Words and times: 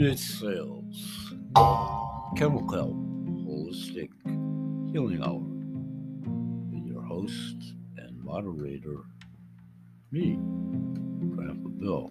Sales, 0.00 1.34
Chemical 2.34 2.72
Health, 2.72 2.96
Holistic 3.44 4.08
Healing 4.90 5.22
Hour, 5.22 5.42
and 6.72 6.86
your 6.86 7.02
host 7.02 7.74
and 7.98 8.18
moderator, 8.24 8.96
me, 10.10 10.38
Grandpa 11.36 11.68
Bill. 11.68 12.10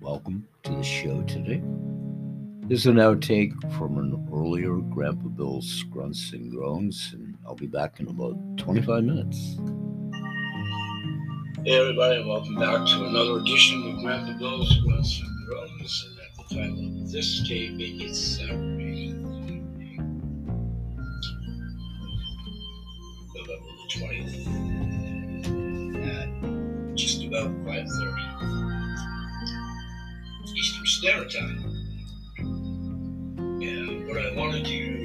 Welcome 0.00 0.48
to 0.64 0.72
the 0.72 0.82
show 0.82 1.22
today. 1.22 1.62
This 2.66 2.80
is 2.80 2.86
an 2.86 2.96
outtake 2.96 3.52
from 3.78 3.96
an 3.96 4.28
earlier 4.34 4.74
Grandpa 4.74 5.28
Bill's 5.28 5.84
Grunts 5.84 6.32
and 6.32 6.50
Groans, 6.50 7.12
and 7.12 7.36
I'll 7.46 7.54
be 7.54 7.68
back 7.68 8.00
in 8.00 8.08
about 8.08 8.36
25 8.56 9.04
minutes. 9.04 9.56
Hey 11.62 11.78
everybody, 11.78 12.24
welcome 12.24 12.54
back 12.54 12.86
to 12.86 13.04
another 13.04 13.36
edition 13.36 13.86
of 13.86 13.98
Grandpa 14.02 14.32
Bill's 14.38 14.80
Grunts 14.80 15.20
and 15.20 15.46
Groans. 15.46 16.06
And 16.08 16.18
at 16.18 16.32
the 16.38 16.44
time 16.54 17.02
of 17.02 17.12
this 17.12 17.46
taping, 17.46 18.00
it's 18.00 18.18
Saturday 18.18 19.12
November 23.34 23.72
the 23.76 23.88
20th, 23.92 24.46
at 26.08 26.28
just 26.96 27.24
about 27.24 27.50
5.30 27.50 27.76
Eastern 30.56 30.86
Standard 30.86 31.30
Time. 31.30 31.58
And 33.62 34.08
what 34.08 34.16
I 34.16 34.34
want 34.34 34.52
to 34.54 34.62
do 34.62 35.00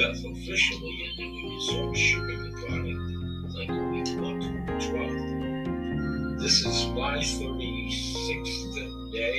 5th 0.00 0.24
officially, 0.32 0.96
and 1.04 1.18
then 1.18 1.30
we 1.30 1.40
can 1.42 1.60
start 1.60 1.94
shipping 1.94 2.40
the 2.42 2.50
product 2.66 3.00
like 3.54 3.68
the 3.68 3.74
week 3.92 4.08
October 4.08 4.72
12th. 4.80 6.40
This 6.40 6.56
is 6.64 6.86
my 6.86 7.18
36th 7.18 9.12
day. 9.12 9.36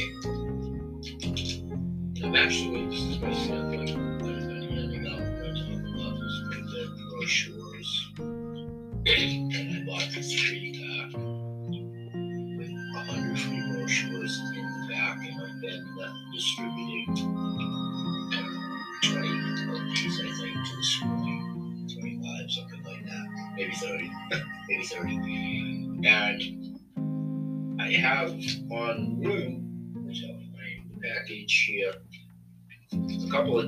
I'm 2.23 2.36
actually, 2.36 2.86
this 2.89 3.02
is 3.02 3.20
my 3.20 3.34
son, 3.34 4.11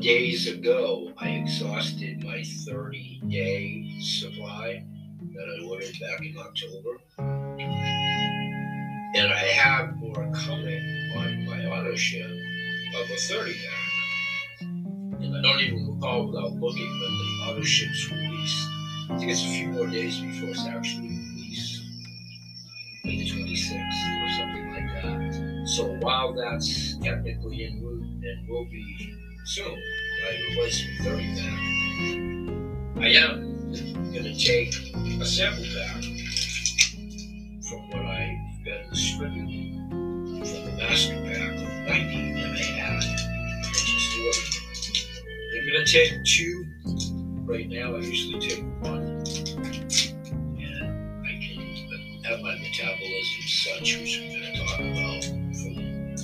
days 0.03 0.49
ago, 0.49 1.13
I 1.17 1.29
exhausted 1.29 2.21
my 2.25 2.43
30 2.43 3.21
day 3.29 3.89
supply 4.01 4.83
that 5.33 5.45
I 5.47 5.65
ordered 5.65 5.93
back 6.01 6.19
in 6.19 6.37
October. 6.37 6.99
And 9.15 9.31
I 9.31 9.45
have 9.55 9.95
more 9.95 10.29
coming 10.33 11.13
on 11.15 11.45
my 11.45 11.65
auto 11.67 11.95
ship 11.95 12.29
of 12.29 13.09
a 13.09 13.15
30 13.15 13.53
pack. 13.53 14.61
And 14.61 15.37
I 15.37 15.41
don't 15.41 15.61
even 15.61 15.95
recall 15.95 16.27
without 16.27 16.51
looking, 16.51 16.99
but 16.99 17.07
the 17.07 17.51
auto 17.51 17.63
ship's 17.63 18.11
released. 18.11 18.67
I 19.09 19.17
think 19.19 19.31
it's 19.31 19.45
a 19.45 19.47
few 19.47 19.69
more 19.69 19.87
days 19.87 20.19
before 20.19 20.49
it's 20.49 20.65
actually 20.65 21.07
released. 21.07 21.81
Like 23.05 23.19
the 23.19 23.29
26th 23.29 24.25
or 24.25 24.29
something 24.33 24.69
like 24.69 25.01
that. 25.01 25.63
So 25.65 25.95
while 26.01 26.33
that's 26.33 26.97
technically 26.97 27.63
in 27.63 27.81
route 27.81 28.03
and 28.03 28.49
will 28.49 28.65
be 28.65 29.22
soon, 29.45 29.65
right, 29.65 30.39
replacement 30.49 30.99
30 30.99 31.35
pack, 31.35 33.03
I 33.03 33.07
am 33.09 33.71
going 34.13 34.23
to 34.23 34.35
take 34.35 34.73
a 35.19 35.25
sample 35.25 35.65
pack 35.65 36.01
from 37.67 37.89
what 37.89 38.05
I've 38.05 38.63
been 38.63 38.89
distributing 38.89 39.89
from 39.89 40.65
the 40.65 40.71
master 40.77 41.15
pack 41.15 41.55
of 41.55 41.69
90 41.87 42.33
that 42.33 42.55
I. 42.55 42.95
I 42.95 43.71
just 43.73 44.17
ordered. 44.19 44.51
I'm 45.57 45.63
going 45.67 45.85
to 45.85 45.91
take 45.91 46.23
two 46.23 46.65
right 47.43 47.67
now. 47.67 47.95
I 47.95 47.99
usually 47.99 48.39
take 48.39 48.63
one. 48.79 49.23
And 50.57 50.85
I 51.21 51.31
can 51.41 52.23
have 52.23 52.39
my 52.39 52.55
metabolism 52.59 53.43
such, 53.45 53.97
which 53.99 54.21
I'm 54.21 54.27
going 54.29 54.43
to 54.43 54.57
talk 54.57 54.79
about 54.79 55.23
from 55.59 55.73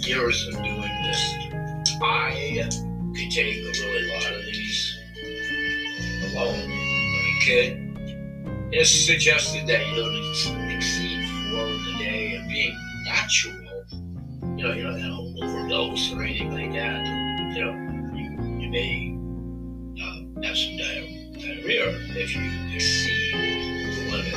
years 0.07 0.47
of 0.47 0.53
doing 0.53 1.03
this. 1.03 1.21
I 2.01 2.87
could 3.19 3.31
take 3.31 3.57
a 3.57 3.71
really 3.85 4.07
lot 4.13 4.31
of 4.31 4.45
these 4.45 4.97
alone, 6.31 6.67
but 6.67 7.23
I 7.27 7.39
could. 7.45 7.71
It's 8.71 8.91
suggested 9.05 9.67
that 9.67 9.85
you 9.87 9.95
don't 9.95 10.71
exceed 10.71 11.27
four 11.51 11.65
in 11.67 11.95
a 11.95 11.97
day 11.97 12.35
and 12.35 12.47
being 12.47 12.77
natural, 13.05 13.55
you 14.55 14.63
know, 14.63 14.73
you 14.73 14.85
have 14.85 14.99
to 14.99 15.09
overdose 15.43 16.13
or 16.13 16.21
anything 16.23 16.51
like 16.51 16.71
that. 16.73 17.05
You 17.55 17.65
know, 17.65 17.73
you, 18.15 18.27
you 18.61 18.69
may 18.69 19.17
uh, 20.01 20.19
have 20.47 20.55
some 20.55 20.77
diarrhea 20.77 21.89
if 22.15 22.35
you 22.35 22.43
exceed 22.73 23.33
the 23.95 24.03
limit. 24.11 24.35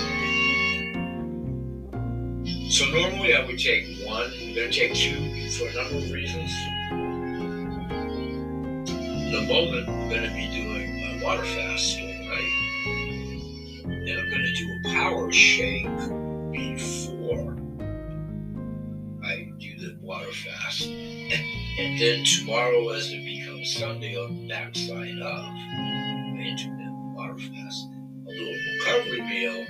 So 2.72 2.86
normally 2.86 3.34
I 3.34 3.44
would 3.46 3.58
take 3.58 3.84
one, 4.06 4.32
I'm 4.40 4.54
gonna 4.54 4.72
take 4.72 4.94
two 4.94 5.50
for 5.50 5.68
a 5.68 5.74
number 5.74 5.98
of 5.98 6.10
reasons. 6.10 6.50
A 9.32 9.40
moment, 9.46 9.88
I'm 9.88 10.10
gonna 10.10 10.28
be 10.34 10.46
doing 10.50 11.00
my 11.00 11.24
water 11.24 11.42
fast 11.42 11.96
overnight. 11.96 12.52
And 13.86 14.20
I'm 14.20 14.28
gonna 14.28 14.54
do 14.54 14.68
a 14.68 14.92
power 14.92 15.32
shake 15.32 15.86
before 16.52 17.56
I 19.24 19.50
do 19.58 19.78
the 19.78 19.96
water 20.02 20.30
fast. 20.32 20.86
And 20.86 21.98
then 21.98 22.24
tomorrow, 22.26 22.90
as 22.90 23.10
it 23.10 23.24
becomes 23.24 23.74
Sunday, 23.74 24.16
on 24.22 24.36
the 24.36 24.48
backside 24.48 25.18
of 25.18 25.44
intermittent 26.38 27.14
water 27.16 27.38
fast, 27.38 27.88
I'll 28.26 28.34
do 28.34 28.44
a 28.44 28.56
recovery 28.74 29.22
meal 29.22 29.64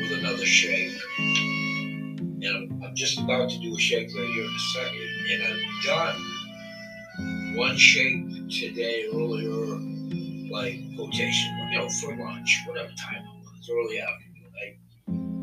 with 0.00 0.20
another 0.20 0.46
shake. 0.46 0.96
And 1.18 2.46
I'm, 2.46 2.82
I'm 2.84 2.94
just 2.94 3.18
about 3.18 3.50
to 3.50 3.58
do 3.58 3.74
a 3.74 3.78
shake 3.80 4.14
right 4.14 4.28
here 4.28 4.44
in 4.44 4.54
a 4.54 4.58
second. 4.74 5.08
And 5.32 5.42
I'm 5.42 5.60
done 5.84 7.56
one 7.56 7.76
shake 7.76 8.35
today 8.50 9.06
earlier, 9.12 9.78
like 10.50 10.78
quotation, 10.96 11.56
you 11.70 11.78
know, 11.78 11.88
for 11.88 12.16
lunch, 12.16 12.62
whatever 12.66 12.90
time 12.98 13.24
it 13.24 13.44
was, 13.44 13.70
early 13.70 14.00
afternoon. 14.00 14.52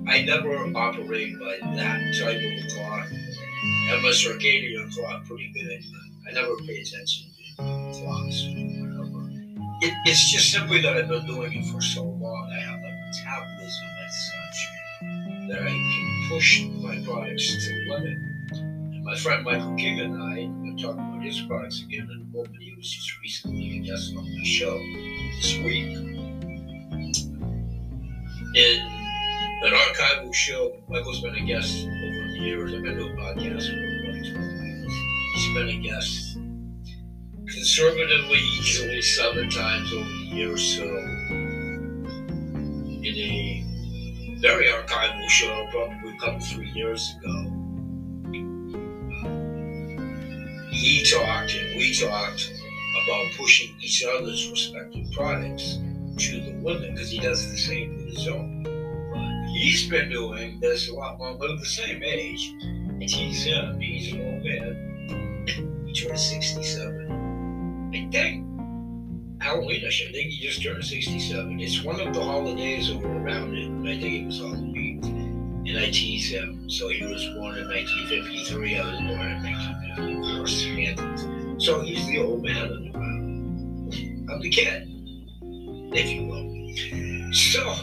I 0.07 0.15
I 0.15 0.25
never 0.25 0.55
operate 0.75 1.39
by 1.39 1.57
that 1.75 1.99
type 2.19 2.37
of 2.37 2.43
a 2.43 2.75
clock. 2.75 3.07
I 3.11 3.95
have 3.95 4.03
a 4.03 4.11
circadian 4.11 4.93
clock 4.93 5.25
pretty 5.25 5.51
good. 5.53 5.83
I 6.27 6.31
never 6.33 6.55
pay 6.65 6.79
attention 6.81 7.31
to 7.57 7.63
clocks 7.99 8.43
whatever. 8.47 9.29
It, 9.81 9.93
it's 10.05 10.31
just 10.31 10.51
simply 10.51 10.81
that 10.81 10.95
I've 10.95 11.09
been 11.09 11.25
doing 11.25 11.53
it 11.53 11.65
for 11.71 11.81
so 11.81 12.03
long. 12.03 12.51
I 12.51 12.59
have 12.59 12.79
a 12.79 12.91
metabolism 13.07 13.87
as 14.05 14.31
such 14.31 15.49
that 15.49 15.61
I 15.61 15.69
can 15.69 16.25
push 16.29 16.63
my 16.81 17.01
products 17.03 17.67
to 17.67 17.93
limit. 17.93 18.32
And 19.03 19.11
my 19.11 19.17
friend 19.17 19.43
Michael 19.43 19.75
King 19.75 19.99
and 19.99 20.23
I, 20.23 20.43
I'm 20.43 20.77
talking 20.77 20.99
about 20.99 21.21
his 21.21 21.41
products 21.41 21.81
again 21.81 22.09
in 22.09 22.21
a 22.21 22.37
moment. 22.37 22.55
He 22.57 22.73
was 22.73 22.89
just 22.89 23.19
recently 23.21 23.79
a 23.79 23.81
guest 23.81 24.15
on 24.15 24.23
my 24.23 24.43
show 24.45 24.77
this 25.35 25.57
week. 25.57 25.91
In 28.55 28.79
an 29.61 29.73
archival 29.73 30.33
show, 30.33 30.77
Michael's 30.87 31.19
been 31.19 31.35
a 31.35 31.45
guest 31.45 31.85
over 31.85 31.91
the 31.91 32.39
years. 32.39 32.73
I've 32.73 32.81
been 32.81 32.95
doing 32.97 33.17
podcasts 33.17 33.67
for 33.67 33.75
about 33.75 34.23
12 34.23 34.45
years. 34.55 34.93
he's 35.35 35.53
been 35.53 35.67
a 35.67 35.77
guest 35.81 36.37
conservatively 37.53 38.39
easily 38.57 39.01
seven 39.01 39.49
times 39.49 39.91
over 39.91 40.05
the 40.05 40.29
year 40.31 40.53
or 40.53 40.57
so 40.57 40.83
in 43.03 43.15
a 43.17 44.37
very 44.39 44.67
archival 44.67 45.29
show, 45.29 45.67
probably 45.71 46.15
a 46.15 46.19
couple, 46.19 46.39
three 46.39 46.71
years 46.71 47.15
ago. 47.19 47.62
He 50.83 51.01
talked 51.01 51.55
and 51.55 51.77
we 51.77 51.95
talked 51.97 52.51
about 53.05 53.31
pushing 53.37 53.73
each 53.81 54.03
other's 54.03 54.49
respective 54.49 55.09
products 55.13 55.79
to 56.17 56.41
the 56.41 56.59
limit 56.61 56.91
because 56.91 57.09
he 57.09 57.19
does 57.19 57.49
the 57.49 57.57
same 57.57 57.95
with 57.95 58.17
his 58.17 58.27
own. 58.27 58.65
He's 59.53 59.89
been 59.89 60.09
doing 60.09 60.59
this 60.59 60.89
a 60.89 60.93
lot 60.93 61.19
more. 61.19 61.37
We're 61.37 61.55
the 61.55 61.65
same 61.65 62.03
age. 62.03 62.53
And 62.59 63.01
he's 63.01 63.45
him. 63.45 63.79
He's 63.79 64.11
an 64.11 64.25
old 64.25 64.43
man. 64.43 65.85
He 65.87 65.93
turned 65.93 66.19
67. 66.19 67.91
I 67.95 68.09
think. 68.11 68.45
Halloween, 69.41 69.85
I 69.87 69.89
think 69.89 70.31
he 70.31 70.45
just 70.45 70.61
turned 70.61 70.83
67. 70.83 71.61
It's 71.61 71.81
one 71.81 72.01
of 72.01 72.13
the 72.13 72.21
holidays 72.21 72.91
were 72.93 73.07
around 73.07 73.55
him. 73.55 73.83
I 73.83 74.01
think 74.01 74.23
it 74.23 74.25
was 74.25 74.39
Halloween. 74.39 74.99
And 75.65 75.77
I 75.77 75.85
tease 75.91 76.29
him. 76.29 76.69
So 76.69 76.89
he 76.89 77.05
was 77.05 77.23
born 77.37 77.55
in 77.57 77.69
1953. 77.69 78.79
I 78.79 78.91
was 78.91 78.99
born 78.99 79.31
in 79.31 79.43
1954. 80.43 81.59
So 81.59 81.81
he's 81.81 82.05
the 82.07 82.19
old 82.19 82.43
man 82.43 82.65
in 82.65 82.91
the 82.91 82.99
room. 82.99 84.27
I'm 84.31 84.41
the 84.41 84.49
kid 84.49 84.89
if 85.95 86.09
you 86.09 86.27
will. 86.27 86.43
So, 87.33 87.73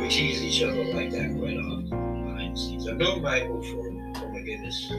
we 0.00 0.08
tease 0.08 0.42
each 0.42 0.62
other 0.62 0.84
like 0.94 1.10
that 1.10 1.36
quite 1.38 1.58
often 1.58 1.76
the. 2.56 2.88
I've 2.88 2.96
known 2.96 3.22
Michael 3.22 3.62
for, 3.62 3.88
oh 3.88 4.28
my 4.32 4.40
goodness, 4.40 4.90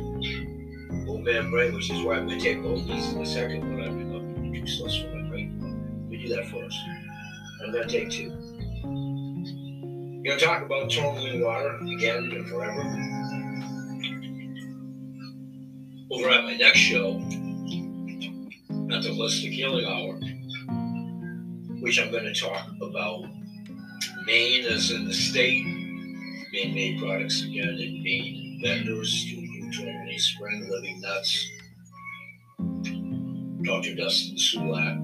old 1.07 1.23
man 1.23 1.49
Bray, 1.49 1.71
which 1.71 1.89
is 1.89 2.03
why 2.03 2.15
I'm 2.15 2.27
going 2.27 2.39
to 2.39 2.43
take 2.43 2.57
oldies 2.59 3.13
in 3.13 3.21
a 3.21 3.25
second 3.25 3.61
when 3.69 3.83
I'm 3.83 4.09
going 4.09 4.35
to 4.35 4.41
introduce 4.41 4.81
us 4.81 4.97
for 4.97 5.07
my 5.15 5.29
break. 5.29 5.49
We 6.09 6.17
do 6.25 6.35
that 6.35 6.45
first. 6.47 6.79
I'm 7.63 7.71
going 7.71 7.87
to 7.87 7.99
take 7.99 8.09
two. 8.09 8.31
I'm 8.83 10.23
going 10.23 10.37
to 10.37 10.45
talk 10.45 10.63
about 10.63 10.91
totaling 10.91 11.43
water 11.43 11.77
again 11.77 12.31
and 12.31 12.47
forever. 12.47 12.81
Over 16.09 16.29
at 16.29 16.45
my 16.45 16.55
next 16.55 16.79
show, 16.79 17.17
at 18.91 19.03
the 19.03 19.09
Holistic 19.09 19.51
Healing 19.51 19.85
Hour, 19.85 20.19
which 21.81 21.99
I'm 21.99 22.11
going 22.11 22.23
to 22.23 22.33
talk 22.33 22.65
about. 22.81 23.25
Maine 24.25 24.65
as 24.65 24.91
in 24.91 25.05
the 25.05 25.13
state, 25.13 25.65
Maine 25.65 26.73
made 26.73 26.99
products 26.99 27.43
again, 27.43 27.69
and 27.69 28.03
Maine 28.03 28.61
vendors 28.63 29.25
to 29.25 29.37
include 29.37 30.19
Spring, 30.19 30.69
Living 30.69 31.01
Nuts, 31.01 31.51
Dr. 33.63 33.95
Dustin 33.95 34.37
Sulak, 34.37 34.95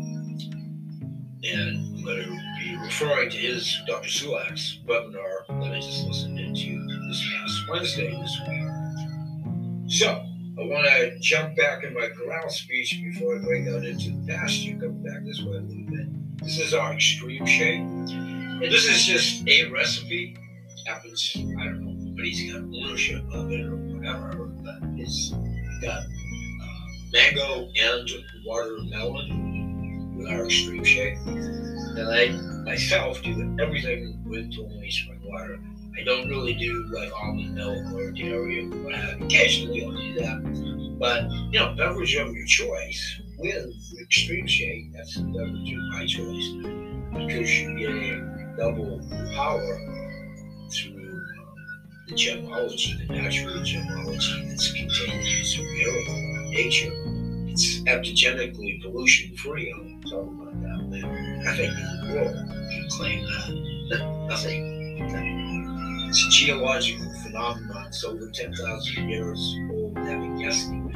and 1.44 1.98
I'm 1.98 2.04
going 2.04 2.24
to 2.24 2.42
be 2.60 2.78
referring 2.82 3.30
to 3.30 3.38
his 3.38 3.82
Dr. 3.88 4.08
Sulak's 4.08 4.80
webinar 4.88 5.48
that 5.62 5.74
I 5.74 5.80
just 5.82 6.06
listened 6.06 6.40
into 6.40 6.86
this 7.10 7.24
past 7.34 7.70
Wednesday 7.70 8.12
this 8.12 8.40
week. 8.48 9.92
So, 9.92 10.33
I 10.56 10.62
want 10.66 10.86
to 10.86 11.18
jump 11.20 11.56
back 11.56 11.84
in 11.84 11.96
my 11.96 12.10
corral 12.10 12.48
speech 12.48 13.02
before 13.04 13.38
I 13.38 13.40
break 13.40 13.68
out 13.68 13.84
into 13.84 14.12
the 14.12 14.24
pasture, 14.28 14.78
come 14.80 15.02
back 15.02 15.26
this 15.26 15.42
way 15.42 15.58
a 15.58 15.62
little 15.62 15.86
bit. 15.90 16.44
This 16.44 16.60
is 16.60 16.76
our 16.76 16.94
extreme 16.94 17.44
shake. 17.48 17.80
And 17.80 18.62
this 18.62 18.86
is 18.86 19.04
just 19.04 19.48
a 19.48 19.72
recipe. 19.72 20.38
Happens, 20.86 21.34
I 21.36 21.40
don't 21.40 21.82
know, 21.82 22.14
but 22.16 22.26
he's 22.26 22.54
got 22.54 22.62
ownership 22.62 23.24
of 23.34 23.52
it 23.52 23.62
or 23.62 23.76
whatever, 23.78 24.46
but 24.64 24.76
it's 24.96 25.32
got 25.82 26.04
uh, 26.04 26.74
mango 27.12 27.70
and 27.76 28.10
watermelon 28.46 30.16
with 30.16 30.28
our 30.28 30.46
extreme 30.46 30.84
shake. 30.84 31.18
And 31.26 32.00
I 32.00 32.30
myself 32.64 33.24
do 33.24 33.58
everything 33.60 34.22
with 34.24 34.56
totally 34.56 34.92
spring 34.92 35.22
water. 35.24 35.60
I 35.96 36.04
don't 36.04 36.28
really 36.28 36.54
do 36.56 36.86
like 36.92 37.12
almond 37.14 37.54
milk 37.56 37.94
or 37.94 38.12
dairy 38.12 38.66
or 38.66 38.84
what 38.84 38.96
have 38.96 39.22
Occasionally 39.22 39.86
I'll 39.86 39.92
do 39.92 40.14
that. 40.16 40.98
But, 41.00 41.30
you 41.52 41.60
know, 41.60 41.76
beverage 41.76 42.16
of 42.16 42.34
your 42.34 42.46
choice 42.46 43.22
with 43.38 43.74
extreme 44.02 44.48
shake, 44.48 44.94
that's 44.94 45.16
the 45.16 45.24
beverage 45.24 45.72
of 45.72 45.80
my 45.92 46.06
choice 46.06 46.94
because 47.14 47.60
you 47.60 47.78
get 47.78 48.58
double 48.58 49.00
power 49.36 49.80
through 50.72 51.22
the 52.08 52.16
gemology, 52.16 53.08
the 53.08 53.14
natural 53.14 53.56
gemology 53.62 54.50
that's 54.50 54.72
contained 54.72 55.28
in 55.28 55.44
miracle 55.74 56.52
nature. 56.52 56.92
It's 57.50 57.82
aptogenically 57.82 58.82
pollution 58.82 59.36
free. 59.38 59.72
I'll 59.72 60.20
about 60.28 60.62
that. 60.62 61.44
Nothing 61.44 61.70
in 61.70 62.08
the 62.08 62.14
world 62.16 62.36
can 62.36 62.88
claim 62.90 63.24
that. 63.26 64.28
Nothing. 64.30 65.63
It's 66.14 66.28
a 66.28 66.30
geological 66.30 67.12
phenomenon. 67.24 67.88
It's 67.88 68.04
over 68.04 68.30
10,000 68.30 69.10
years 69.10 69.58
old, 69.72 69.98
having 69.98 70.36
guesstimate. 70.36 70.94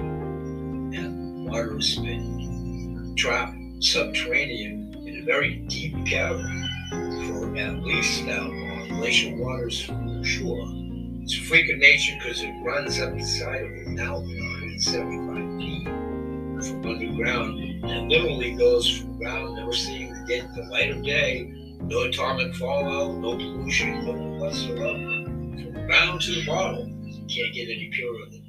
And 0.96 1.50
water 1.50 1.74
has 1.74 1.96
been 1.96 3.16
trapped 3.18 3.58
subterranean 3.80 4.94
in 5.08 5.24
a 5.24 5.26
very 5.26 5.56
deep 5.70 6.06
cavern 6.06 6.70
for 6.92 7.58
at 7.58 7.80
least 7.80 8.26
now 8.26 8.44
on 8.44 8.90
glacial 8.90 9.36
waters 9.40 9.82
for 9.82 10.24
sure. 10.24 10.64
It's 11.24 11.36
a 11.36 11.42
freak 11.46 11.68
of 11.74 11.80
nature 11.80 12.16
because 12.20 12.44
it 12.44 12.54
runs 12.64 13.00
up 13.00 13.18
the 13.18 13.24
side 13.26 13.64
of 13.64 13.72
a 13.72 13.90
mountain 13.90 14.38
175 14.38 15.58
feet 15.58 15.86
from 16.64 16.92
underground 16.92 17.60
and 17.86 18.08
literally 18.08 18.54
goes 18.54 19.00
from 19.00 19.18
ground, 19.18 19.56
never 19.56 19.74
seeing 19.74 20.14
the 20.28 20.68
light 20.70 20.92
of 20.92 21.04
day, 21.04 21.57
no 21.88 22.04
atomic 22.04 22.54
fallout, 22.56 23.18
no 23.18 23.38
pollution, 23.38 24.06
no 24.06 24.12
whatsoever. 24.44 24.78
From 24.78 25.74
the 25.74 25.86
ground 25.86 26.22
to 26.22 26.36
the 26.36 26.46
bottom, 26.46 27.02
you 27.06 27.26
can't 27.28 27.54
get 27.54 27.70
any 27.70 27.90
purer 27.94 28.26
than 28.30 28.44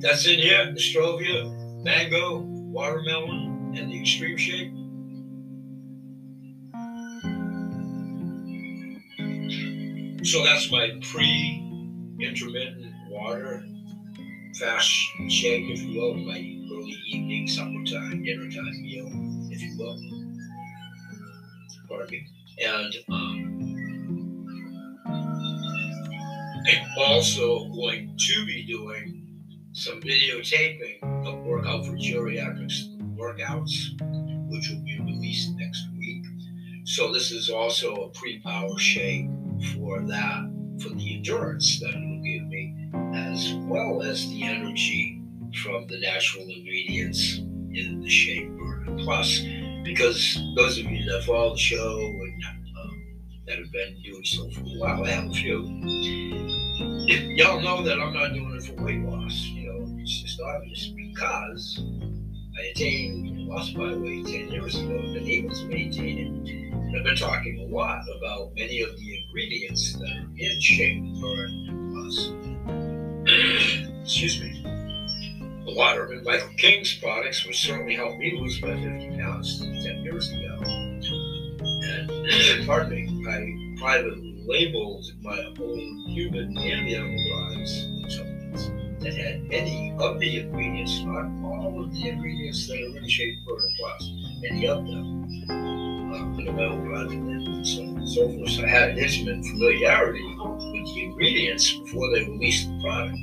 that. 0.00 0.08
That's 0.08 0.26
in 0.26 0.38
here, 0.40 0.66
Nostrovia, 0.66 1.84
mango, 1.84 2.38
watermelon, 2.38 3.74
and 3.76 3.92
the 3.92 4.00
extreme 4.00 4.36
shake. 4.36 4.72
So 10.26 10.42
that's 10.44 10.70
my 10.72 10.98
pre-intermittent 11.02 12.92
water 13.08 13.64
fast 14.58 14.88
shake, 15.28 15.68
if 15.70 15.82
you 15.82 16.00
will, 16.00 16.14
my 16.14 16.38
early 16.72 16.96
evening, 17.08 17.46
supper 17.46 17.84
time, 17.84 18.24
dinner 18.24 18.50
time 18.50 18.82
meal, 18.82 19.08
if 19.52 19.60
you 19.60 19.76
will. 19.78 20.25
And 22.62 22.94
um, 23.08 23.56
I'm 26.66 26.86
also 26.98 27.68
going 27.68 28.16
to 28.18 28.46
be 28.46 28.64
doing 28.66 29.26
some 29.72 30.00
videotaping 30.00 31.02
of 31.26 31.44
workout 31.44 31.84
for 31.84 31.92
geriatrics 31.92 32.96
workouts, 33.16 33.92
which 34.50 34.70
will 34.70 34.82
be 34.84 34.98
released 35.00 35.50
next 35.56 35.86
week. 35.98 36.24
So 36.84 37.12
this 37.12 37.30
is 37.30 37.50
also 37.50 37.94
a 37.94 38.08
pre-power 38.10 38.78
shake 38.78 39.26
for 39.74 40.00
that, 40.02 40.50
for 40.80 40.88
the 40.90 41.16
endurance 41.16 41.78
that 41.80 41.90
it 41.90 42.00
will 42.00 42.22
give 42.22 42.46
me, 42.48 42.90
as 43.14 43.54
well 43.68 44.02
as 44.02 44.28
the 44.30 44.44
energy 44.44 45.22
from 45.62 45.86
the 45.88 46.00
natural 46.00 46.44
ingredients 46.44 47.38
in 47.72 48.00
the 48.00 48.08
shake 48.08 48.48
burner. 48.56 48.96
Plus, 49.04 49.40
because 49.86 50.38
those 50.56 50.78
of 50.78 50.84
you 50.84 51.08
that 51.10 51.24
follow 51.24 51.52
the 51.52 51.58
show 51.58 51.98
and 51.98 52.44
um, 52.82 53.02
that 53.46 53.58
have 53.58 53.72
been 53.72 53.96
doing 54.04 54.24
so 54.24 54.50
for 54.50 54.60
a 54.60 54.78
while, 54.78 55.04
I 55.04 55.10
have 55.10 55.30
a 55.30 55.32
few. 55.32 55.64
If 57.08 57.38
Y'all 57.38 57.60
know 57.60 57.82
that 57.84 58.00
I'm 58.00 58.12
not 58.12 58.32
doing 58.32 58.56
it 58.56 58.64
for 58.64 58.82
weight 58.82 59.00
loss. 59.02 59.32
You 59.32 59.68
know, 59.68 59.96
it's 60.00 60.22
just 60.22 60.40
obvious 60.40 60.88
because 60.88 61.80
I 62.58 62.62
attained, 62.72 63.46
lost 63.46 63.76
my 63.76 63.94
weight 63.94 64.26
10 64.26 64.48
years 64.48 64.74
ago, 64.74 64.90
and 64.90 65.14
been 65.14 65.28
able 65.28 65.54
to 65.54 65.64
maintain 65.66 66.18
it. 66.18 66.50
And 66.50 66.96
I've 66.96 67.04
been 67.04 67.16
talking 67.16 67.68
a 67.70 67.74
lot 67.74 68.02
about 68.18 68.54
many 68.56 68.80
of 68.82 68.96
the 68.96 69.24
ingredients 69.24 69.92
that 69.94 70.10
are 70.10 70.28
in 70.36 70.60
Shake 70.60 71.00
Burn 71.20 71.92
Plus. 71.94 72.32
Excuse 74.02 74.40
me. 74.40 74.75
The 75.66 75.74
water 75.74 76.10
in 76.12 76.22
Michael 76.24 76.48
King's 76.56 76.94
products, 76.94 77.46
which 77.46 77.60
certainly 77.60 77.96
helped 77.96 78.18
me 78.18 78.38
lose 78.38 78.62
my 78.62 78.74
50 78.74 79.18
pounds 79.18 79.60
10 79.60 80.04
years 80.04 80.32
ago. 80.32 80.58
And, 80.64 81.04
pardon 82.66 82.90
me, 82.90 83.06
I 83.28 83.76
privately 83.80 84.42
labeled 84.46 85.04
my 85.22 85.38
own 85.38 86.08
human 86.08 86.56
and 86.56 86.88
animal 86.88 87.30
products 87.30 87.86
that 89.00 89.14
had 89.14 89.46
any 89.50 89.94
of 89.98 90.18
the 90.18 90.40
ingredients, 90.40 91.02
not 91.02 91.26
all 91.44 91.84
of 91.84 91.92
the 91.92 92.08
ingredients 92.08 92.66
that 92.68 92.80
are 92.80 92.96
in 92.96 93.06
Shake 93.08 93.36
Burn 93.46 93.60
Plus, 93.78 94.10
any 94.48 94.66
of 94.66 94.86
them 94.86 95.16
uh, 96.16 96.52
my 96.52 96.64
own 96.64 96.86
project 96.86 97.12
and 97.12 97.66
so 97.66 98.06
so 98.06 98.32
forth. 98.32 98.50
So 98.50 98.64
I 98.64 98.68
had 98.68 98.90
an 98.90 98.98
intimate 98.98 99.44
familiarity 99.44 100.24
with 100.38 100.94
the 100.94 101.04
ingredients 101.04 101.72
before 101.72 102.10
they 102.10 102.24
released 102.24 102.68
the 102.68 102.80
product. 102.80 103.18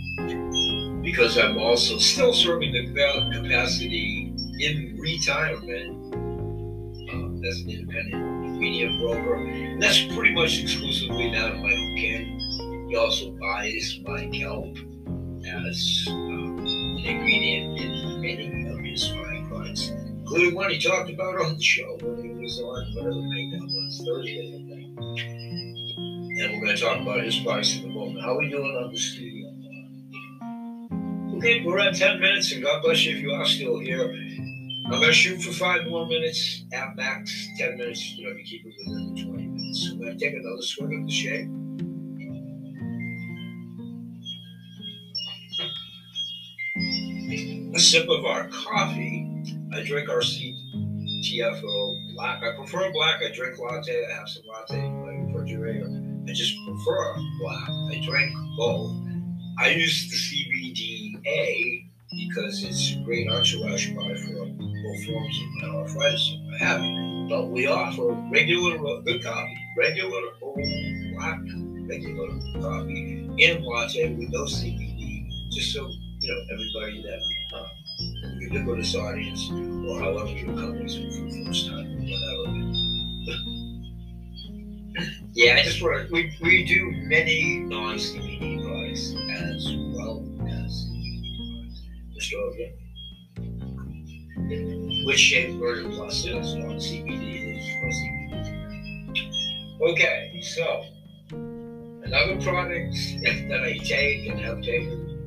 Because 1.04 1.38
I'm 1.38 1.58
also 1.58 1.98
still 1.98 2.34
serving 2.34 2.72
the 2.72 2.86
capacity 3.34 4.34
in 4.60 4.98
retirement 4.98 6.16
uh, 6.16 7.48
as 7.48 7.60
an 7.60 7.70
independent 7.70 8.58
media 8.58 8.90
broker. 9.00 9.36
And 9.36 9.84
that's 9.84 10.02
pretty 10.16 10.34
much 10.34 10.62
exclusively 10.62 11.30
now 11.32 11.50
my 11.56 11.74
own 11.74 11.98
can. 11.98 12.88
He 12.90 12.96
also 12.96 13.32
buys 13.32 14.00
my 14.06 14.28
kelp 14.28 14.78
as 15.46 16.06
um, 16.10 16.60
an 16.60 17.06
ingredient 17.06 17.80
in 17.80 18.22
many 18.22 18.70
of 18.70 18.80
his 18.80 19.10
fine 19.10 19.48
products, 19.50 19.90
including 19.90 20.56
one 20.56 20.70
he 20.70 20.80
talked 20.80 21.10
about 21.10 21.36
on 21.42 21.58
the 21.58 21.62
show 21.62 21.98
when 22.02 22.24
he 22.24 22.42
was 22.42 22.60
on 22.60 22.96
whatever 22.96 23.16
night 23.16 23.52
that 23.52 23.62
was, 23.62 24.04
Thursday, 24.06 24.56
I 24.56 24.60
think. 24.70 25.20
And 26.40 26.54
we're 26.54 26.66
going 26.66 26.76
to 26.76 26.82
talk 26.82 27.02
about 27.02 27.24
his 27.24 27.38
price 27.40 27.78
in 27.78 27.90
a 27.90 27.94
moment. 27.94 28.22
How 28.22 28.36
are 28.36 28.40
we 28.40 28.50
doing 28.50 28.76
on 28.84 28.92
the 28.92 28.98
studio? 28.98 29.33
Okay, 31.34 31.64
we're 31.66 31.80
at 31.80 31.96
10 31.96 32.20
minutes, 32.20 32.52
and 32.52 32.64
God 32.64 32.84
bless 32.84 33.04
you 33.04 33.16
if 33.16 33.22
you 33.22 33.32
are 33.32 33.46
still 33.46 33.80
here. 33.80 34.04
I'm 34.86 34.92
going 34.92 35.04
to 35.04 35.14
shoot 35.14 35.42
for 35.42 35.52
five 35.52 35.86
more 35.88 36.06
minutes 36.06 36.64
at 36.72 36.96
max, 36.96 37.48
10 37.58 37.78
minutes, 37.78 38.12
you 38.16 38.28
know, 38.28 38.36
to 38.36 38.44
keep 38.44 38.66
it 38.66 38.74
within 38.78 39.16
the 39.16 39.24
20 39.24 39.48
minutes. 39.48 39.88
So 39.88 39.94
I'm 39.94 40.02
going 40.02 40.18
to 40.18 40.26
take 40.26 40.36
another 40.36 40.62
swig 40.62 40.94
of 40.94 41.06
the 41.06 41.12
shake. 41.12 41.48
A 47.76 47.80
sip 47.80 48.08
of 48.10 48.26
our 48.26 48.48
coffee. 48.50 49.28
I 49.74 49.82
drink 49.84 50.10
our 50.10 50.22
CTFO 50.22 52.14
black. 52.14 52.44
I 52.44 52.56
prefer 52.56 52.92
black. 52.92 53.22
I 53.22 53.36
drink 53.36 53.58
latte. 53.58 54.06
I 54.06 54.14
have 54.14 54.30
some 54.30 54.44
latte 54.48 54.86
in 54.86 55.02
my 55.02 55.14
refrigerator. 55.34 55.90
I 56.30 56.34
just 56.34 56.54
prefer 56.68 57.16
black. 57.40 57.70
I 57.70 58.02
drink 58.06 58.32
both. 58.56 58.94
I 59.58 59.70
use 59.70 60.10
the 60.10 60.18
CBDA 61.24 61.86
because 62.12 62.64
it's 62.64 62.94
a 62.94 63.04
great 63.04 63.28
entourage 63.28 63.90
buy 63.92 64.16
for 64.16 64.46
both 64.46 65.06
forms 65.06 65.40
of 65.64 65.76
arthritis 65.76 66.32
and 66.36 66.52
what 66.52 66.60
have 66.60 66.82
you. 66.82 67.28
But 67.30 67.48
we 67.48 67.68
offer 67.68 68.12
regular, 68.32 69.02
good 69.02 69.24
coffee, 69.24 69.58
regular 69.78 70.22
old 70.42 70.60
black, 71.16 71.40
regular 71.88 72.30
coffee 72.62 73.30
in 73.38 73.64
latte 73.64 74.14
with 74.14 74.30
no 74.30 74.44
CBD, 74.44 75.28
just 75.52 75.74
so 75.74 75.88
you 76.20 76.32
know 76.32 76.42
everybody 76.52 77.02
that 77.04 77.22
uh, 77.58 77.68
ubiquitous 78.40 78.96
audience 78.96 79.50
or 79.88 80.00
however 80.00 80.30
your 80.30 80.56
company's 80.56 80.96
for 80.96 81.02
the 81.02 81.46
first 81.46 81.68
time 81.68 82.00
whatever. 82.00 82.80
Yeah, 85.36 85.56
I 85.56 85.64
just 85.64 85.82
want 85.82 86.12
we 86.12 86.38
we 86.44 86.64
do 86.64 86.92
many 87.08 87.62
non 87.62 87.96
CBD 87.96 88.64
products 88.64 89.16
as 89.32 89.76
well 89.96 90.24
Which 95.06 95.20
shape 95.20 95.60
version 95.60 95.92
Plus 95.92 96.26
is 96.26 96.56
non 96.56 96.78
CBD 96.78 97.58
is 97.58 97.66
CBD. 97.98 99.22
Okay, 99.82 100.42
so 100.42 100.86
another 102.04 102.42
product 102.42 102.96
that 103.50 103.62
I 103.64 103.78
take 103.84 104.30
and 104.30 104.40
have 104.40 104.62
taken 104.62 105.26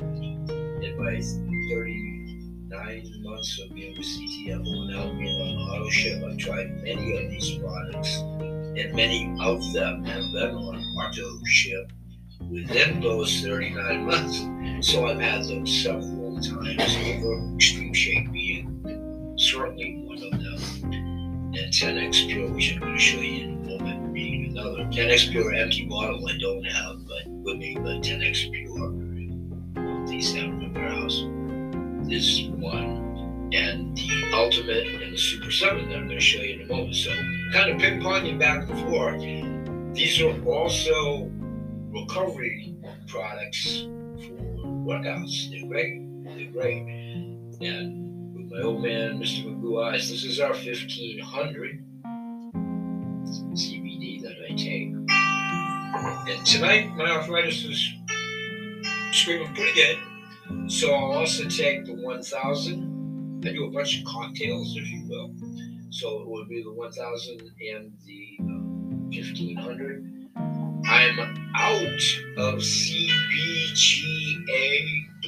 in 0.83 0.97
my 0.99 1.21
39 1.69 3.23
months 3.23 3.61
of 3.61 3.75
being 3.75 3.95
with 3.97 4.07
CTF 4.07 4.63
now 4.91 5.13
being 5.19 5.41
on 5.41 5.57
auto 5.69 5.91
ship, 5.91 6.23
I've 6.25 6.39
tried 6.39 6.83
many 6.83 7.17
of 7.17 7.31
these 7.31 7.59
products 7.59 8.21
and 8.21 8.95
many 8.95 9.37
of 9.41 9.73
them 9.75 10.05
have 10.05 10.33
been 10.33 10.55
on 10.55 10.77
auto 10.77 11.45
ship 11.45 11.93
within 12.51 13.01
those 13.01 13.43
39 13.43 14.07
months. 14.07 14.87
So 14.87 15.07
I've 15.07 15.21
had 15.21 15.45
them 15.45 15.67
several 15.67 16.26
times 16.43 16.97
over, 16.97 17.55
Extreme 17.55 17.95
Shake 17.95 18.33
being 18.33 19.35
certainly 19.39 20.03
one 20.05 20.23
of 20.23 20.31
them. 20.31 20.93
And 20.93 21.73
10X 21.73 22.29
Pure, 22.29 22.51
which 22.51 22.75
I'm 22.75 22.81
going 22.81 22.95
to 22.95 22.99
show 22.99 23.21
you 23.21 23.45
in 23.45 23.65
a 23.65 23.79
moment, 23.79 24.13
being 24.13 24.57
another. 24.57 24.85
10X 24.85 25.31
Pure 25.31 25.55
empty 25.55 25.87
bottle 25.87 26.27
I 26.29 26.37
don't 26.39 26.65
have 26.65 27.07
but 27.07 27.27
with 27.29 27.57
me, 27.57 27.77
but 27.77 28.03
10X 28.03 28.53
Pure, 28.53 30.07
these 30.07 30.33
down 30.35 30.63
in 30.63 30.73
the 30.73 30.79
warehouse. 30.79 31.25
This 32.09 32.43
one 32.59 33.51
and 33.53 33.97
the 33.97 34.31
Ultimate 34.33 34.87
and 34.87 35.13
the 35.13 35.19
Super 35.19 35.51
7 35.51 35.89
that 35.89 35.97
I'm 35.97 36.07
going 36.07 36.19
to 36.19 36.21
show 36.21 36.43
you 36.43 36.61
in 36.61 36.63
a 36.63 36.73
moment. 36.73 36.95
So, 36.95 37.11
kind 37.53 37.71
of 37.71 37.79
ping 37.79 38.01
ponging 38.01 38.39
back 38.39 38.69
and 38.69 38.79
forth. 38.89 39.21
These 39.95 40.21
are 40.21 40.45
also 40.45 41.31
recovery 41.91 42.75
products 43.07 43.83
for 43.83 44.37
workouts. 44.85 45.51
They're 45.51 45.67
great. 45.67 46.06
Great. 46.57 46.87
And 47.61 48.35
with 48.35 48.51
my 48.51 48.63
old 48.63 48.83
man, 48.83 49.21
Mr. 49.21 49.45
Magoo 49.45 49.85
Eyes, 49.85 50.09
this 50.09 50.25
is 50.25 50.41
our 50.41 50.55
1500 50.55 51.85
CBD 53.53 54.23
that 54.23 54.37
I 54.43 54.55
take. 54.57 54.89
And 56.35 56.47
tonight, 56.47 56.97
my 56.97 57.11
arthritis 57.11 57.63
is 57.63 57.87
screaming 59.13 59.55
pretty 59.55 59.75
good. 59.75 59.99
So 60.71 60.95
I'll 60.95 61.13
also 61.19 61.47
take 61.47 61.85
the 61.85 61.93
1000 61.93 63.43
I 63.45 63.53
do 63.53 63.67
a 63.67 63.71
bunch 63.71 63.99
of 63.99 64.07
cocktails, 64.07 64.75
if 64.79 64.89
you 64.89 65.05
will. 65.11 65.35
So 65.91 66.23
it 66.23 66.27
would 66.27 66.49
be 66.49 66.63
the 66.63 66.73
1000 66.73 67.39
and 67.75 67.93
the 68.07 68.39
uh, 68.41 68.45
1500. 69.13 70.31
I'm 70.87 71.21
out 71.55 71.85
of 72.39 72.61
CBGA 72.61 74.07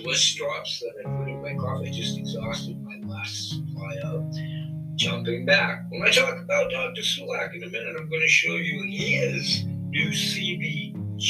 bliss 0.02 0.34
drops 0.34 0.80
that 0.80 0.92
I 1.00 1.02
put 1.18 1.28
in 1.28 1.42
my 1.42 1.54
coffee. 1.54 1.90
Just 1.90 2.18
exhausted 2.18 2.80
my 2.82 2.98
last 3.06 3.50
supply 3.50 3.96
of. 4.04 4.32
Jumping 4.96 5.46
back, 5.46 5.84
when 5.90 6.02
I 6.02 6.10
talk 6.10 6.40
about 6.40 6.72
Dr. 6.72 7.02
Sulak 7.02 7.54
in 7.54 7.62
a 7.62 7.68
minute, 7.68 7.94
I'm 7.96 8.08
going 8.08 8.20
to 8.20 8.28
show 8.28 8.56
you 8.56 8.82
his 8.90 9.64
new 9.64 10.08
CBG 10.10 11.22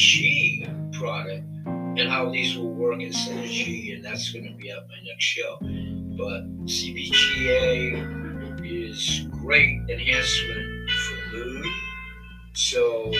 product 0.95 1.45
and 1.67 2.09
how 2.09 2.31
these 2.31 2.57
will 2.57 2.73
work 2.73 3.01
in 3.03 3.11
synergy, 3.11 3.95
and 3.95 4.03
that's 4.03 4.33
going 4.33 4.47
to 4.47 4.55
be 4.55 4.71
at 4.71 4.89
my 4.89 4.95
next 5.05 5.25
show 5.25 5.59
but 6.19 6.43
CBGA 6.67 7.95
is 8.67 9.29
great 9.41 9.79
enhancement 9.89 10.91
for 10.91 11.37
mood. 11.37 11.65
So 12.55 13.13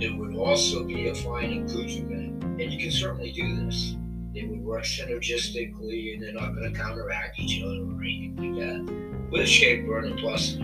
it 0.00 0.16
would 0.16 0.34
also 0.34 0.84
be 0.84 1.08
a 1.08 1.14
fine 1.14 1.64
accoutrement, 1.64 2.42
and 2.42 2.72
you 2.72 2.78
can 2.78 2.90
certainly 2.90 3.30
do 3.32 3.66
this. 3.66 3.94
They 4.38 4.46
would 4.46 4.64
work 4.64 4.84
synergistically, 4.84 6.14
and 6.14 6.22
they're 6.22 6.32
not 6.32 6.54
going 6.54 6.72
to 6.72 6.78
counteract 6.78 7.40
each 7.40 7.60
other 7.60 7.74
or 7.74 8.00
anything 8.00 8.36
like 8.36 8.86
that. 8.86 9.30
With 9.32 9.48
Shave 9.48 9.84
Burner 9.84 10.14
Plus 10.16 10.56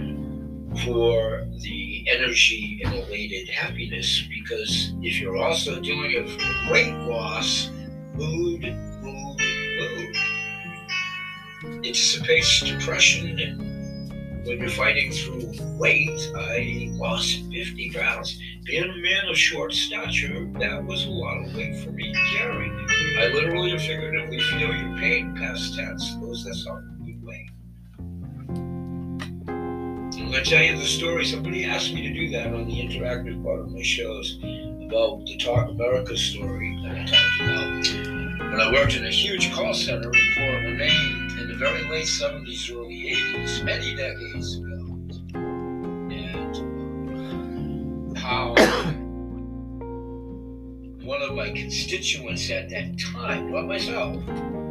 for 0.84 1.44
the 1.58 2.06
energy 2.08 2.80
and 2.84 2.94
elated 2.94 3.48
happiness, 3.48 4.22
because 4.28 4.92
if 5.02 5.20
you're 5.20 5.36
also 5.36 5.80
doing 5.80 6.12
it 6.12 6.28
for 6.28 6.72
weight 6.72 6.94
loss, 7.08 7.70
mood, 8.14 8.62
mood, 9.02 9.40
mood 9.40 10.16
anticipates 11.84 12.60
depression 12.60 13.40
and 13.40 13.74
when 14.46 14.60
you're 14.60 14.68
fighting 14.68 15.10
through 15.10 15.52
weight, 15.78 16.30
I 16.36 16.90
lost 16.92 17.42
50 17.50 17.90
pounds. 17.92 18.38
Being 18.64 18.84
a 18.84 18.96
man 18.96 19.28
of 19.28 19.36
short 19.36 19.72
stature, 19.72 20.46
that 20.60 20.84
was 20.84 21.06
a 21.06 21.10
lot 21.10 21.44
of 21.44 21.54
weight 21.56 21.82
for 21.82 21.90
me 21.90 22.12
to 22.12 22.36
carry. 22.36 22.93
I 23.16 23.28
literally 23.28 23.70
if 23.72 24.28
we 24.28 24.40
feel 24.40 24.74
your 24.74 24.98
pain, 24.98 25.36
past 25.36 25.76
tense, 25.76 26.16
those 26.16 26.44
that's 26.44 26.66
how 26.66 26.80
we 27.00 27.16
weigh. 27.22 27.48
I'm 29.48 30.10
going 30.10 30.32
to 30.32 30.42
tell 30.42 30.62
you 30.62 30.76
the 30.76 30.84
story. 30.84 31.24
Somebody 31.24 31.64
asked 31.64 31.94
me 31.94 32.02
to 32.02 32.12
do 32.12 32.30
that 32.30 32.48
on 32.48 32.66
the 32.66 32.72
interactive 32.72 33.40
part 33.44 33.60
of 33.60 33.70
my 33.70 33.82
shows 33.82 34.36
about 34.42 35.24
the 35.26 35.36
Talk 35.38 35.70
America 35.70 36.16
story 36.16 36.76
that 36.82 36.96
I 36.96 37.04
talked 37.04 37.40
about. 37.40 37.86
When 38.50 38.60
I 38.60 38.72
worked 38.72 38.96
in 38.96 39.06
a 39.06 39.10
huge 39.10 39.52
call 39.52 39.74
center 39.74 40.10
in 40.12 40.32
Portland, 40.34 40.76
Maine, 40.76 41.30
in 41.38 41.46
the 41.48 41.54
very 41.54 41.84
late 41.88 42.06
70s, 42.06 42.68
early 42.72 43.14
80s, 43.14 43.62
many 43.64 43.94
decades 43.94 44.56
ago. 44.56 44.66
And 46.10 46.58
how 48.18 48.54
my 51.34 51.50
constituents 51.50 52.50
at 52.50 52.70
that 52.70 52.98
time, 52.98 53.52
not 53.52 53.66
myself, 53.66 54.22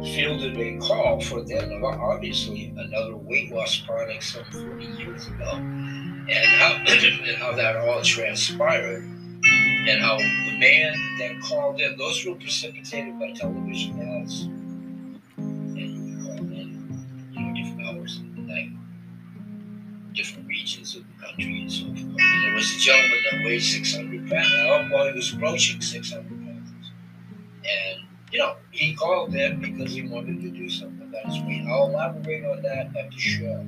fielded 0.02 0.56
a 0.56 0.78
call 0.78 1.20
for 1.20 1.42
then 1.42 1.82
obviously 1.82 2.72
another 2.76 3.16
weight 3.16 3.52
loss 3.52 3.76
product 3.78 4.22
some 4.22 4.44
40 4.44 4.84
years 4.84 5.26
ago. 5.26 5.50
And 5.52 6.30
how, 6.30 6.72
and 6.88 7.36
how 7.38 7.52
that 7.52 7.76
all 7.76 8.02
transpired 8.02 9.04
and 9.04 10.00
how 10.02 10.16
the 10.16 10.58
man 10.58 10.94
that 11.18 11.40
called 11.42 11.80
in, 11.80 11.96
those 11.98 12.24
were 12.24 12.34
precipitated 12.34 13.18
by 13.18 13.32
television 13.32 14.00
ads 14.00 14.44
And 14.44 15.78
you 17.32 17.40
know, 17.40 17.54
different 17.54 17.88
hours 17.88 18.18
of 18.18 18.36
the 18.36 18.42
night, 18.42 18.70
different 20.14 20.48
regions 20.48 20.96
of 20.96 21.02
the 21.02 21.26
country 21.26 21.62
and 21.62 21.72
so 21.72 21.84
forth. 21.84 21.98
And 21.98 22.44
there 22.44 22.54
was 22.54 22.70
a 22.74 22.78
gentleman 22.78 23.18
that 23.30 23.44
weighed 23.44 23.62
600 23.62 24.30
pounds. 24.30 24.90
Well, 24.90 25.06
he 25.08 25.12
was 25.12 25.32
approaching 25.34 25.80
600 25.82 26.22
pounds. 26.22 26.30
And 26.30 26.33
you 28.34 28.40
know, 28.40 28.56
he 28.72 28.94
called 28.96 29.32
in 29.32 29.60
because 29.60 29.92
he 29.92 30.02
wanted 30.08 30.40
to 30.40 30.50
do 30.50 30.68
something 30.68 31.06
about 31.06 31.24
his. 31.26 31.36
I'll 31.68 31.86
elaborate 31.86 32.44
on 32.44 32.62
that 32.62 32.90
at 32.96 33.12
the 33.12 33.16
show. 33.16 33.64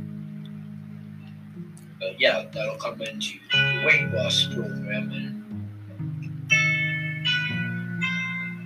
But 2.01 2.21
yeah, 2.21 2.47
that'll 2.53 2.75
come 2.75 3.01
into 3.01 3.39
the 3.53 3.85
weight 3.87 4.13
loss 4.13 4.49
program. 4.53 5.13
And 5.13 5.71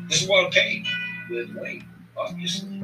this 0.09 0.23
is 0.23 0.29
what 0.29 0.47
I'm 0.47 0.85
with 1.29 1.55
weight, 1.55 1.83
obviously. 2.17 2.79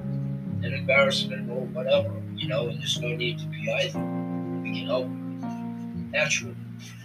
An 0.62 0.74
embarrassment 0.74 1.50
or 1.50 1.64
whatever, 1.68 2.12
you 2.34 2.48
know, 2.48 2.68
and 2.68 2.78
there's 2.78 3.00
no 3.00 3.16
need 3.16 3.38
to 3.38 3.46
be 3.46 3.72
either. 3.72 3.98
We 4.62 4.78
can 4.78 4.88
help 4.88 5.08
naturally. 6.12 6.54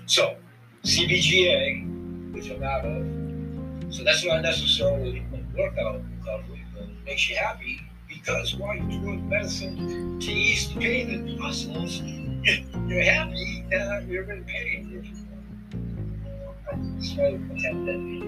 So, 0.08 0.36
CBGA, 0.84 2.34
which 2.34 2.50
I'm 2.50 2.62
out 2.64 2.84
of, 2.84 3.94
so 3.94 4.04
that's 4.04 4.26
not 4.26 4.42
necessarily 4.42 5.24
workout 5.56 6.02
but 6.26 6.42
makes 7.06 7.30
you 7.30 7.36
happy 7.36 7.82
because 8.08 8.56
while 8.56 8.76
you're 8.76 9.02
doing 9.02 9.28
medicine 9.30 10.20
to 10.20 10.32
ease 10.32 10.74
the 10.74 10.80
pain 10.80 11.10
in 11.10 11.26
the 11.26 11.38
muscles, 11.38 12.02
you're 12.88 13.04
happy 13.04 13.66
that 13.72 14.06
you're 14.08 14.30
in 14.32 14.44
pain. 14.46 15.18
So 17.02 17.24
attempt 17.26 17.86
that 17.86 18.22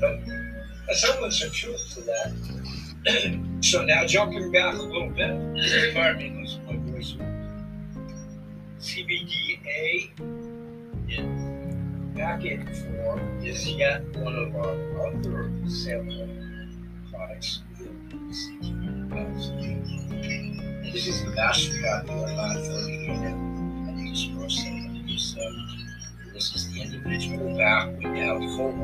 but 0.00 0.18
a 0.88 0.94
semblance 0.94 1.42
of 1.44 1.52
truth 1.52 1.94
to 1.94 2.00
that. 2.02 3.60
so 3.62 3.84
now 3.84 4.06
jumping 4.06 4.50
back 4.50 4.74
a 4.74 4.82
little 4.82 5.10
bit, 5.10 5.94
pardon 5.94 6.18
me, 6.18 6.40
losing 6.40 6.66
my 6.66 6.92
voice. 6.92 7.16
CBDA 8.80 10.10
in 11.08 11.49
packet 12.20 12.60
form 12.76 13.42
is 13.42 13.66
yet 13.66 14.04
one 14.18 14.36
of 14.36 14.54
our 14.54 14.76
other 15.08 15.50
sample 15.66 16.28
products. 17.10 17.62
This 20.92 21.06
is 21.08 21.24
the 21.24 21.30
master 21.34 21.80
copy 21.80 22.12
of 22.12 22.28
30 22.56 22.92
unit 22.92 23.32
and 23.32 23.98
This 26.34 26.54
is 26.54 26.74
the 26.74 26.82
individual 26.82 27.56
back 27.56 27.88
we 27.96 28.04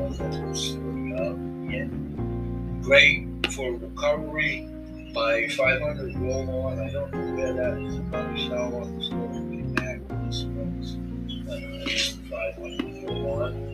of 0.07 0.17
the 0.17 0.55
story 0.55 1.13
of 1.13 1.37
in 1.69 2.81
great 2.81 3.27
for 3.53 3.71
recovery. 3.73 4.67
My 5.13 5.47
500 5.49 6.17
roll 6.17 6.49
on, 6.65 6.79
I 6.79 6.89
don't 6.91 7.13
know 7.13 7.35
where 7.35 7.53
that 7.53 7.77
is. 7.85 7.97
But 8.09 8.33
uh, 11.53 11.85
this 11.85 12.17
500 12.29 12.96
roll 13.07 13.43
on 13.43 13.73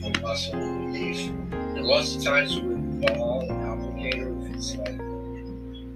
for 0.00 0.20
muscle 0.20 0.58
relief. 0.58 1.28
And 1.52 1.84
lots 1.84 2.16
of 2.16 2.24
times 2.24 2.54
with 2.60 3.02
ball 3.02 3.40
and 3.40 3.50
applicator, 3.50 4.48
if 4.48 4.56
it's 4.56 4.76
like 4.76 4.98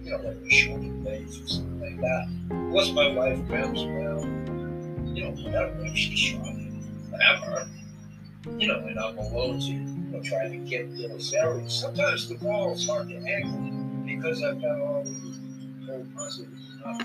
you 0.07 0.13
know, 0.13 0.19
like 0.19 0.37
a 0.37 0.51
shoulder 0.51 0.89
blades 1.03 1.41
or 1.41 1.49
something 1.49 1.81
like 1.81 2.01
that. 2.01 2.71
Plus, 2.71 2.93
my 2.93 3.13
wife 3.13 3.45
grabs 3.47 3.83
around, 3.83 5.17
you 5.17 5.25
know, 5.25 5.31
whatever, 5.43 5.89
she's 5.97 6.19
showing 6.19 6.83
whatever, 7.11 7.69
you 8.57 8.69
know, 8.69 8.79
and 8.79 8.99
I'm 8.99 9.19
alone 9.19 9.59
to, 9.61 9.67
you 9.67 10.11
know, 10.13 10.23
try 10.23 10.49
to 10.49 10.57
get 10.59 10.97
those 10.97 11.33
areas. 11.33 11.75
Sometimes 11.75 12.29
the 12.29 12.37
ball 12.37 12.73
is 12.73 12.87
hard 12.87 13.09
to 13.09 13.17
angle 13.17 14.05
because 14.07 14.43
I've 14.43 14.61
got 14.63 14.81
all 14.81 15.03
these 15.05 15.89
old 15.91 16.15
muscles 16.15 16.67
not 16.85 17.01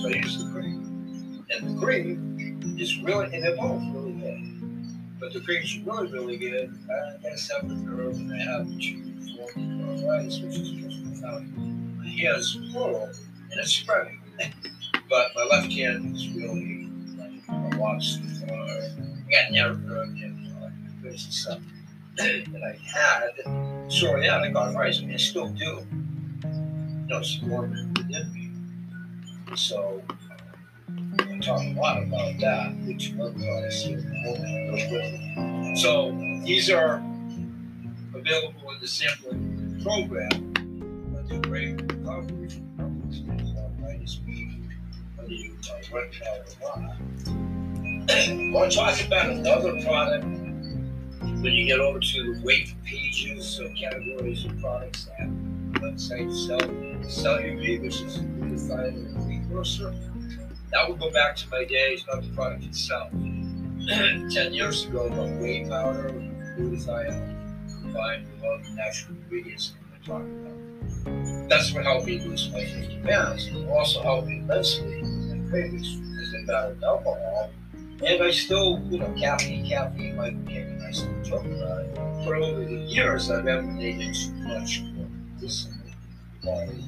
So 0.00 0.08
I 0.08 0.12
use 0.12 0.44
the 0.44 0.50
cream. 0.52 1.44
And 1.50 1.76
the 1.76 1.80
cream 1.80 2.76
is 2.78 3.00
really, 3.00 3.34
and 3.34 3.42
they're 3.42 3.56
both 3.56 3.82
really. 3.92 4.07
But 5.20 5.32
the 5.32 5.40
cream's 5.40 5.78
really, 5.78 6.12
really 6.12 6.36
good. 6.36 6.78
I 6.84 7.22
got 7.22 7.32
a 7.32 7.38
separate 7.38 7.70
nerve 7.70 8.14
and 8.14 8.32
I 8.32 8.38
have 8.38 8.66
two 8.80 9.02
form 9.36 9.90
arthritis, 9.90 10.40
which 10.40 10.56
is 10.56 10.70
just 10.70 11.04
profound 11.04 11.68
he 12.18 12.24
has 12.24 12.58
plural 12.72 13.04
and 13.04 13.60
it's 13.60 13.72
spreading. 13.72 14.20
but 15.08 15.28
my 15.34 15.44
left 15.50 15.72
hand 15.72 16.16
is 16.16 16.28
really 16.30 16.88
like 17.16 17.48
a 17.48 17.76
lot 17.76 18.02
stiffer. 18.02 18.52
I 18.52 19.30
got 19.30 19.52
never 19.52 20.02
and 20.02 20.48
uh, 20.62 20.68
crazy 21.00 21.30
stuff 21.30 21.60
that 22.16 22.62
I 22.62 22.76
had. 22.84 23.30
Psoriatic 23.88 24.54
arthritis, 24.54 24.98
I 24.98 25.02
mean, 25.02 25.14
I 25.14 25.18
still 25.18 25.48
do. 25.48 25.86
You 26.44 27.06
know, 27.06 27.18
it's 27.18 27.36
dormant 27.36 27.96
within 27.96 28.32
me. 28.32 28.50
So 29.56 30.02
Talk 31.40 31.62
a 31.62 31.80
lot 31.80 32.02
about 32.02 32.36
that, 32.40 32.74
which 32.84 33.14
other 33.14 33.32
products 33.32 33.82
here 33.82 34.00
So 35.76 36.10
these 36.44 36.68
are 36.68 36.96
available 38.12 38.70
in 38.72 38.80
the 38.80 38.88
sampling 38.88 39.80
program. 39.82 40.52
But 41.12 41.28
they're 41.28 41.40
great 41.40 41.80
recovery 41.80 42.48
from 42.48 42.68
problems 42.76 43.22
arthritis, 43.56 44.20
whether 45.16 45.30
you 45.30 45.54
or 45.92 46.80
not. 46.80 46.96
I 48.10 48.50
want 48.52 48.72
to 48.72 48.76
talk 48.76 49.06
about 49.06 49.30
another 49.30 49.80
product 49.84 50.24
when 50.24 51.52
you 51.52 51.66
get 51.66 51.78
over 51.78 52.00
to 52.00 52.34
the 52.34 52.40
weight 52.42 52.74
pages, 52.84 53.46
so 53.46 53.72
categories 53.74 54.44
of 54.44 54.58
products 54.60 55.04
that 55.04 55.28
website 55.80 56.34
sell 56.34 56.58
Cellular, 57.08 57.80
which 57.80 58.00
is 58.00 58.16
a 58.16 58.20
glutathione 58.20 59.24
precursor. 59.24 59.94
That 60.70 60.88
would 60.88 61.00
go 61.00 61.10
back 61.10 61.36
to 61.36 61.48
my 61.50 61.64
days, 61.64 62.04
not 62.06 62.22
the 62.22 62.28
product 62.30 62.64
itself. 62.64 63.10
Ten 63.88 64.52
years 64.52 64.84
ago, 64.84 65.08
the 65.08 65.36
whey 65.40 65.66
powder, 65.68 66.10
glutathione, 66.58 67.82
combined 67.82 68.26
with 68.32 68.44
all 68.44 68.58
the 68.62 68.70
natural 68.74 69.16
ingredients 69.16 69.72
we're 69.90 70.14
talking 70.14 70.40
about. 70.40 71.48
That's 71.48 71.72
what 71.72 71.84
helped 71.84 72.06
me 72.06 72.18
lose 72.20 72.50
my 72.52 72.64
50 72.64 72.98
pounds. 72.98 73.46
It 73.46 73.68
also 73.68 74.02
helped 74.02 74.28
me 74.28 74.38
immensely 74.38 75.02
my 75.02 75.48
cravings 75.48 75.96
because 75.96 76.34
I 76.34 76.42
got 76.42 76.82
alcohol. 76.82 77.50
And 78.04 78.22
I 78.22 78.30
still, 78.30 78.80
you 78.90 78.98
know, 78.98 79.12
caffeine, 79.18 79.66
caffeine 79.66 80.16
might 80.16 80.44
be 80.44 80.58
a 80.58 80.64
nice 80.66 81.00
little 81.00 81.22
joke 81.22 81.44
about 81.46 81.80
it. 81.80 81.94
But 81.94 82.36
over 82.36 82.64
the 82.64 82.76
years, 82.76 83.30
I've 83.30 83.46
emanated 83.46 84.14
too 84.14 84.32
much 84.46 84.82
more 84.82 85.08
discipline, 85.40 85.94
quality, 86.42 86.84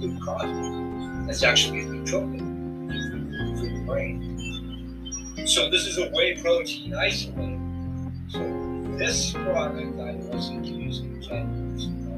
good 0.00 0.22
coffee. 0.22 1.26
That's 1.26 1.42
actually 1.42 1.80
a 1.80 2.06
for 2.06 2.20
the 2.20 2.47
brain. 3.88 5.46
So 5.46 5.70
this 5.70 5.86
is 5.86 5.98
a 5.98 6.08
whey 6.10 6.40
protein 6.40 6.94
isolate. 6.94 7.58
So 8.28 8.38
this 8.98 9.32
product 9.32 9.98
I 9.98 10.12
wasn't 10.30 10.66
using 10.66 11.22
10 11.22 11.70
years 11.70 11.86
ago 11.86 12.08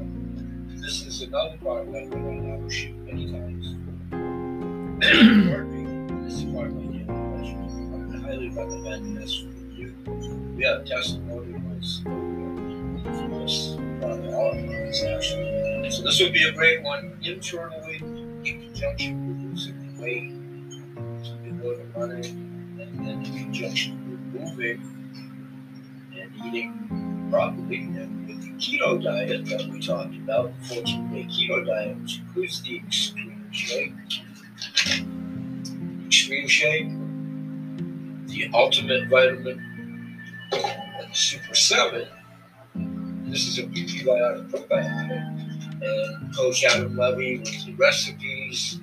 this 0.81 1.05
is 1.05 1.21
another 1.21 1.55
product 1.57 1.91
that 1.91 2.09
we're 2.09 2.19
going 2.19 2.41
to 2.41 2.47
have 2.63 2.73
shoot 2.73 2.95
many 3.05 3.31
times. 3.31 3.75
this 6.25 6.33
is 6.33 6.43
part 6.53 6.71
I 6.71 6.73
would 6.73 8.21
highly 8.23 8.49
recommend 8.49 9.15
this 9.15 9.41
for 9.41 9.49
you. 9.73 9.93
We 10.57 10.63
have 10.63 10.83
testimonials 10.85 12.01
for 12.03 13.29
this 13.29 13.75
product, 13.99 14.33
all 14.33 14.47
uh, 14.47 14.57
of 14.57 14.57
these 14.57 15.03
uh, 15.03 15.15
actually. 15.15 15.91
So 15.91 16.01
this 16.03 16.19
would 16.19 16.33
be 16.33 16.47
a 16.47 16.51
great 16.51 16.81
one 16.81 17.15
internally 17.21 17.97
in 18.43 18.61
conjunction 18.61 19.27
with 19.27 19.39
losing 19.51 20.01
weight, 20.01 20.33
and 22.09 23.05
then 23.05 23.25
in 23.25 23.43
conjunction 23.43 24.31
with 24.33 24.41
moving 24.41 24.81
and 26.17 26.31
eating 26.45 27.27
properly. 27.29 27.77
And 27.77 28.27
with 28.27 28.41
the 28.41 28.51
keto 28.53 29.01
diet 29.03 29.45
that 29.45 29.67
we 29.69 29.79
talked 29.79 30.15
about, 30.15 30.51
the 30.61 30.75
14 30.75 31.13
day 31.13 31.23
keto 31.23 31.65
diet, 31.65 31.97
which 31.97 32.19
includes 32.19 32.61
the 32.63 32.77
extreme 32.77 33.47
shake, 33.51 33.93
extreme 36.05 36.47
shake, 36.47 36.89
the 38.27 38.49
ultimate 38.53 39.07
vitamin, 39.09 39.59
and 40.51 41.15
super 41.15 41.55
7. 41.55 42.07
This 43.25 43.47
is 43.47 43.59
a 43.59 43.63
prebiotic 43.63 44.49
probiotic. 44.49 45.37
And 45.83 46.35
Coach 46.35 46.63
Adam 46.65 46.95
Levy 46.95 47.39
with 47.39 47.65
the 47.65 47.73
recipes. 47.73 48.79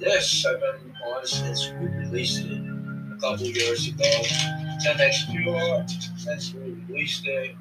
this 0.00 0.44
I've 0.46 0.60
been 0.60 0.94
since 1.24 1.70
we 1.80 1.86
released 1.86 2.44
it 2.44 2.52
a 2.52 3.16
couple 3.20 3.46
years 3.46 3.88
ago. 3.88 4.10
10x 4.84 5.30
Pure, 5.30 5.86
since 6.18 6.52
we 6.54 6.72
released 6.88 7.26
it 7.26 7.56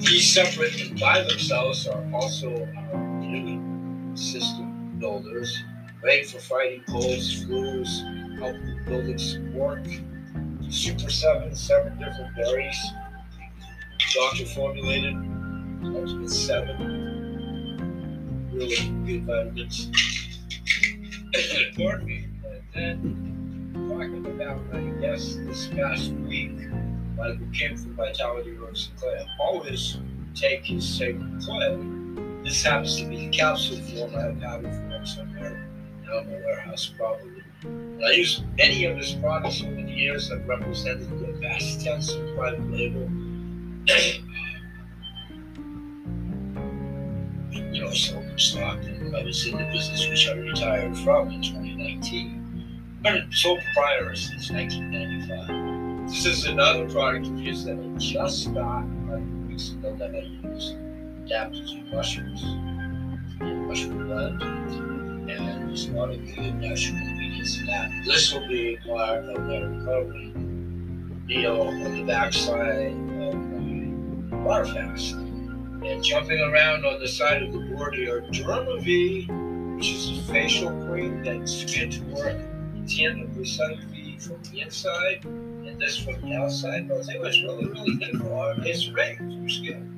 these 0.00 0.32
separate 0.32 0.80
and 0.80 1.00
by 1.00 1.22
themselves 1.22 1.86
are 1.86 2.04
also 2.12 2.50
our 2.76 2.94
immune 2.94 4.16
system 4.16 4.96
builders, 4.98 5.56
great 6.00 6.26
for 6.26 6.38
fighting 6.38 6.82
colds, 6.88 7.44
flus, 7.44 8.38
help 8.38 8.54
with 8.54 8.86
building 8.86 9.18
support. 9.18 9.86
Super 10.68 11.10
7, 11.10 11.54
seven 11.54 11.98
different 11.98 12.34
berries, 12.36 12.78
doctor 14.14 14.44
formulated, 14.46 15.14
ultimate 15.84 16.30
7, 16.30 17.13
really 18.54 18.76
good 19.04 19.24
vitamins. 19.26 19.90
Pardon 21.76 22.06
me. 22.06 22.28
And 22.74 23.02
then 23.02 23.88
talking 23.88 24.26
about, 24.26 24.60
I 24.72 24.80
guess, 25.00 25.34
this 25.36 25.68
past 25.68 26.12
week, 26.12 26.52
who 26.58 27.46
came 27.52 27.76
from 27.76 27.94
Vitality 27.94 28.52
Rose 28.52 28.90
Clay, 28.98 29.26
always 29.40 29.98
take 30.34 30.64
his 30.64 30.86
sacred 30.86 31.40
clay. 31.42 31.78
This 32.42 32.62
happens 32.62 32.96
to 32.98 33.06
be 33.06 33.26
the 33.26 33.28
capsule 33.30 33.78
form. 33.78 34.14
I 34.14 34.22
have 34.22 34.40
powder 34.40 34.70
form 34.70 35.06
somewhere 35.06 35.68
in 36.02 36.06
my 36.06 36.22
warehouse, 36.22 36.92
probably. 36.96 37.42
And 37.62 38.04
I 38.04 38.10
use 38.12 38.42
many 38.58 38.84
of 38.84 38.96
his 38.96 39.12
products 39.14 39.62
over 39.62 39.74
the 39.74 39.90
years. 39.90 40.30
I've 40.30 40.46
represented 40.46 41.08
the 41.18 41.32
vast 41.40 41.80
tense 41.80 42.12
private 42.36 42.70
label. 42.70 43.08
know, 47.84 47.92
sold 47.92 48.40
stock, 48.40 48.78
I 48.78 49.22
was 49.22 49.46
in 49.46 49.58
the 49.58 49.64
business 49.72 50.08
which 50.08 50.28
I 50.28 50.34
retired 50.34 50.96
from 50.98 51.30
in 51.30 51.42
2019. 51.42 52.40
I've 52.98 53.02
been 53.02 53.16
a 53.16 53.32
sole 53.32 53.58
proprietor 53.58 54.14
since 54.14 54.50
1995. 54.50 56.08
This 56.08 56.26
is 56.26 56.46
another 56.46 56.88
product 56.88 57.26
of 57.26 57.38
his 57.38 57.64
that 57.64 57.78
I 57.78 57.98
just 57.98 58.52
got 58.54 58.84
a 58.84 59.18
few 59.18 59.46
weeks 59.48 59.70
ago 59.72 59.94
that 59.96 60.14
I 60.14 60.18
use. 60.18 60.74
Adaptogen 61.24 61.92
mushrooms, 61.92 62.42
mushroom 63.40 64.06
blend, 64.06 64.42
and 65.30 65.68
there's 65.68 65.88
a 65.88 65.92
lot 65.92 66.10
of 66.10 66.24
good 66.24 66.54
natural 66.56 66.96
ingredients 66.98 67.58
in 67.58 67.66
that. 67.66 67.90
This 68.04 68.32
will 68.32 68.46
be 68.46 68.78
part 68.86 69.24
of 69.24 69.46
their 69.46 69.68
recovery 69.68 70.32
deal 71.26 71.62
on 71.62 71.96
the 71.96 72.02
backside 72.04 72.92
of 72.92 73.34
my 73.34 74.36
water 74.44 74.66
fast. 74.66 75.14
And 75.14 76.02
jumping 76.02 76.40
around 76.40 76.86
on 76.86 76.98
the 76.98 77.08
side 77.08 77.42
of 77.42 77.52
the 77.52 77.58
here, 77.94 78.22
Dermavie, 78.30 79.76
which 79.76 79.92
is 79.92 80.18
a 80.18 80.32
facial 80.32 80.70
cream 80.86 81.22
that's 81.22 81.62
fit 81.62 81.92
to 81.92 82.02
work 82.04 82.36
10% 82.84 83.90
fee 83.90 84.18
from 84.18 84.42
the 84.50 84.60
inside 84.60 85.24
and 85.24 85.78
this 85.80 85.98
from 85.98 86.20
the 86.22 86.34
outside. 86.36 86.88
But 86.88 87.08
it 87.08 87.20
was 87.20 87.42
really, 87.42 87.66
really 87.66 87.96
good 87.96 88.20
for 88.20 88.54
its 88.58 88.84
for 88.84 89.48
skin 89.48 89.94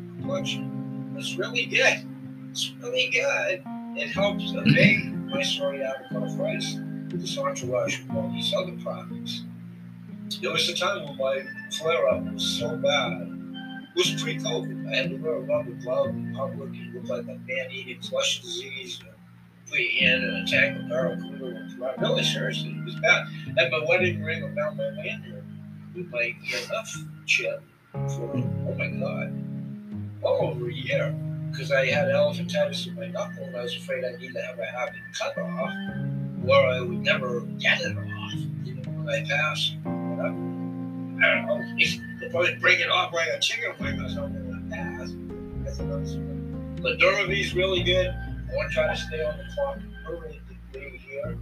really 1.37 1.67
good. 1.67 2.05
It's 2.51 2.73
really 2.81 3.09
good. 3.11 3.63
It 3.97 4.09
helps 4.09 4.53
abate 4.53 5.07
my 5.07 5.41
psoriatic 5.41 6.13
arthritis 6.13 6.75
with 7.11 7.21
this 7.21 7.39
entourage 7.39 8.01
of 8.01 8.17
all 8.17 8.31
these 8.31 8.53
other 8.55 8.77
products. 8.83 9.45
There 10.41 10.51
was 10.51 10.69
a 10.69 10.75
time 10.75 11.05
when 11.05 11.17
my 11.17 11.43
flare 11.73 12.09
up 12.09 12.23
was 12.33 12.45
so 12.59 12.77
bad. 12.77 13.36
Was 13.97 14.23
pre 14.23 14.37
COVID. 14.37 14.93
I 14.93 14.97
had 14.97 15.11
to 15.11 15.17
wear 15.17 15.37
a 15.37 15.41
rubber 15.41 15.73
glove 15.73 16.09
in 16.09 16.35
public. 16.37 16.71
It 16.75 16.95
looked 16.95 17.09
like 17.09 17.23
a 17.23 17.39
man 17.39 17.71
eating 17.71 18.01
flesh 18.03 18.43
disease 18.43 19.01
put 19.69 19.81
your 19.81 19.93
hand 19.93 20.25
in 20.25 20.31
a 20.31 20.47
tank 20.47 20.79
of 20.79 20.89
barrel 20.89 21.17
cooler 21.17 21.53
and. 21.53 21.67
Really, 22.01 22.23
seriously, 22.25 22.71
it 22.71 22.85
was 22.85 22.95
bad. 22.97 23.27
Had 23.57 23.71
my 23.71 23.85
wedding 23.89 24.23
ring 24.23 24.43
around 24.43 24.77
my 24.77 24.89
lanyard 24.91 25.45
with 25.95 26.09
my 26.11 26.35
EMF 26.47 27.27
chip 27.27 27.63
for, 27.93 28.31
oh 28.35 28.75
my 28.77 28.89
God, 28.89 29.33
well 30.21 30.39
over 30.43 30.69
a 30.69 30.73
year. 30.73 31.15
Because 31.51 31.73
I 31.73 31.87
had 31.87 32.09
elephantitis 32.09 32.87
in 32.87 32.95
my 32.97 33.07
knuckle 33.07 33.45
and 33.45 33.57
I 33.57 33.63
was 33.63 33.77
afraid 33.77 34.05
I'd 34.05 34.23
either 34.23 34.43
have 34.43 34.59
a 34.59 34.67
habit 34.67 34.95
cut 35.19 35.39
off 35.39 35.73
or 36.47 36.67
I 36.67 36.81
would 36.81 37.01
never 37.03 37.41
get 37.59 37.81
it 37.81 37.97
off, 37.97 38.35
even 38.65 39.05
when 39.05 39.09
I 39.09 39.25
pass. 39.25 39.73
I 39.85 39.89
don't 39.89 41.47
know. 41.47 41.65
Probably 42.31 42.55
break 42.57 42.81
it 42.81 42.91
off 42.91 43.13
like 43.13 43.29
a 43.29 43.39
chicken 43.39 43.73
wing 43.81 44.01
or 44.01 44.09
something 44.09 44.49
when 44.49 44.73
I 44.73 44.77
pass. 44.77 45.13
That's 45.65 45.79
another 45.79 46.07
story. 46.07 46.25
But 46.83 47.01
really 47.55 47.83
good. 47.83 48.09
I 48.09 48.55
want 48.55 48.71
to 48.71 48.75
try 48.75 48.87
to 48.89 48.97
stay 48.97 49.25
on 49.25 49.39
the 49.39 49.45
clock 49.55 49.79
here. 51.09 51.39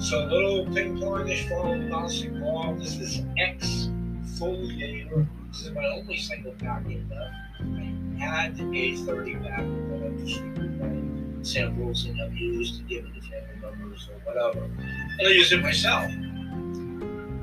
So 0.00 0.24
little 0.24 0.66
ping 0.66 0.98
pongish 0.98 1.48
foam 1.48 1.88
bouncing 1.90 2.40
ball. 2.40 2.74
This 2.74 2.96
is 2.98 3.20
exfoliator. 3.38 5.26
This 5.48 5.62
is 5.62 5.70
my 5.72 5.86
only 5.86 6.16
single 6.18 6.52
packet 6.52 7.08
left. 7.08 7.34
I 7.60 8.20
had 8.20 8.60
a 8.60 8.96
30 8.96 9.34
pack 9.36 9.58
that 9.58 10.02
I 10.04 10.22
distributed 10.22 11.46
samples 11.46 12.04
and 12.04 12.20
I've 12.20 12.34
used 12.34 12.76
to 12.76 12.82
give 12.82 13.04
it 13.06 13.14
to 13.14 13.20
family 13.20 13.56
members 13.60 14.08
or 14.08 14.18
whatever. 14.24 14.64
And 14.64 15.26
I 15.26 15.30
use 15.30 15.52
it 15.52 15.62
myself. 15.62 16.10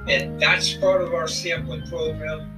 And 0.08 0.40
that's 0.40 0.74
part 0.74 1.02
of 1.02 1.14
our 1.14 1.28
sampling 1.28 1.82
program. 1.88 2.52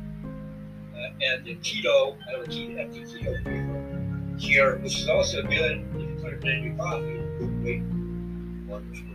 And 1.21 1.45
the 1.45 1.55
keto, 1.55 2.17
I 2.27 2.33
a 2.33 2.43
keto, 2.45 3.45
keto 3.45 4.39
here, 4.39 4.77
which 4.77 4.99
is 4.99 5.07
also 5.07 5.41
good 5.43 5.85
if 5.95 6.01
you 6.01 6.17
put 6.21 6.33
it 6.33 6.43
in 6.43 6.63
your 6.63 6.75
coffee 6.75 7.21
quickly, 7.37 7.81
wonderful, 8.67 9.07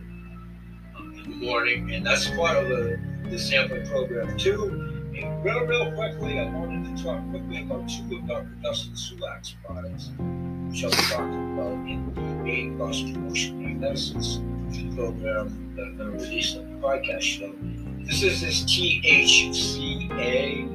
um, 0.97 1.13
in 1.13 1.31
the 1.31 1.37
morning, 1.45 1.93
and 1.93 2.05
that's 2.05 2.29
part 2.31 2.57
of 2.57 2.67
the, 2.69 2.99
the 3.29 3.39
sampling 3.39 3.87
program 3.87 4.37
too. 4.37 4.89
And 5.15 5.45
real, 5.45 5.63
real 5.65 5.91
quickly, 5.93 6.39
I 6.39 6.45
wanted 6.45 6.97
to 6.97 7.03
talk 7.03 7.21
quickly 7.29 7.61
about 7.61 7.87
two 7.87 8.17
of 8.17 8.27
Dr. 8.27 8.49
Dustin 8.63 8.93
Sulak's 8.93 9.55
products, 9.63 10.09
which 10.69 10.83
I'll 10.83 10.89
be 10.89 10.97
talking 10.97 11.53
about 11.53 11.73
in 11.87 12.11
the 12.43 12.75
cross 12.77 13.01
promotion 13.01 13.79
medicines 13.79 14.39
program 14.95 15.73
that 15.75 15.83
I'm 15.83 15.97
going 15.97 16.11
to 16.11 16.17
release 16.23 16.55
on 16.55 16.81
the 16.81 16.87
podcast 16.87 17.21
show. 17.21 17.53
This 18.05 18.23
is 18.23 18.41
this 18.41 18.63
THCA 18.63 20.72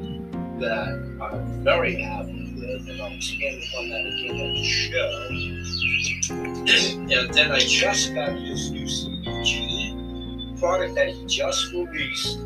that 0.60 1.18
I'm 1.20 1.64
very 1.64 1.96
happy 2.00 2.54
with, 2.56 2.88
and 2.88 3.00
I'll 3.00 3.12
expand 3.12 3.62
upon 3.62 3.88
that 3.90 4.06
again 4.06 4.40
on 4.40 4.54
the 4.54 4.64
show 4.64 5.78
and 6.30 7.34
then 7.34 7.52
I 7.52 7.58
just 7.60 8.14
got 8.14 8.32
his 8.32 8.70
new 8.70 8.86
CBG 8.86 10.58
product 10.58 10.94
that 10.96 11.08
he 11.08 11.26
just 11.26 11.72
released. 11.72 12.36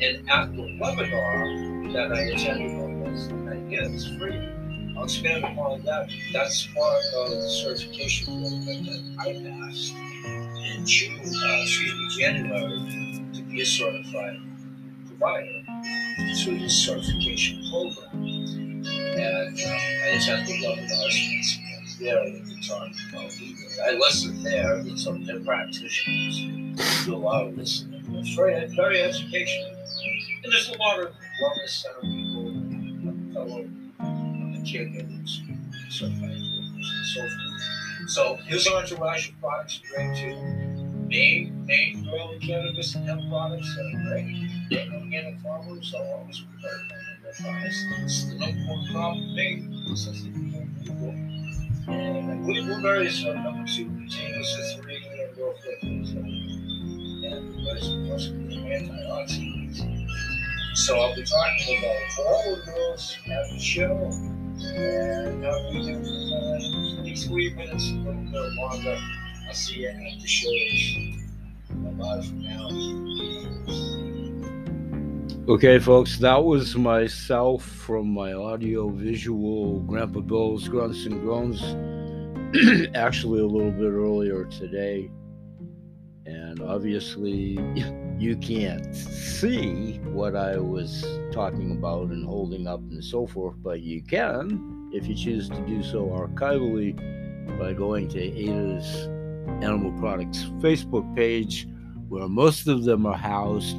And 0.00 0.28
at 0.30 0.54
the 0.54 0.62
webinar 0.80 1.92
that 1.92 2.12
I 2.12 2.20
attended 2.20 2.72
on 2.72 3.00
Wednesday 3.00 3.34
night, 3.34 3.70
yeah, 3.70 3.88
it's 3.88 4.06
free. 4.16 4.38
I'll 4.96 5.04
expand 5.04 5.44
upon 5.44 5.82
that. 5.82 6.08
That's 6.32 6.66
part 6.68 7.02
of 7.16 7.30
the 7.30 7.48
certification 7.48 8.40
program 8.40 8.84
that 8.84 9.02
I 9.20 9.24
passed 9.34 9.94
in 9.94 10.86
June, 10.86 11.20
uh, 11.20 11.62
excuse 11.62 11.94
me, 11.94 12.08
January, 12.18 13.24
to 13.34 13.42
be 13.42 13.60
a 13.62 13.66
certified 13.66 14.40
provider 15.06 15.62
through 16.42 16.58
this 16.58 16.74
certification 16.84 17.62
program. 17.70 18.24
And 18.84 19.58
uh, 19.58 19.68
I 19.68 20.08
attended 20.16 20.46
the 20.46 20.66
webinars 20.66 21.98
there 21.98 22.24
that 22.24 22.44
we 22.44 22.62
talked 22.66 22.94
about 23.10 23.32
either. 23.40 23.82
I 23.84 23.92
listen 23.92 24.42
there 24.42 24.76
with 24.76 24.98
some 24.98 25.16
of 25.16 25.26
their 25.26 25.40
practitioners 25.40 26.68
do 27.04 27.14
a 27.14 27.16
lot 27.16 27.46
of 27.46 27.56
listening. 27.56 28.04
It's 28.16 28.34
very, 28.34 28.66
very 28.74 29.02
educational. 29.02 29.70
And 30.44 30.52
there's 30.52 30.68
a 30.68 30.78
lot 30.78 31.00
of 31.00 31.08
wellness 31.42 31.68
center 31.68 32.00
people, 32.00 33.34
fellow 33.34 33.64
caregivers, 34.64 35.40
certified 35.90 36.30
and 36.30 36.84
so 36.84 37.20
forth. 37.20 38.08
So 38.08 38.36
his 38.46 38.66
entourage 38.68 39.30
of 39.30 39.40
products 39.40 39.80
are 39.84 39.96
great 39.96 40.16
too. 40.16 40.36
Maine, 41.08 41.64
Maine 41.66 42.04
growing 42.04 42.40
cannabis 42.40 42.94
and 42.94 43.08
hemp 43.08 43.22
products 43.28 43.76
are 43.78 44.08
great. 44.08 44.50
Maine 44.70 44.92
organic 44.92 45.40
farmers 45.40 45.94
are 45.94 46.04
always 46.14 46.40
prepared 46.40 46.80
on 46.80 47.22
their 47.22 47.32
products. 47.32 47.84
It's 48.02 48.24
the 48.24 48.34
number 48.38 48.60
one 48.66 48.86
crop 48.92 49.16
in 49.16 49.34
Maine 49.34 49.96
since 49.96 50.22
the 50.22 50.30
people 50.30 51.14
and 51.88 52.44
we 52.44 52.60
were 52.68 52.80
very 52.80 53.10
sort 53.10 53.36
of 53.36 53.44
number 53.44 53.66
two 53.66 53.86
continuous 53.86 54.56
system 54.56 54.86
and 54.90 55.34
growth 55.34 55.56
victims 55.64 56.10
and 56.10 56.38
was. 59.18 59.82
So 60.74 60.98
I'll 60.98 61.14
be 61.14 61.24
talking 61.24 61.78
about 61.78 61.96
of 62.46 62.66
those 62.66 63.18
at 63.26 63.50
the 63.50 63.58
show. 63.58 64.10
And 64.60 65.46
I'll 65.46 65.72
be 65.72 65.82
doing 65.82 66.04
uh, 66.32 67.02
23 67.02 67.54
minutes, 67.54 67.90
a 67.90 67.94
little 67.94 68.14
bit 68.14 68.52
longer. 68.54 68.98
I'll 69.46 69.54
see 69.54 69.80
you 69.80 69.88
at 69.88 70.20
the 70.20 70.26
shows. 70.26 71.16
Bye 71.70 72.22
for 72.22 72.34
now. 72.34 73.97
Okay, 75.48 75.78
folks, 75.78 76.18
that 76.18 76.44
was 76.44 76.76
myself 76.76 77.64
from 77.64 78.06
my 78.12 78.34
audio 78.34 78.90
visual 78.90 79.80
Grandpa 79.80 80.20
Bill's 80.20 80.68
Grunts 80.68 81.06
and 81.06 81.22
Groans. 81.22 81.62
Actually, 82.94 83.40
a 83.40 83.46
little 83.46 83.70
bit 83.70 83.88
earlier 83.90 84.44
today. 84.44 85.10
And 86.26 86.60
obviously, 86.60 87.58
you 88.18 88.36
can't 88.36 88.94
see 88.94 90.00
what 90.12 90.36
I 90.36 90.58
was 90.58 91.02
talking 91.32 91.70
about 91.70 92.08
and 92.10 92.26
holding 92.26 92.66
up 92.66 92.80
and 92.80 93.02
so 93.02 93.26
forth, 93.26 93.56
but 93.62 93.80
you 93.80 94.02
can 94.02 94.90
if 94.92 95.06
you 95.06 95.14
choose 95.14 95.48
to 95.48 95.60
do 95.66 95.82
so 95.82 96.08
archivally 96.08 96.94
by 97.58 97.72
going 97.72 98.08
to 98.08 98.20
Ada's 98.20 99.06
Animal 99.64 99.98
Products 99.98 100.42
Facebook 100.60 101.16
page, 101.16 101.66
where 102.10 102.28
most 102.28 102.68
of 102.68 102.84
them 102.84 103.06
are 103.06 103.16
housed 103.16 103.78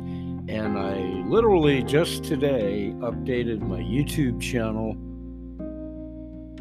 and 0.49 0.77
I 0.77 0.97
literally 1.29 1.83
just 1.83 2.23
today 2.23 2.93
updated 2.97 3.61
my 3.61 3.79
YouTube 3.79 4.41
channel 4.41 4.91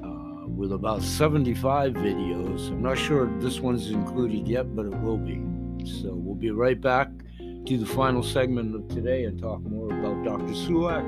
uh, 0.05 0.49
with 0.49 0.73
about 0.73 1.03
75 1.03 1.95
videos. 1.95 2.69
I'm 2.69 2.83
not 2.83 2.99
sure 2.99 3.29
if 3.29 3.43
this 3.43 3.61
one's 3.61 3.91
included 3.91 4.47
yet, 4.47 4.77
but 4.77 4.87
it 4.87 5.01
will 5.01 5.17
be. 5.17 5.43
So 5.85 6.13
we'll 6.13 6.35
be 6.35 6.51
right 6.51 6.81
back 6.81 7.09
to 7.39 7.79
the 7.79 7.87
final 7.87 8.23
segment 8.23 8.75
of 8.75 8.87
today 8.89 9.25
and 9.25 9.41
talk 9.41 9.63
more 9.63 9.87
about 9.87 10.23
Dr. 10.25 10.53
Sulak 10.53 11.05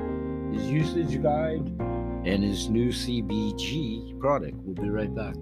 his 0.53 0.69
usage 0.69 1.21
guide, 1.21 1.65
and 2.25 2.43
his 2.43 2.69
new 2.69 2.89
CBG 2.89 4.19
product. 4.19 4.55
We'll 4.63 4.75
be 4.75 4.89
right 4.89 5.13
back. 5.13 5.35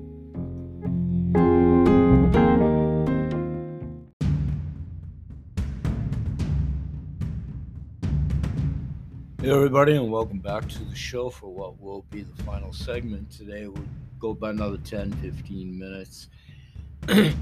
Hey, 9.41 9.52
everybody, 9.52 9.95
and 9.95 10.12
welcome 10.12 10.39
back 10.39 10.67
to 10.67 10.84
the 10.84 10.95
show 10.95 11.30
for 11.30 11.47
what 11.47 11.80
will 11.80 12.02
be 12.12 12.23
the 12.23 12.43
final 12.43 12.73
segment. 12.73 13.32
Today, 13.32 13.67
we'll 13.67 13.86
go 14.19 14.34
by 14.34 14.49
another 14.49 14.75
10 14.80 15.13
15 15.13 15.80
minutes. 15.80 16.28
and 17.08 17.34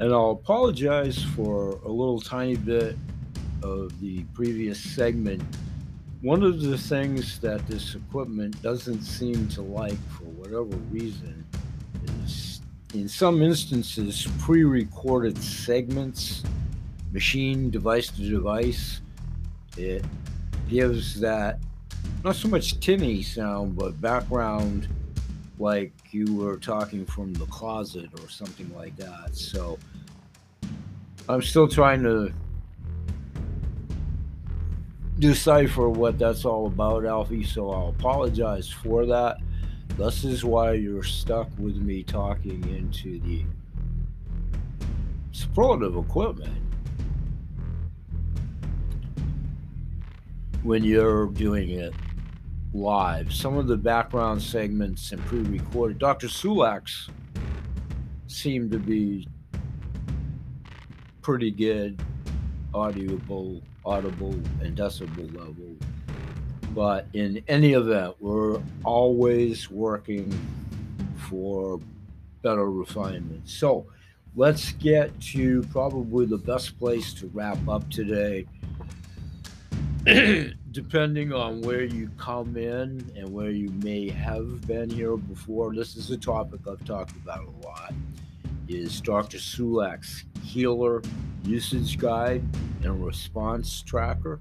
I'll 0.00 0.32
apologize 0.32 1.24
for 1.34 1.80
a 1.82 1.88
little 1.88 2.20
tiny 2.20 2.56
bit 2.56 2.98
of 3.62 3.98
the 4.02 4.24
previous 4.34 4.78
segment. 4.78 5.42
One 6.20 6.42
of 6.42 6.60
the 6.60 6.76
things 6.76 7.38
that 7.38 7.66
this 7.66 7.94
equipment 7.94 8.60
doesn't 8.60 9.00
seem 9.00 9.48
to 9.48 9.62
like, 9.62 9.98
for 10.10 10.24
whatever 10.24 10.76
reason, 10.90 11.42
is 12.18 12.60
in 12.92 13.08
some 13.08 13.40
instances 13.40 14.28
pre 14.40 14.62
recorded 14.64 15.38
segments, 15.38 16.42
machine 17.12 17.70
device 17.70 18.08
to 18.08 18.28
device. 18.28 19.00
It 19.78 20.04
gives 20.68 21.18
that 21.20 21.58
not 22.24 22.36
so 22.36 22.48
much 22.48 22.78
tinny 22.80 23.22
sound, 23.22 23.76
but 23.76 24.00
background 24.00 24.88
like 25.58 25.92
you 26.10 26.34
were 26.34 26.56
talking 26.56 27.04
from 27.04 27.32
the 27.34 27.46
closet 27.46 28.08
or 28.20 28.28
something 28.28 28.70
like 28.76 28.96
that. 28.96 29.34
So 29.34 29.78
I'm 31.28 31.42
still 31.42 31.68
trying 31.68 32.02
to 32.04 32.32
decipher 35.18 35.88
what 35.88 36.18
that's 36.18 36.44
all 36.44 36.66
about, 36.66 37.04
Alfie. 37.04 37.44
So 37.44 37.70
I'll 37.70 37.88
apologize 37.88 38.68
for 38.68 39.06
that. 39.06 39.38
This 39.96 40.22
is 40.22 40.44
why 40.44 40.72
you're 40.72 41.02
stuck 41.02 41.48
with 41.58 41.76
me 41.76 42.04
talking 42.04 42.62
into 42.76 43.18
the 43.20 43.44
superlative 45.32 45.96
equipment 45.96 46.67
when 50.68 50.84
you're 50.84 51.28
doing 51.28 51.70
it 51.70 51.94
live. 52.74 53.32
Some 53.32 53.56
of 53.56 53.68
the 53.68 53.76
background 53.78 54.42
segments 54.42 55.12
and 55.12 55.24
pre 55.24 55.40
recorded. 55.40 55.98
Dr. 55.98 56.26
Sulak's 56.26 57.08
seem 58.26 58.68
to 58.70 58.78
be 58.78 59.26
pretty 61.22 61.50
good 61.50 61.98
audible, 62.74 63.62
audible, 63.86 64.34
and 64.60 64.76
decibel 64.76 65.34
level. 65.34 65.74
But 66.74 67.06
in 67.14 67.42
any 67.48 67.72
event, 67.72 68.16
we're 68.20 68.60
always 68.84 69.70
working 69.70 70.38
for 71.30 71.80
better 72.42 72.70
refinement. 72.70 73.48
So 73.48 73.86
let's 74.36 74.72
get 74.72 75.18
to 75.32 75.62
probably 75.72 76.26
the 76.26 76.36
best 76.36 76.78
place 76.78 77.14
to 77.14 77.26
wrap 77.28 77.56
up 77.66 77.90
today. 77.90 78.44
depending 80.70 81.34
on 81.34 81.60
where 81.60 81.84
you 81.84 82.10
come 82.16 82.56
in 82.56 83.12
and 83.14 83.28
where 83.30 83.50
you 83.50 83.68
may 83.82 84.08
have 84.08 84.66
been 84.66 84.88
here 84.88 85.18
before, 85.18 85.74
this 85.74 85.96
is 85.96 86.10
a 86.10 86.16
topic 86.16 86.60
I've 86.66 86.82
talked 86.86 87.12
about 87.12 87.44
a 87.44 87.66
lot. 87.66 87.92
Is 88.68 89.02
Dr. 89.02 89.36
Sulak's 89.36 90.24
healer 90.42 91.02
usage 91.44 91.98
guide 91.98 92.42
and 92.82 93.04
response 93.04 93.82
tracker. 93.82 94.40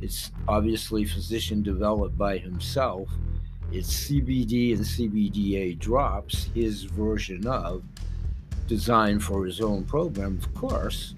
It's 0.00 0.32
obviously 0.46 1.04
physician 1.04 1.62
developed 1.62 2.16
by 2.16 2.38
himself. 2.38 3.10
It's 3.70 4.08
CBD 4.08 4.74
and 4.74 4.80
CBDA 4.80 5.78
drops, 5.78 6.44
his 6.54 6.84
version 6.84 7.46
of, 7.46 7.82
designed 8.66 9.22
for 9.22 9.44
his 9.44 9.60
own 9.60 9.84
program, 9.84 10.38
of 10.38 10.54
course, 10.54 11.14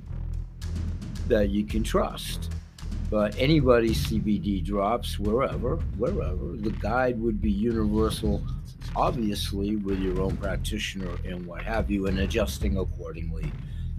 that 1.28 1.50
you 1.50 1.64
can 1.64 1.84
trust. 1.84 2.50
But 3.10 3.36
anybody 3.36 3.90
CBD 3.90 4.64
drops 4.64 5.18
wherever, 5.18 5.76
wherever, 5.98 6.56
the 6.56 6.70
guide 6.70 7.20
would 7.20 7.40
be 7.40 7.50
universal, 7.50 8.40
obviously, 8.94 9.74
with 9.76 9.98
your 9.98 10.20
own 10.22 10.36
practitioner 10.36 11.16
and 11.24 11.44
what 11.44 11.62
have 11.62 11.90
you, 11.90 12.06
and 12.06 12.20
adjusting 12.20 12.78
accordingly, 12.78 13.52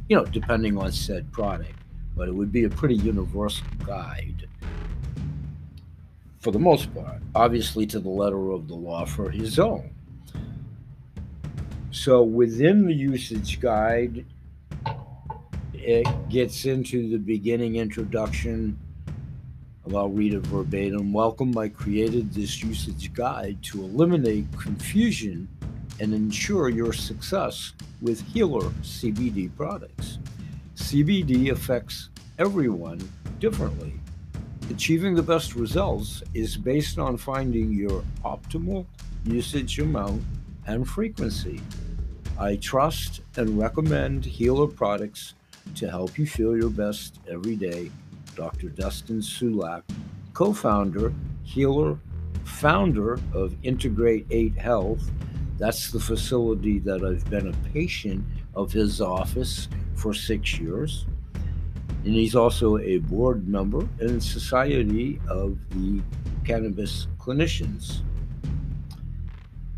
you 0.07 0.15
know, 0.15 0.23
depending 0.23 0.77
on 0.77 0.93
said 0.93 1.29
product. 1.33 1.75
But 2.15 2.29
it 2.29 2.31
would 2.33 2.53
be 2.53 2.63
a 2.63 2.69
pretty 2.69 2.95
universal 2.95 3.67
guide 3.85 4.47
for 6.41 6.51
the 6.51 6.59
most 6.59 6.93
part, 6.93 7.21
obviously 7.35 7.85
to 7.85 7.99
the 7.99 8.09
letter 8.09 8.51
of 8.51 8.67
the 8.67 8.73
law 8.73 9.05
for 9.05 9.29
his 9.29 9.59
own. 9.59 9.93
So 11.91 12.23
within 12.23 12.85
the 12.85 12.93
usage 12.93 13.59
guide, 13.59 14.25
it 15.73 16.07
gets 16.29 16.65
into 16.65 17.09
the 17.09 17.17
beginning 17.17 17.75
introduction 17.75 18.79
I'll 19.89 20.09
read 20.09 20.33
it 20.33 20.45
verbatim. 20.45 21.11
Welcome, 21.11 21.57
I 21.57 21.67
created 21.67 22.31
this 22.31 22.63
usage 22.63 23.13
guide 23.13 23.61
to 23.63 23.81
eliminate 23.81 24.45
confusion 24.57 25.49
and 25.99 26.13
ensure 26.13 26.69
your 26.69 26.93
success 26.93 27.73
with 28.01 28.21
healer 28.27 28.69
CBD 28.83 29.53
products. 29.57 30.19
CBD 30.75 31.51
affects 31.51 32.09
everyone 32.39 33.01
differently. 33.39 33.93
Achieving 34.69 35.15
the 35.15 35.23
best 35.23 35.55
results 35.55 36.23
is 36.33 36.55
based 36.55 36.97
on 36.97 37.17
finding 37.17 37.73
your 37.73 38.03
optimal 38.23 38.85
usage 39.25 39.79
amount 39.79 40.23
and 40.67 40.87
frequency. 40.87 41.59
I 42.39 42.55
trust 42.55 43.21
and 43.35 43.59
recommend 43.59 44.23
healer 44.23 44.67
products 44.67 45.33
to 45.75 45.89
help 45.89 46.17
you 46.17 46.25
feel 46.25 46.55
your 46.55 46.69
best 46.69 47.19
every 47.27 47.55
day 47.55 47.91
Dr. 48.41 48.69
Dustin 48.69 49.19
Sulak, 49.19 49.83
co 50.33 50.51
founder, 50.51 51.13
healer, 51.43 51.99
founder 52.43 53.13
of 53.33 53.51
Integr8 53.61 54.57
Health. 54.57 55.11
That's 55.59 55.91
the 55.91 55.99
facility 55.99 56.79
that 56.79 57.03
I've 57.03 57.29
been 57.29 57.49
a 57.49 57.69
patient 57.71 58.25
of 58.55 58.71
his 58.71 58.99
office 58.99 59.69
for 59.93 60.15
six 60.15 60.57
years. 60.57 61.05
And 62.03 62.15
he's 62.15 62.33
also 62.33 62.79
a 62.79 62.97
board 62.97 63.47
member 63.47 63.87
in 63.99 64.19
Society 64.19 65.21
of 65.29 65.59
the 65.69 66.01
Cannabis 66.43 67.05
Clinicians. 67.19 68.01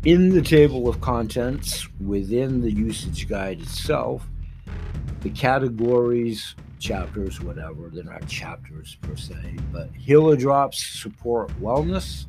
In 0.06 0.30
the 0.30 0.40
table 0.40 0.88
of 0.88 1.02
contents 1.02 1.86
within 2.00 2.62
the 2.62 2.72
usage 2.72 3.28
guide 3.28 3.60
itself, 3.60 4.26
the 5.20 5.28
categories 5.28 6.54
chapters, 6.84 7.40
whatever. 7.40 7.88
They're 7.90 8.04
not 8.04 8.28
chapters 8.28 8.98
per 9.00 9.16
se, 9.16 9.56
but 9.72 9.88
healer 9.96 10.36
drops 10.36 10.84
support 11.00 11.48
wellness. 11.58 12.26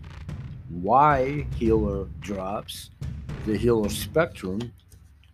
Why 0.70 1.46
healer 1.58 2.08
drops? 2.22 2.92
The 3.46 3.58
healer 3.58 3.90
spectrum, 3.90 4.72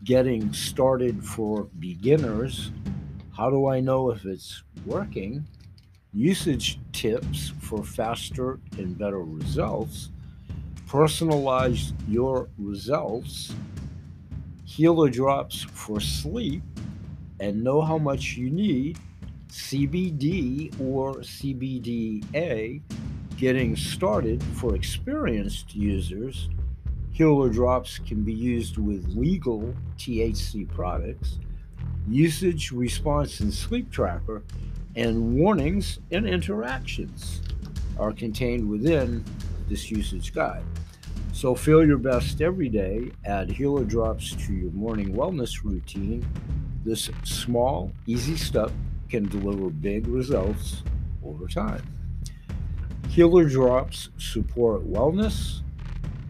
getting 0.04 0.52
started 0.54 1.24
for 1.24 1.66
beginners. 1.80 2.72
How 3.38 3.52
do 3.52 3.68
I 3.68 3.80
know 3.80 4.10
if 4.10 4.26
it's 4.26 4.64
working? 4.88 5.46
Usage 6.14 6.80
tips 6.92 7.54
for 7.62 7.84
faster 7.84 8.60
and 8.80 8.98
better 8.98 9.22
results. 9.22 10.10
Personalize 10.88 11.94
your 12.08 12.50
results. 12.58 13.54
Healer 14.66 15.10
drops 15.10 15.62
for 15.62 16.00
sleep 16.00 16.64
and 17.40 17.64
know 17.64 17.82
how 17.82 18.00
much 18.00 18.36
you 18.36 18.50
need 18.50 18.98
CBD 19.52 20.74
or 20.80 21.16
CBDA 21.16 22.82
getting 23.36 23.76
started 23.76 24.42
for 24.56 24.76
experienced 24.76 25.76
users. 25.76 26.48
Healer 27.12 27.50
drops 27.50 28.00
can 28.00 28.24
be 28.24 28.34
used 28.34 28.78
with 28.78 29.06
legal 29.14 29.76
THC 29.98 30.70
products, 30.70 31.40
usage, 32.08 32.72
response, 32.72 33.42
and 33.42 33.54
sleep 33.54 33.92
tracker, 33.92 34.42
and 34.96 35.36
warnings 35.36 36.00
and 36.12 36.26
interactions 36.26 37.42
are 38.00 38.14
contained 38.14 38.70
within 38.70 39.22
this 39.68 39.92
usage 39.92 40.34
guide. 40.34 40.64
So 41.34 41.56
feel 41.56 41.86
your 41.86 41.98
best 41.98 42.42
every 42.42 42.70
day. 42.70 43.12
Add 43.26 43.52
healer 43.52 43.84
drops 43.84 44.34
to 44.46 44.54
your 44.54 44.72
morning 44.72 45.14
wellness 45.14 45.66
routine. 45.66 46.26
This 46.86 47.10
small, 47.26 47.92
easy 48.08 48.38
step 48.38 48.72
can 49.12 49.28
deliver 49.28 49.70
big 49.70 50.08
results 50.08 50.84
over 51.24 51.46
time. 51.46 51.84
Healer 53.10 53.44
drops 53.44 54.10
support 54.18 54.90
wellness, 54.90 55.62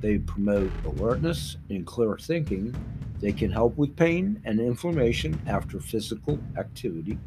they 0.02 0.18
promote 0.18 0.72
alertness 0.84 1.58
and 1.70 1.86
clear 1.86 2.18
thinking. 2.18 2.76
They 3.20 3.32
can 3.32 3.52
help 3.52 3.78
with 3.78 3.96
pain 3.96 4.42
and 4.46 4.60
inflammation 4.60 5.40
after 5.46 5.80
physical 5.80 6.40
activity. 6.58 7.20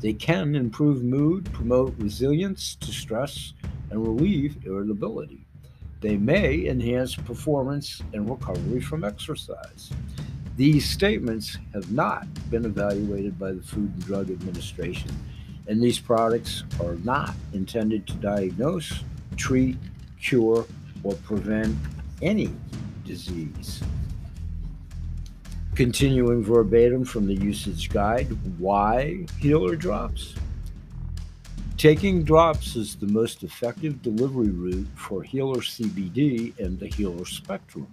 They 0.00 0.14
can 0.14 0.56
improve 0.56 1.04
mood, 1.04 1.50
promote 1.52 1.94
resilience 1.98 2.74
to 2.80 2.90
stress, 2.90 3.54
and 3.90 4.02
relieve 4.04 4.66
irritability. 4.66 5.46
They 6.00 6.16
may 6.16 6.66
enhance 6.66 7.14
performance 7.14 8.02
and 8.12 8.28
recovery 8.28 8.80
from 8.80 9.04
exercise. 9.04 9.90
These 10.58 10.90
statements 10.90 11.56
have 11.72 11.92
not 11.92 12.26
been 12.50 12.64
evaluated 12.64 13.38
by 13.38 13.52
the 13.52 13.62
Food 13.62 13.92
and 13.94 14.04
Drug 14.04 14.28
Administration, 14.28 15.12
and 15.68 15.80
these 15.80 16.00
products 16.00 16.64
are 16.82 16.96
not 17.04 17.32
intended 17.52 18.08
to 18.08 18.14
diagnose, 18.14 19.04
treat, 19.36 19.76
cure, 20.20 20.66
or 21.04 21.14
prevent 21.14 21.76
any 22.22 22.50
disease. 23.04 23.84
Continuing 25.76 26.42
verbatim 26.42 27.04
from 27.04 27.28
the 27.28 27.36
usage 27.36 27.88
guide, 27.88 28.26
why 28.58 29.26
healer 29.38 29.76
drops? 29.76 30.34
Taking 31.76 32.24
drops 32.24 32.74
is 32.74 32.96
the 32.96 33.06
most 33.06 33.44
effective 33.44 34.02
delivery 34.02 34.50
route 34.50 34.88
for 34.96 35.22
healer 35.22 35.60
CBD 35.60 36.58
and 36.58 36.80
the 36.80 36.88
healer 36.88 37.26
spectrum. 37.26 37.86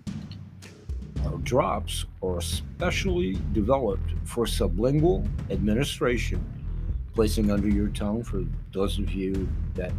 Our 1.25 1.37
drops 1.39 2.05
are 2.21 2.39
specially 2.39 3.37
developed 3.53 4.13
for 4.25 4.45
sublingual 4.45 5.27
administration, 5.49 6.43
placing 7.13 7.51
under 7.51 7.67
your 7.67 7.87
tongue 7.89 8.23
for 8.23 8.43
those 8.71 8.99
of 8.99 9.11
you 9.11 9.47
that 9.73 9.91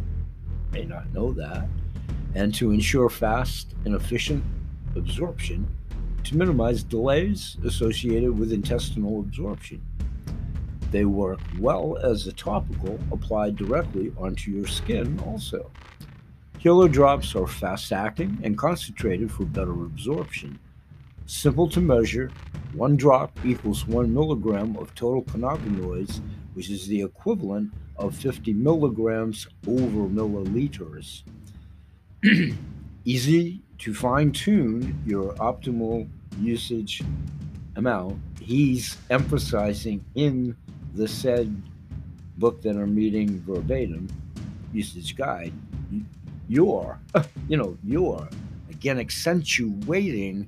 may 0.71 0.85
not 0.85 1.13
know 1.13 1.33
that, 1.33 1.67
and 2.35 2.53
to 2.55 2.71
ensure 2.71 3.09
fast 3.09 3.75
and 3.85 3.95
efficient 3.95 4.43
absorption 4.95 5.67
to 6.23 6.37
minimize 6.37 6.83
delays 6.83 7.57
associated 7.65 8.37
with 8.37 8.51
intestinal 8.51 9.19
absorption. 9.19 9.81
They 10.91 11.05
work 11.05 11.39
well 11.59 11.97
as 11.97 12.27
a 12.27 12.31
topical 12.31 12.99
applied 13.11 13.55
directly 13.57 14.13
onto 14.17 14.51
your 14.51 14.67
skin, 14.67 15.19
also. 15.25 15.71
Healer 16.59 16.87
drops 16.87 17.35
are 17.35 17.47
fast 17.47 17.91
acting 17.91 18.39
and 18.43 18.57
concentrated 18.57 19.31
for 19.31 19.45
better 19.45 19.71
absorption. 19.71 20.59
Simple 21.27 21.67
to 21.71 21.81
measure, 21.81 22.31
one 22.73 22.95
drop 22.95 23.37
equals 23.43 23.85
one 23.85 24.13
milligram 24.13 24.77
of 24.77 24.95
total 24.95 25.23
cannabinoids, 25.23 26.21
which 26.53 26.69
is 26.69 26.87
the 26.87 27.01
equivalent 27.01 27.73
of 27.97 28.15
50 28.15 28.53
milligrams 28.53 29.45
over 29.67 30.07
milliliters. 30.07 31.23
Easy 33.03 33.61
to 33.79 33.93
fine 33.93 34.31
tune 34.31 34.97
your 35.05 35.33
optimal 35.33 36.07
usage 36.39 37.03
amount, 37.75 38.21
he's 38.41 38.95
emphasizing 39.09 40.03
in 40.15 40.55
the 40.95 41.09
said 41.09 41.61
book 42.37 42.61
that 42.61 42.77
I'm 42.77 42.95
reading 42.95 43.41
verbatim, 43.41 44.07
usage 44.71 45.17
guide, 45.17 45.51
you're, 46.47 46.97
you 47.49 47.57
know, 47.57 47.77
you're 47.83 48.29
again 48.69 48.97
accentuating 48.97 50.47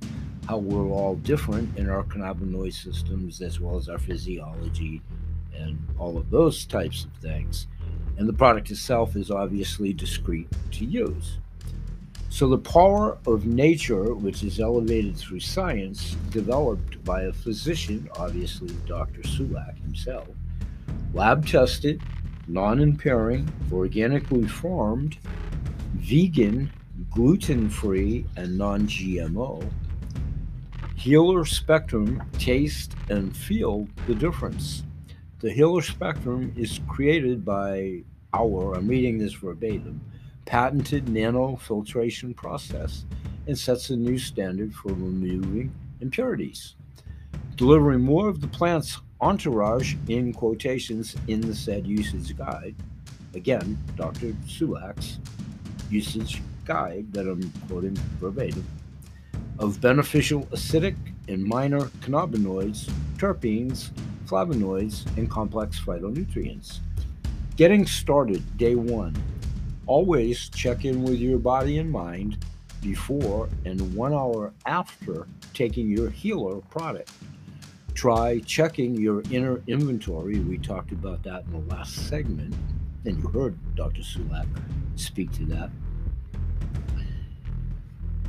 how 0.49 0.57
we're 0.57 0.89
all 0.89 1.13
different 1.17 1.77
in 1.77 1.88
our 1.91 2.03
cannabinoid 2.05 2.73
systems 2.73 3.39
as 3.39 3.59
well 3.59 3.77
as 3.77 3.88
our 3.88 3.99
physiology 3.99 4.99
and 5.53 5.77
all 5.99 6.17
of 6.17 6.27
those 6.31 6.65
types 6.65 7.05
of 7.05 7.12
things. 7.21 7.67
And 8.17 8.27
the 8.27 8.33
product 8.33 8.71
itself 8.71 9.15
is 9.15 9.29
obviously 9.29 9.93
discreet 9.93 10.47
to 10.71 10.85
use. 10.85 11.38
So, 12.29 12.47
the 12.47 12.57
power 12.57 13.19
of 13.27 13.45
nature, 13.45 14.15
which 14.15 14.43
is 14.43 14.59
elevated 14.59 15.17
through 15.17 15.41
science, 15.41 16.15
developed 16.31 17.03
by 17.03 17.23
a 17.23 17.33
physician, 17.33 18.09
obviously 18.17 18.73
Dr. 18.88 19.21
Sulak 19.21 19.79
himself, 19.83 20.29
lab 21.13 21.45
tested, 21.45 22.01
non 22.47 22.79
impairing, 22.79 23.47
organically 23.71 24.47
farmed, 24.47 25.17
vegan, 25.93 26.71
gluten 27.12 27.69
free, 27.69 28.25
and 28.35 28.57
non 28.57 28.88
GMO. 28.88 29.63
Healer 30.99 31.45
Spectrum 31.45 32.21
taste 32.39 32.93
and 33.09 33.33
feel 33.33 33.88
the 34.05 34.13
difference. 34.13 34.83
The 35.39 35.49
Healer 35.49 35.81
Spectrum 35.81 36.51
is 36.57 36.81
created 36.89 37.45
by 37.45 38.03
our, 38.33 38.73
I'm 38.73 38.89
reading 38.89 39.17
this 39.17 39.31
verbatim, 39.31 40.01
patented 40.43 41.05
nanofiltration 41.05 42.35
process 42.35 43.05
and 43.47 43.57
sets 43.57 43.91
a 43.91 43.95
new 43.95 44.17
standard 44.17 44.75
for 44.75 44.89
removing 44.89 45.73
impurities. 46.01 46.75
Delivering 47.55 48.01
more 48.01 48.27
of 48.27 48.41
the 48.41 48.47
plant's 48.47 48.99
entourage 49.21 49.95
in 50.09 50.33
quotations 50.33 51.15
in 51.29 51.39
the 51.39 51.55
said 51.55 51.88
usage 51.88 52.38
guide. 52.38 52.75
Again, 53.33 53.77
Dr. 53.95 54.33
Sulak's 54.45 55.19
usage 55.89 56.41
guide 56.65 57.13
that 57.13 57.25
I'm 57.25 57.53
quoting 57.69 57.95
verbatim 58.19 58.65
of 59.60 59.80
beneficial 59.80 60.45
acidic 60.48 60.95
and 61.28 61.43
minor 61.43 61.82
cannabinoids, 62.02 62.91
terpenes, 63.17 63.91
flavonoids, 64.26 65.06
and 65.17 65.30
complex 65.30 65.80
phytonutrients. 65.80 66.80
Getting 67.56 67.86
started 67.86 68.58
day 68.58 68.74
one 68.74 69.15
Always 69.89 70.50
check 70.50 70.86
in 70.86 71.02
with 71.02 71.15
your 71.15 71.39
body 71.39 71.80
and 71.80 71.91
mind 71.91 72.38
before 72.80 73.50
and 73.65 73.95
one 73.95 74.13
hour 74.13 74.54
after 74.67 75.26
taking 75.56 75.89
your 75.89 76.12
healer 76.12 76.62
product. 76.69 77.10
Try 77.95 78.38
checking 78.41 78.93
your 78.93 79.24
inner 79.32 79.63
inventory. 79.65 80.41
We 80.41 80.60
talked 80.60 80.91
about 80.91 81.24
that 81.24 81.45
in 81.45 81.54
the 81.54 81.74
last 81.74 82.08
segment, 82.08 82.54
and 83.06 83.17
you 83.17 83.30
heard 83.30 83.58
Dr. 83.74 84.04
Sulak 84.04 84.45
speak 84.95 85.32
to 85.38 85.45
that. 85.45 85.72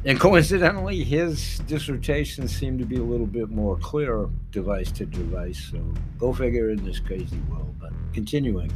And 0.06 0.18
coincidentally, 0.18 1.04
his 1.04 1.58
dissertation 1.66 2.48
seemed 2.48 2.78
to 2.78 2.86
be 2.86 2.96
a 2.96 3.02
little 3.02 3.26
bit 3.26 3.50
more 3.50 3.76
clear 3.76 4.28
device 4.50 4.90
to 4.92 5.04
device. 5.04 5.68
So 5.70 5.78
go 6.18 6.32
figure 6.32 6.70
in 6.70 6.82
this 6.84 6.98
crazy 6.98 7.38
world. 7.50 7.74
But 7.78 7.92
continuing. 8.14 8.72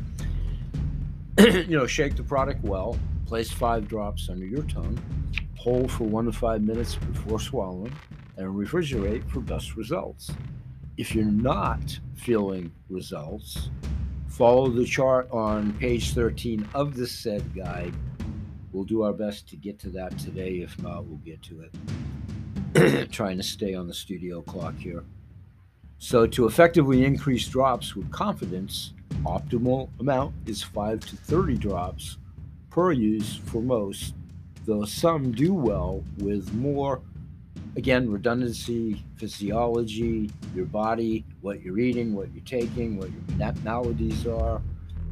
you 1.38 1.78
know, 1.78 1.86
shake 1.86 2.14
the 2.14 2.22
product 2.22 2.62
well, 2.62 2.98
place 3.26 3.50
five 3.50 3.88
drops 3.88 4.28
under 4.28 4.44
your 4.44 4.62
tongue, 4.64 5.00
hold 5.56 5.90
for 5.90 6.04
one 6.04 6.26
to 6.26 6.32
five 6.32 6.62
minutes 6.62 6.94
before 6.94 7.40
swallowing, 7.40 7.92
and 8.36 8.46
refrigerate 8.48 9.28
for 9.28 9.40
best 9.40 9.76
results. 9.76 10.30
If 10.96 11.14
you're 11.14 11.24
not 11.24 11.98
feeling 12.14 12.70
results, 12.88 13.70
follow 14.28 14.68
the 14.68 14.84
chart 14.84 15.28
on 15.32 15.72
page 15.78 16.12
13 16.12 16.68
of 16.74 16.94
the 16.94 17.06
said 17.06 17.54
guide. 17.54 17.94
We'll 18.74 18.82
do 18.82 19.02
our 19.02 19.12
best 19.12 19.48
to 19.50 19.56
get 19.56 19.78
to 19.80 19.90
that 19.90 20.18
today. 20.18 20.54
If 20.54 20.82
not, 20.82 21.04
we'll 21.04 21.18
get 21.18 21.40
to 21.44 21.64
it. 22.74 23.10
Trying 23.12 23.36
to 23.36 23.44
stay 23.44 23.72
on 23.72 23.86
the 23.86 23.94
studio 23.94 24.42
clock 24.42 24.74
here. 24.76 25.04
So, 25.98 26.26
to 26.26 26.46
effectively 26.46 27.04
increase 27.04 27.46
drops 27.46 27.94
with 27.94 28.10
confidence, 28.10 28.92
optimal 29.22 29.90
amount 30.00 30.34
is 30.46 30.64
5 30.64 31.06
to 31.06 31.16
30 31.16 31.56
drops 31.56 32.18
per 32.68 32.90
use 32.90 33.36
for 33.36 33.62
most, 33.62 34.14
though 34.66 34.84
some 34.84 35.30
do 35.30 35.54
well 35.54 36.02
with 36.18 36.52
more. 36.52 37.00
Again, 37.76 38.10
redundancy, 38.10 39.04
physiology, 39.14 40.32
your 40.52 40.66
body, 40.66 41.24
what 41.42 41.62
you're 41.62 41.78
eating, 41.78 42.12
what 42.12 42.34
you're 42.34 42.44
taking, 42.44 42.96
what 42.96 43.10
your 43.12 43.52
maladies 43.62 44.26
are, 44.26 44.60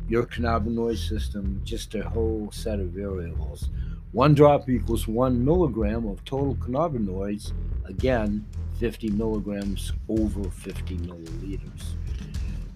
your 0.08 0.24
cannabinoid 0.24 0.96
system, 0.96 1.60
just 1.64 1.94
a 1.94 2.08
whole 2.08 2.50
set 2.52 2.80
of 2.80 2.88
variables. 2.88 3.70
One 4.12 4.34
drop 4.34 4.68
equals 4.68 5.08
one 5.08 5.42
milligram 5.42 6.06
of 6.06 6.24
total 6.24 6.54
cannabinoids. 6.56 7.52
Again, 7.86 8.44
50 8.78 9.10
milligrams 9.10 9.92
over 10.08 10.50
50 10.50 10.98
milliliters. 10.98 11.94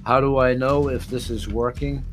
How 0.05 0.21
do 0.21 0.39
I 0.39 0.55
know 0.55 0.89
if 0.89 1.09
this 1.09 1.31
is 1.31 1.49
working? 1.49 2.05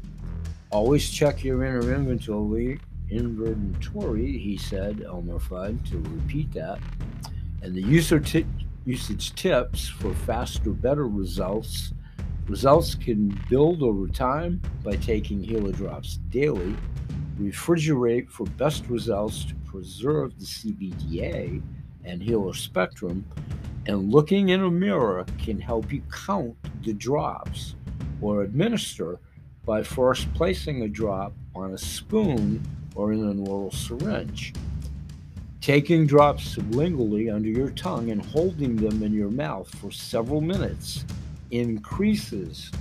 Always 0.71 1.09
check 1.09 1.43
your 1.43 1.63
inner 1.63 1.93
inventory. 1.93 2.79
Inventory, 3.09 4.37
he 4.37 4.57
said, 4.57 5.03
Elmer 5.05 5.37
Fudd, 5.37 5.87
to 5.91 5.99
repeat 5.99 6.51
that. 6.53 6.79
And 7.61 7.75
the 7.75 7.81
user 7.81 8.19
t- 8.19 8.45
usage 8.85 9.35
tips 9.35 9.87
for 9.87 10.13
faster, 10.13 10.71
better 10.71 11.07
results. 11.07 11.92
Results 12.49 12.93
can 12.93 13.29
build 13.49 13.81
over 13.81 14.05
time 14.05 14.61
by 14.83 14.97
taking 14.97 15.41
Healer 15.41 15.71
Drops 15.71 16.17
daily. 16.29 16.75
Refrigerate 17.39 18.29
for 18.29 18.43
best 18.43 18.85
results 18.89 19.45
to 19.45 19.55
preserve 19.65 20.37
the 20.37 20.45
CBDA 20.45 21.61
and 22.03 22.21
Healer 22.21 22.53
Spectrum. 22.53 23.23
And 23.85 24.11
looking 24.11 24.49
in 24.49 24.61
a 24.61 24.69
mirror 24.69 25.25
can 25.37 25.57
help 25.57 25.93
you 25.93 26.01
count 26.11 26.57
the 26.83 26.91
drops 26.91 27.75
or 28.21 28.43
administer 28.43 29.19
by 29.65 29.81
first 29.81 30.31
placing 30.33 30.81
a 30.81 30.89
drop 30.89 31.33
on 31.55 31.71
a 31.71 31.77
spoon 31.77 32.61
or 32.93 33.13
in 33.13 33.23
an 33.25 33.47
oral 33.47 33.71
syringe. 33.71 34.53
Taking 35.61 36.05
drops 36.05 36.57
sublingually 36.57 37.33
under 37.33 37.47
your 37.47 37.69
tongue 37.69 38.11
and 38.11 38.21
holding 38.21 38.75
them 38.75 39.01
in 39.01 39.13
your 39.13 39.31
mouth 39.31 39.73
for 39.75 39.91
several 39.91 40.41
minutes 40.41 41.05
increases 41.53 42.71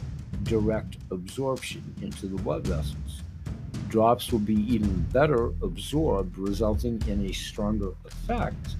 direct 0.45 0.97
absorption 1.11 1.83
into 2.03 2.27
the 2.27 2.37
blood 2.43 2.67
vessels. 2.67 3.23
drops 3.89 4.33
will 4.33 4.39
be 4.39 4.61
even 4.75 5.03
better 5.13 5.53
absorbed, 5.63 6.39
resulting 6.39 7.03
in 7.07 7.27
a 7.27 7.33
stronger 7.33 7.93
effect 8.07 8.77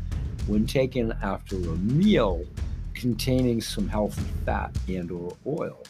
when 0.47 0.67
taken 0.67 1.13
after 1.23 1.57
a 1.57 1.77
meal 1.77 2.45
containing 2.95 3.61
some 3.61 3.89
healthy 3.89 4.25
fat 4.47 4.75
and 4.89 5.11
or 5.11 5.37
oil. 5.47 5.83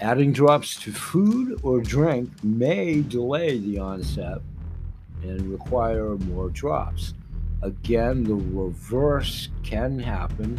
Adding 0.00 0.32
drops 0.32 0.80
to 0.80 0.92
food 0.92 1.60
or 1.62 1.80
drink 1.80 2.30
may 2.42 3.02
delay 3.02 3.58
the 3.58 3.78
onset 3.78 4.38
and 5.22 5.40
require 5.50 6.16
more 6.16 6.48
drops. 6.48 7.14
Again, 7.62 8.24
the 8.24 8.34
reverse 8.34 9.48
can 9.62 9.98
happen 9.98 10.58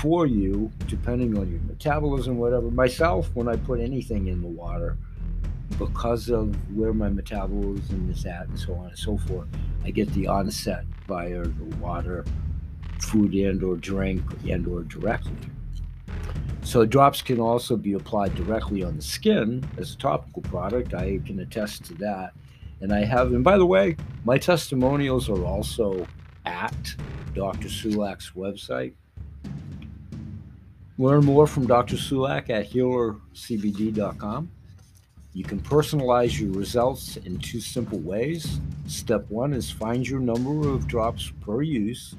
for 0.00 0.26
you 0.26 0.70
depending 0.86 1.36
on 1.38 1.50
your 1.50 1.60
metabolism, 1.62 2.36
whatever. 2.36 2.70
Myself, 2.70 3.30
when 3.34 3.48
I 3.48 3.56
put 3.56 3.80
anything 3.80 4.26
in 4.26 4.42
the 4.42 4.48
water, 4.48 4.96
because 5.78 6.28
of 6.30 6.54
where 6.76 6.92
my 6.92 7.08
metabolism 7.08 8.10
is 8.10 8.26
at 8.26 8.46
and 8.48 8.58
so 8.58 8.74
on 8.74 8.88
and 8.88 8.98
so 8.98 9.16
forth, 9.16 9.48
I 9.84 9.90
get 9.90 10.12
the 10.12 10.26
onset 10.26 10.84
via 11.06 11.42
the 11.42 11.76
water, 11.76 12.24
food 13.00 13.34
and 13.34 13.62
or 13.62 13.76
drink 13.76 14.22
and 14.48 14.66
or 14.66 14.82
directly. 14.82 15.32
So 16.62 16.84
drops 16.86 17.22
can 17.22 17.40
also 17.40 17.76
be 17.76 17.92
applied 17.92 18.34
directly 18.34 18.82
on 18.82 18.96
the 18.96 19.02
skin 19.02 19.68
as 19.76 19.94
a 19.94 19.98
topical 19.98 20.42
product. 20.42 20.94
I 20.94 21.20
can 21.24 21.40
attest 21.40 21.84
to 21.86 21.94
that. 21.94 22.32
And 22.80 22.92
I 22.92 23.04
have, 23.04 23.32
and 23.32 23.44
by 23.44 23.58
the 23.58 23.66
way, 23.66 23.96
my 24.24 24.38
testimonials 24.38 25.28
are 25.28 25.44
also 25.44 26.06
at 26.46 26.94
Dr. 27.34 27.68
Sulak's 27.68 28.32
website. 28.32 28.94
Learn 30.96 31.24
more 31.24 31.48
from 31.48 31.66
Dr. 31.66 31.96
Sulak 31.96 32.50
at 32.50 32.70
healercbd.com. 32.70 34.50
You 35.32 35.42
can 35.42 35.58
personalize 35.58 36.38
your 36.38 36.52
results 36.52 37.16
in 37.16 37.38
two 37.38 37.60
simple 37.60 37.98
ways. 37.98 38.60
Step 38.86 39.28
one 39.28 39.52
is 39.52 39.68
find 39.68 40.06
your 40.06 40.20
number 40.20 40.68
of 40.68 40.86
drops 40.86 41.32
per 41.40 41.62
use. 41.62 42.14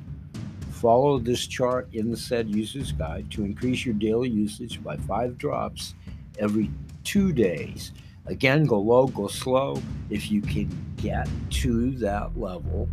Follow 0.72 1.20
this 1.20 1.48
chart 1.48 1.88
in 1.94 2.12
the 2.12 2.18
said 2.18 2.50
user's 2.50 2.92
guide 2.92 3.32
to 3.32 3.46
increase 3.46 3.86
your 3.86 3.96
daily 3.96 4.28
usage 4.30 4.84
by 4.84 4.98
five 4.98 5.38
drops 5.38 5.96
every 6.38 6.70
two 7.06 7.32
days. 7.32 7.94
Again, 8.26 8.66
go 8.66 8.80
low, 8.80 9.08
go 9.08 9.28
slow. 9.28 9.82
If 10.10 10.30
you 10.30 10.42
can 10.42 10.70
get 10.98 11.30
to 11.52 11.92
that 11.92 12.38
level, 12.38 12.90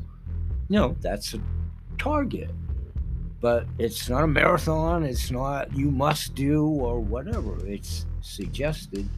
you 0.68 0.78
know, 0.78 0.94
that's 1.00 1.34
a 1.34 1.40
target. 1.98 2.50
But 3.42 3.66
it's 3.76 4.08
not 4.08 4.22
a 4.22 4.28
marathon, 4.28 5.02
it's 5.02 5.32
not 5.32 5.76
you 5.76 5.90
must 5.90 6.36
do 6.36 6.64
or 6.64 7.00
whatever. 7.00 7.58
It's 7.66 8.06
suggested 8.20 9.08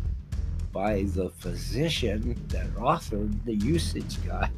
by 0.73 1.03
the 1.09 1.29
physician 1.29 2.35
that 2.49 2.75
authored 2.77 3.45
the 3.45 3.55
usage 3.57 4.17
guide 4.27 4.51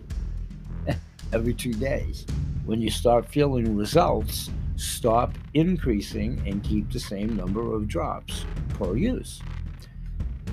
every 1.33 1.53
two 1.53 1.75
days. 1.75 2.25
When 2.65 2.81
you 2.81 2.91
start 2.91 3.29
feeling 3.29 3.77
results, 3.77 4.51
stop 4.77 5.37
increasing 5.55 6.41
and 6.47 6.63
keep 6.63 6.93
the 6.93 7.01
same 7.01 7.35
number 7.35 7.75
of 7.75 7.89
drops 7.89 8.47
per 8.69 8.97
use. 8.97 9.43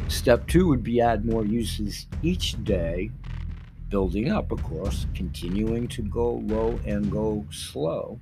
Step 0.07 0.47
two 0.47 0.67
would 0.67 0.83
be 0.83 1.01
add 1.01 1.23
more 1.23 1.45
uses 1.45 2.07
each 2.23 2.61
day, 2.63 3.11
building 3.89 4.31
up, 4.31 4.51
of 4.51 4.63
course, 4.63 5.05
continuing 5.13 5.87
to 5.89 6.01
go 6.01 6.33
low 6.47 6.79
and 6.87 7.11
go 7.11 7.45
slow 7.51 8.19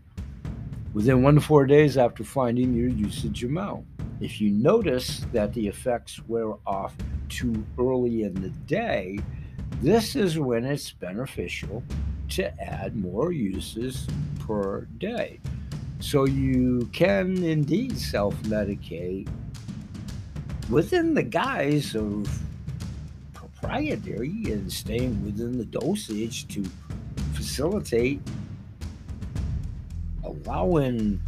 within 0.94 1.24
one 1.24 1.36
to 1.36 1.42
four 1.42 1.66
days 1.66 1.98
after 1.98 2.24
finding 2.24 2.74
your 2.74 2.90
usage 2.90 3.44
amount. 3.44 3.86
If 4.20 4.40
you 4.40 4.52
notice 4.52 5.26
that 5.32 5.54
the 5.54 5.68
effects 5.68 6.20
wear 6.28 6.54
off 6.66 6.96
too 7.30 7.66
early 7.80 8.24
in 8.24 8.34
the 8.42 8.50
day, 8.50 9.20
this 9.82 10.16
is 10.16 10.38
when 10.38 10.64
it's 10.66 10.92
beneficial 10.92 11.84
to 12.30 12.62
add 12.62 12.96
more 12.96 13.32
uses 13.32 14.08
per 14.40 14.82
day. 14.98 15.40
So 16.00 16.26
you 16.26 16.90
can 16.94 17.44
indeed 17.44 17.98
self 17.98 18.36
medicate 18.44 19.28
within 20.70 21.14
the 21.14 21.24
guise 21.24 21.96
of 21.96 22.28
proprietary 23.34 24.44
and 24.46 24.72
staying 24.72 25.24
within 25.24 25.58
the 25.58 25.66
dosage 25.66 26.48
to 26.50 26.64
facilitate 27.34 28.22
allowing 30.32 31.20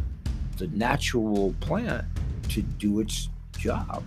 the 0.57 0.67
natural 0.67 1.53
plant 1.59 2.05
to 2.49 2.61
do 2.61 2.99
its 2.99 3.29
job 3.57 4.03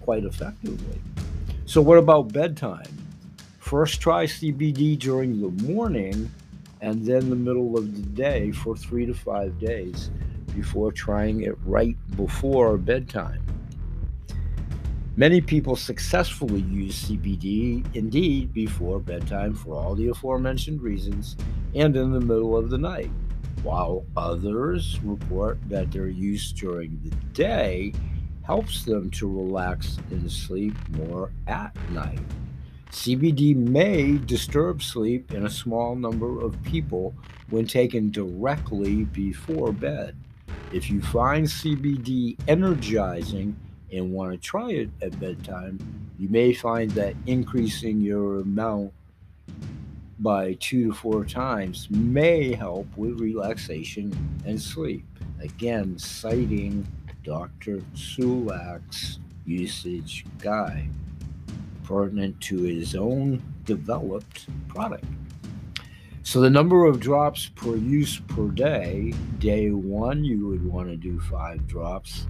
quite 0.00 0.24
effectively. 0.24 1.00
So, 1.66 1.80
what 1.80 1.98
about 1.98 2.32
bedtime? 2.32 2.86
First, 3.58 4.00
try 4.00 4.24
CBD 4.24 4.98
during 4.98 5.40
the 5.40 5.50
morning 5.64 6.30
and 6.80 7.04
then 7.04 7.28
the 7.28 7.36
middle 7.36 7.76
of 7.76 7.94
the 7.94 8.02
day 8.10 8.52
for 8.52 8.76
three 8.76 9.04
to 9.06 9.14
five 9.14 9.58
days 9.58 10.10
before 10.54 10.92
trying 10.92 11.42
it 11.42 11.56
right 11.64 11.96
before 12.16 12.78
bedtime. 12.78 13.42
Many 15.16 15.40
people 15.40 15.74
successfully 15.74 16.60
use 16.60 17.08
CBD 17.08 17.84
indeed 17.96 18.54
before 18.54 19.00
bedtime 19.00 19.52
for 19.52 19.74
all 19.74 19.96
the 19.96 20.08
aforementioned 20.08 20.80
reasons 20.80 21.36
and 21.74 21.96
in 21.96 22.12
the 22.12 22.20
middle 22.20 22.56
of 22.56 22.70
the 22.70 22.78
night, 22.78 23.10
while 23.62 24.04
others 24.16 24.98
report 25.02 25.58
that 25.68 25.90
their 25.90 26.08
use 26.08 26.52
during 26.52 27.00
the 27.02 27.10
day 27.32 27.92
helps 28.42 28.84
them 28.84 29.10
to 29.10 29.28
relax 29.28 29.98
and 30.10 30.30
sleep 30.30 30.74
more 30.90 31.30
at 31.46 31.76
night. 31.90 32.20
CBD 32.90 33.54
may 33.54 34.16
disturb 34.16 34.82
sleep 34.82 35.34
in 35.34 35.44
a 35.44 35.50
small 35.50 35.94
number 35.94 36.40
of 36.40 36.60
people 36.62 37.14
when 37.50 37.66
taken 37.66 38.10
directly 38.10 39.04
before 39.04 39.72
bed. 39.72 40.16
If 40.72 40.90
you 40.90 41.02
find 41.02 41.46
CBD 41.46 42.38
energizing 42.48 43.54
and 43.92 44.12
want 44.12 44.32
to 44.32 44.38
try 44.38 44.70
it 44.70 44.90
at 45.02 45.18
bedtime, 45.20 45.78
you 46.18 46.28
may 46.28 46.54
find 46.54 46.90
that 46.92 47.14
increasing 47.26 48.00
your 48.00 48.40
amount 48.40 48.92
by 50.20 50.54
two 50.54 50.88
to 50.88 50.94
four 50.94 51.24
times 51.24 51.88
may 51.90 52.52
help 52.52 52.86
with 52.96 53.20
relaxation 53.20 54.12
and 54.44 54.60
sleep. 54.60 55.06
Again, 55.40 55.98
citing 55.98 56.86
Dr. 57.22 57.78
Sulak's 57.94 59.18
usage 59.44 60.24
guide, 60.38 60.90
pertinent 61.84 62.40
to 62.42 62.62
his 62.62 62.94
own 62.94 63.42
developed 63.64 64.46
product. 64.68 65.04
So 66.22 66.40
the 66.40 66.50
number 66.50 66.84
of 66.84 67.00
drops 67.00 67.48
per 67.54 67.76
use 67.76 68.18
per 68.18 68.48
day, 68.48 69.14
day 69.38 69.70
one, 69.70 70.24
you 70.24 70.46
would 70.48 70.64
want 70.64 70.88
to 70.88 70.96
do 70.96 71.18
five 71.20 71.66
drops. 71.66 72.26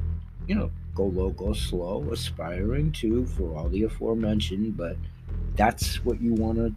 You 0.47 0.55
know, 0.55 0.70
go 0.95 1.05
low, 1.07 1.30
go 1.30 1.53
slow, 1.53 2.09
aspiring 2.12 2.93
to 2.93 3.26
for 3.26 3.57
all 3.57 3.68
the 3.68 3.82
aforementioned, 3.84 4.76
but 4.76 4.97
that's 5.57 6.05
what 6.05 6.20
you 6.20 6.34
want 6.34 6.59
to 6.59 6.72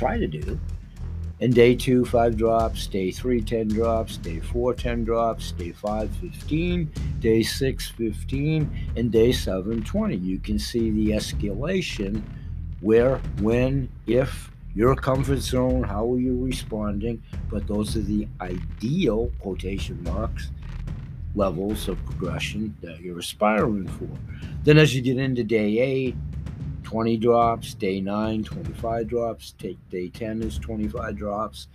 try 0.00 0.16
to 0.16 0.26
do. 0.26 0.58
And 1.42 1.54
day 1.54 1.74
two, 1.74 2.06
five 2.06 2.36
drops. 2.38 2.86
Day 2.86 3.10
three, 3.10 3.42
10 3.42 3.68
drops. 3.68 4.16
Day 4.16 4.40
four, 4.40 4.72
10 4.72 5.04
drops. 5.04 5.52
Day 5.52 5.72
five, 5.72 6.10
15. 6.16 6.90
Day 7.20 7.42
six, 7.42 7.88
15. 7.90 8.92
And 8.96 9.12
day 9.12 9.30
seven, 9.32 9.82
20. 9.82 10.16
You 10.16 10.38
can 10.38 10.58
see 10.58 10.90
the 10.90 11.10
escalation 11.10 12.22
where, 12.80 13.18
when, 13.40 13.90
if, 14.06 14.50
your 14.74 14.96
comfort 14.96 15.40
zone, 15.40 15.82
how 15.82 16.10
are 16.10 16.18
you 16.18 16.42
responding? 16.42 17.22
But 17.50 17.66
those 17.66 17.94
are 17.96 18.00
the 18.00 18.26
ideal 18.40 19.30
quotation 19.40 20.02
marks 20.02 20.50
levels 21.34 21.88
of 21.88 22.02
progression 22.06 22.74
that 22.80 23.00
you're 23.00 23.18
aspiring 23.18 23.86
for. 23.86 24.08
Then, 24.64 24.78
as 24.78 24.94
you 24.94 25.02
get 25.02 25.18
into 25.18 25.44
day 25.44 25.78
eight, 25.78 26.16
20 26.90 27.18
drops, 27.18 27.74
day 27.74 28.00
9, 28.00 28.42
25 28.42 29.06
drops, 29.06 29.52
take 29.52 29.78
day 29.90 30.08
10 30.08 30.42
is 30.42 30.58
25 30.58 31.14
drops. 31.14 31.68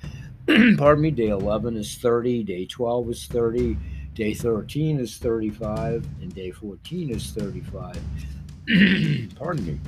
Pardon 0.46 1.02
me, 1.02 1.10
day 1.10 1.30
11 1.30 1.78
is 1.78 1.96
30, 1.96 2.44
day 2.44 2.66
12 2.66 3.10
is 3.12 3.26
30, 3.28 3.78
day 4.14 4.34
13 4.34 5.00
is 5.00 5.18
35, 5.18 6.06
and 6.22 6.36
day 6.36 6.52
14 6.52 7.12
is 7.12 7.32
35. 7.32 7.96
Pardon 9.40 9.66
me. 9.66 9.80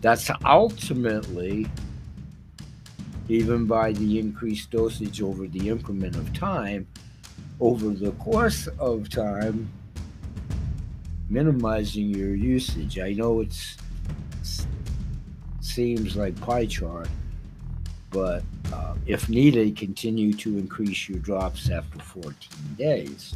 That's 0.00 0.30
ultimately, 0.44 1.66
even 3.28 3.66
by 3.66 3.90
the 3.94 4.20
increased 4.20 4.70
dosage 4.70 5.20
over 5.22 5.48
the 5.48 5.70
increment 5.70 6.14
of 6.14 6.32
time, 6.34 6.86
over 7.58 7.88
the 7.88 8.12
course 8.12 8.68
of 8.78 9.08
time, 9.08 9.68
minimizing 11.28 12.10
your 12.10 12.36
usage. 12.36 13.00
I 13.00 13.14
know 13.14 13.40
it's 13.40 13.76
seems 15.72 16.16
like 16.16 16.38
pie 16.40 16.66
chart, 16.66 17.08
but 18.10 18.42
uh, 18.72 18.94
if 19.06 19.28
needed, 19.28 19.76
continue 19.76 20.32
to 20.34 20.58
increase 20.58 21.08
your 21.08 21.18
drops 21.18 21.70
after 21.70 21.98
14 21.98 22.34
days. 22.76 23.34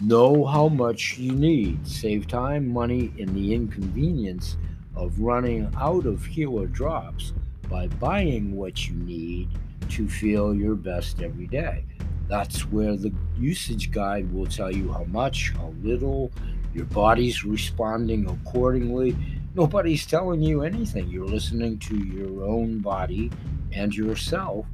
Know 0.00 0.44
how 0.44 0.68
much 0.68 1.18
you 1.18 1.32
need. 1.32 1.86
Save 1.86 2.28
time, 2.28 2.68
money, 2.68 3.12
and 3.18 3.34
the 3.34 3.52
inconvenience 3.52 4.56
of 4.94 5.18
running 5.18 5.70
out 5.76 6.06
of 6.06 6.24
healer 6.24 6.66
drops 6.66 7.32
by 7.68 7.88
buying 7.88 8.56
what 8.56 8.88
you 8.88 8.94
need 8.94 9.48
to 9.90 10.08
feel 10.08 10.54
your 10.54 10.76
best 10.76 11.20
every 11.22 11.46
day. 11.46 11.84
That's 12.28 12.62
where 12.70 12.96
the 12.96 13.12
usage 13.36 13.90
guide 13.90 14.32
will 14.32 14.46
tell 14.46 14.70
you 14.70 14.92
how 14.92 15.04
much, 15.04 15.52
how 15.56 15.72
little, 15.82 16.30
your 16.74 16.84
body's 16.86 17.44
responding 17.44 18.28
accordingly. 18.28 19.16
Nobody's 19.54 20.06
telling 20.06 20.42
you 20.42 20.62
anything. 20.62 21.08
You're 21.08 21.26
listening 21.26 21.78
to 21.80 21.96
your 21.96 22.44
own 22.44 22.78
body 22.78 23.30
and 23.72 23.94
yourself. 23.94 24.66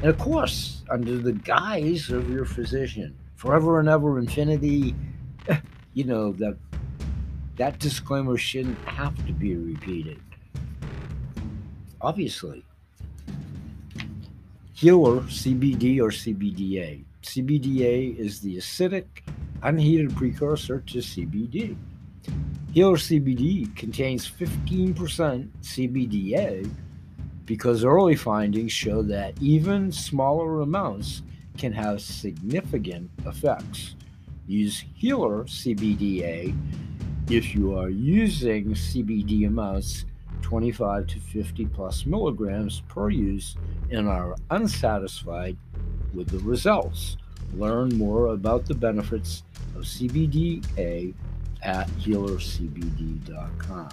And 0.00 0.10
of 0.10 0.18
course, 0.18 0.82
under 0.88 1.18
the 1.18 1.32
guise 1.32 2.10
of 2.10 2.30
your 2.30 2.44
physician, 2.44 3.16
forever 3.36 3.80
and 3.80 3.88
ever, 3.88 4.18
infinity, 4.18 4.94
you 5.94 6.04
know, 6.04 6.32
that 6.32 6.56
that 7.56 7.78
disclaimer 7.78 8.38
shouldn't 8.38 8.78
have 8.88 9.14
to 9.26 9.32
be 9.32 9.54
repeated. 9.54 10.20
Obviously. 12.00 12.64
Healer, 14.72 15.20
CBD 15.22 16.00
or 16.00 16.08
CBDA. 16.08 17.04
CBDA 17.22 18.16
is 18.16 18.40
the 18.40 18.56
acidic, 18.56 19.04
unheated 19.62 20.16
precursor 20.16 20.80
to 20.80 20.98
CBD. 20.98 21.76
Healer 22.72 22.96
CBD 22.96 23.74
contains 23.74 24.30
15% 24.30 24.94
CBDA 25.60 26.70
because 27.44 27.84
early 27.84 28.14
findings 28.14 28.70
show 28.70 29.02
that 29.02 29.34
even 29.40 29.90
smaller 29.90 30.60
amounts 30.60 31.22
can 31.58 31.72
have 31.72 32.00
significant 32.00 33.10
effects. 33.26 33.96
Use 34.46 34.84
Healer 34.94 35.42
CBDA 35.46 36.56
if 37.28 37.56
you 37.56 37.76
are 37.76 37.88
using 37.88 38.66
CBD 38.66 39.48
amounts 39.48 40.04
25 40.42 41.08
to 41.08 41.18
50 41.18 41.66
plus 41.66 42.06
milligrams 42.06 42.82
per 42.86 43.10
use 43.10 43.56
and 43.90 44.08
are 44.08 44.36
unsatisfied 44.50 45.56
with 46.14 46.28
the 46.28 46.38
results. 46.38 47.16
Learn 47.54 47.88
more 47.98 48.28
about 48.28 48.64
the 48.66 48.74
benefits 48.74 49.42
of 49.74 49.82
CBDA 49.82 51.14
at 51.62 51.88
healercbd.com. 51.90 53.88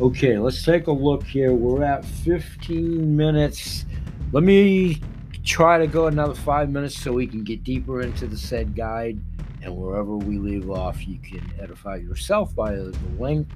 Okay, 0.00 0.38
let's 0.38 0.64
take 0.64 0.88
a 0.88 0.92
look 0.92 1.22
here. 1.24 1.52
We're 1.52 1.84
at 1.84 2.04
15 2.04 3.16
minutes. 3.16 3.84
Let 4.32 4.42
me 4.42 5.00
try 5.44 5.78
to 5.78 5.86
go 5.86 6.06
another 6.06 6.34
five 6.34 6.70
minutes 6.70 6.98
so 6.98 7.12
we 7.12 7.26
can 7.26 7.44
get 7.44 7.62
deeper 7.62 8.02
into 8.02 8.26
the 8.26 8.36
said 8.36 8.74
guide. 8.74 9.20
And 9.62 9.76
wherever 9.76 10.16
we 10.16 10.38
leave 10.38 10.68
off, 10.68 11.06
you 11.06 11.18
can 11.18 11.48
edify 11.60 11.96
yourself 11.96 12.54
by 12.54 12.74
the 12.74 12.94
link 13.18 13.48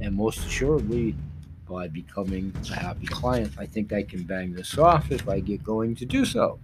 and 0.00 0.14
most 0.14 0.38
assuredly 0.46 1.14
by 1.68 1.88
becoming 1.88 2.54
a 2.70 2.74
happy 2.74 3.06
client. 3.06 3.52
I 3.58 3.66
think 3.66 3.92
I 3.92 4.02
can 4.02 4.22
bang 4.22 4.54
this 4.54 4.78
off 4.78 5.10
if 5.10 5.28
I 5.28 5.40
get 5.40 5.64
going 5.64 5.94
to 5.96 6.06
do 6.06 6.24
so. 6.24 6.58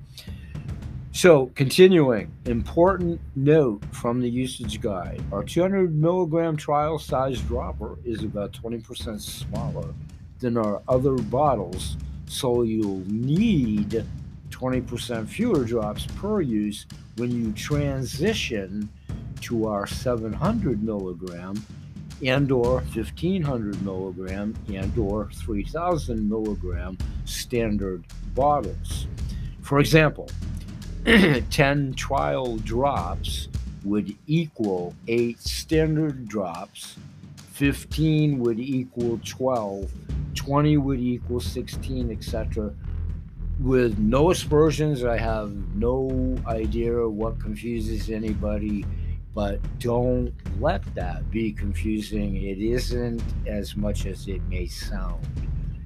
So, 1.12 1.50
continuing, 1.56 2.30
important 2.44 3.20
note 3.34 3.84
from 3.90 4.20
the 4.20 4.30
usage 4.30 4.80
guide 4.80 5.20
our 5.32 5.42
200 5.42 5.92
milligram 5.92 6.56
trial 6.56 7.00
size 7.00 7.40
dropper 7.40 7.98
is 8.04 8.22
about 8.22 8.52
20% 8.52 9.20
smaller 9.20 9.92
than 10.38 10.56
our 10.56 10.80
other 10.88 11.14
bottles, 11.14 11.96
so 12.26 12.62
you'll 12.62 13.02
need 13.06 14.04
20% 14.50 15.28
fewer 15.28 15.64
drops 15.64 16.06
per 16.06 16.42
use 16.42 16.86
when 17.16 17.32
you 17.32 17.52
transition 17.52 18.88
to 19.40 19.66
our 19.66 19.88
700 19.88 20.82
milligram 20.82 21.60
and 22.24 22.52
or 22.52 22.82
1500 22.94 23.82
milligram 23.84 24.54
and 24.72 24.96
or 24.96 25.28
3000 25.32 26.28
milligram 26.28 26.96
standard 27.24 28.04
bottles. 28.34 29.08
For 29.62 29.80
example, 29.80 30.28
10 31.50 31.94
trial 31.94 32.56
drops 32.58 33.48
would 33.84 34.16
equal 34.28 34.94
8 35.08 35.40
standard 35.40 36.28
drops, 36.28 36.96
15 37.52 38.38
would 38.38 38.60
equal 38.60 39.18
12, 39.24 39.90
20 40.36 40.76
would 40.76 41.00
equal 41.00 41.40
16, 41.40 42.12
etc. 42.12 42.72
With 43.58 43.98
no 43.98 44.30
aspersions, 44.30 45.02
I 45.02 45.18
have 45.18 45.52
no 45.74 46.36
idea 46.46 47.08
what 47.08 47.40
confuses 47.40 48.08
anybody, 48.08 48.84
but 49.34 49.58
don't 49.80 50.32
let 50.60 50.82
that 50.94 51.28
be 51.28 51.50
confusing. 51.52 52.36
It 52.36 52.58
isn't 52.58 53.20
as 53.46 53.76
much 53.76 54.06
as 54.06 54.28
it 54.28 54.42
may 54.42 54.68
sound. 54.68 55.26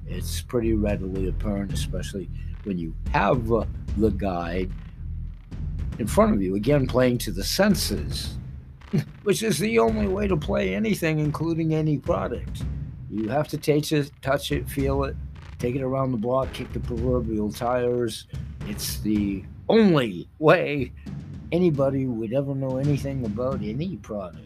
It's 0.05 0.41
pretty 0.41 0.75
readily 0.75 1.29
apparent, 1.29 1.73
especially 1.73 2.29
when 2.63 2.77
you 2.77 2.93
have 3.11 3.47
the 3.47 4.09
guide 4.17 4.71
in 5.99 6.07
front 6.07 6.33
of 6.33 6.41
you, 6.41 6.55
again 6.55 6.87
playing 6.87 7.17
to 7.19 7.31
the 7.31 7.43
senses, 7.43 8.37
which 9.23 9.43
is 9.43 9.57
the 9.57 9.79
only 9.79 10.07
way 10.07 10.27
to 10.27 10.37
play 10.37 10.75
anything, 10.75 11.19
including 11.19 11.73
any 11.73 11.97
product. 11.97 12.63
You 13.09 13.29
have 13.29 13.47
to 13.49 13.57
taste 13.57 13.91
it, 13.91 14.11
touch 14.21 14.51
it, 14.51 14.67
feel 14.67 15.03
it, 15.05 15.15
take 15.59 15.75
it 15.75 15.81
around 15.81 16.11
the 16.11 16.17
block, 16.17 16.51
kick 16.53 16.71
the 16.73 16.79
proverbial 16.79 17.51
tires. 17.51 18.27
It's 18.67 18.99
the 18.99 19.43
only 19.69 20.27
way 20.39 20.91
anybody 21.51 22.05
would 22.05 22.33
ever 22.33 22.53
know 22.53 22.77
anything 22.77 23.25
about 23.25 23.61
any 23.61 23.97
product. 23.97 24.39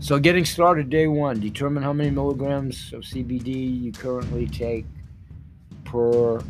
So, 0.00 0.18
getting 0.18 0.44
started 0.44 0.90
day 0.90 1.06
one, 1.06 1.38
determine 1.38 1.82
how 1.82 1.92
many 1.92 2.10
milligrams 2.10 2.92
of 2.92 3.02
CBD 3.02 3.82
you 3.82 3.92
currently 3.92 4.48
take 4.48 4.84
per 5.84 6.42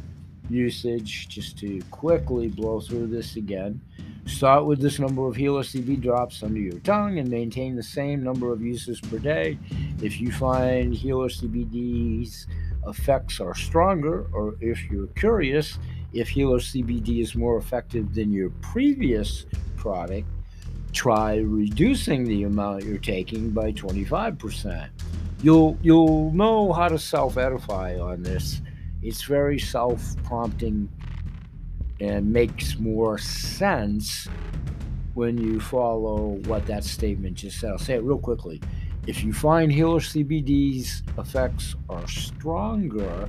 usage 0.52 1.28
just 1.28 1.58
to 1.58 1.80
quickly 1.90 2.48
blow 2.48 2.80
through 2.80 3.08
this 3.08 3.36
again. 3.36 3.80
Start 4.26 4.66
with 4.66 4.80
this 4.80 4.98
number 4.98 5.26
of 5.26 5.34
Healer 5.34 5.62
CB 5.62 6.00
drops 6.00 6.42
under 6.42 6.60
your 6.60 6.78
tongue 6.80 7.18
and 7.18 7.28
maintain 7.28 7.74
the 7.74 7.82
same 7.82 8.22
number 8.22 8.52
of 8.52 8.62
uses 8.62 9.00
per 9.00 9.18
day. 9.18 9.58
If 10.00 10.20
you 10.20 10.30
find 10.30 10.94
Healer 10.94 11.28
CBD's 11.28 12.46
effects 12.86 13.40
are 13.40 13.54
stronger, 13.54 14.26
or 14.32 14.54
if 14.60 14.90
you're 14.90 15.08
curious 15.08 15.78
if 16.12 16.28
Healer 16.28 16.58
CBD 16.58 17.20
is 17.20 17.34
more 17.34 17.56
effective 17.56 18.14
than 18.14 18.32
your 18.32 18.50
previous 18.60 19.46
product, 19.76 20.28
try 20.92 21.36
reducing 21.36 22.24
the 22.24 22.44
amount 22.44 22.84
you're 22.84 22.98
taking 22.98 23.50
by 23.50 23.72
25%. 23.72 24.88
You'll 25.42 25.76
you'll 25.82 26.30
know 26.32 26.72
how 26.72 26.88
to 26.88 26.98
self-edify 26.98 27.98
on 27.98 28.22
this 28.22 28.60
it's 29.02 29.22
very 29.22 29.58
self 29.58 30.16
prompting 30.24 30.88
and 32.00 32.32
makes 32.32 32.78
more 32.78 33.18
sense 33.18 34.28
when 35.14 35.36
you 35.38 35.60
follow 35.60 36.40
what 36.46 36.66
that 36.66 36.84
statement 36.84 37.36
just 37.36 37.60
said. 37.60 37.70
I'll 37.70 37.78
say 37.78 37.94
it 37.94 38.02
real 38.02 38.18
quickly. 38.18 38.60
If 39.06 39.24
you 39.24 39.32
find 39.32 39.70
Healer 39.70 40.00
CBD's 40.00 41.02
effects 41.18 41.74
are 41.88 42.06
stronger, 42.08 43.28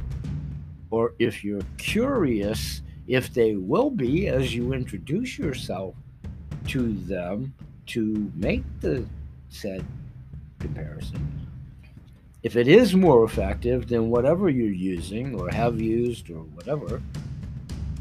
or 0.91 1.13
if 1.19 1.43
you're 1.43 1.65
curious 1.78 2.82
if 3.07 3.34
they 3.34 3.55
will 3.55 3.89
be 3.89 4.28
as 4.28 4.55
you 4.55 4.74
introduce 4.74 5.38
yourself 5.38 5.95
to 6.67 6.93
them 6.93 7.53
to 7.88 8.32
make 8.36 8.63
the 8.80 9.05
said 9.49 9.84
comparison, 10.59 11.47
if 12.43 12.57
it 12.57 12.67
is 12.67 12.93
more 12.93 13.23
effective 13.23 13.87
than 13.87 14.09
whatever 14.09 14.49
you're 14.49 14.67
using 14.67 15.33
or 15.39 15.49
have 15.49 15.79
used 15.79 16.29
or 16.29 16.43
whatever, 16.55 17.01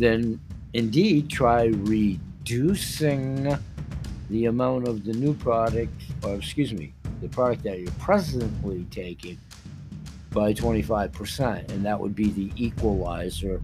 then 0.00 0.40
indeed 0.74 1.30
try 1.30 1.66
reducing 1.66 3.56
the 4.30 4.46
amount 4.46 4.88
of 4.88 5.04
the 5.04 5.12
new 5.12 5.32
product, 5.34 5.94
or 6.24 6.34
excuse 6.34 6.72
me, 6.72 6.92
the 7.20 7.28
product 7.28 7.62
that 7.62 7.78
you're 7.78 7.92
presently 8.00 8.84
taking 8.90 9.38
by 10.32 10.52
25%. 10.52 11.70
And 11.70 11.86
that 11.86 12.00
would 12.00 12.16
be 12.16 12.30
the 12.30 12.50
equalizer, 12.56 13.62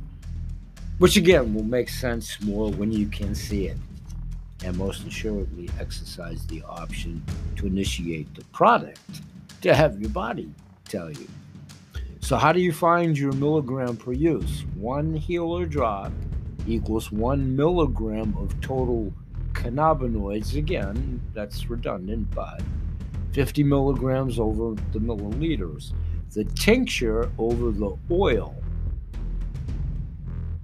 which 0.99 1.17
again 1.17 1.55
will 1.55 1.65
make 1.65 1.89
sense 1.89 2.41
more 2.41 2.71
when 2.71 2.93
you 2.93 3.09
can 3.09 3.35
see 3.35 3.67
it. 3.67 3.79
And 4.63 4.77
most 4.77 5.05
assuredly, 5.05 5.71
exercise 5.81 6.47
the 6.47 6.63
option 6.63 7.21
to 7.57 7.67
initiate 7.67 8.33
the 8.37 8.45
product 8.47 9.01
to 9.63 9.75
have 9.75 10.01
your 10.01 10.11
body 10.11 10.53
tell 10.89 11.11
you. 11.11 11.29
So, 12.21 12.37
how 12.37 12.53
do 12.53 12.61
you 12.61 12.73
find 12.73 13.17
your 13.17 13.33
milligram 13.33 13.97
per 13.97 14.13
use? 14.13 14.65
One 14.75 15.15
healer 15.15 15.67
drop 15.67 16.13
equals 16.67 17.11
one 17.11 17.57
milligram 17.57 18.37
of 18.37 18.61
total 18.61 19.13
cannabinoids. 19.53 20.57
Again, 20.57 21.23
that's 21.33 21.71
redundant, 21.71 22.31
but 22.35 22.63
50 23.33 23.63
milligrams 23.63 24.39
over 24.39 24.75
the 24.93 24.99
milliliters. 24.99 25.93
The 26.33 26.45
tincture 26.45 27.31
over 27.39 27.71
the 27.71 27.97
oil. 28.11 28.55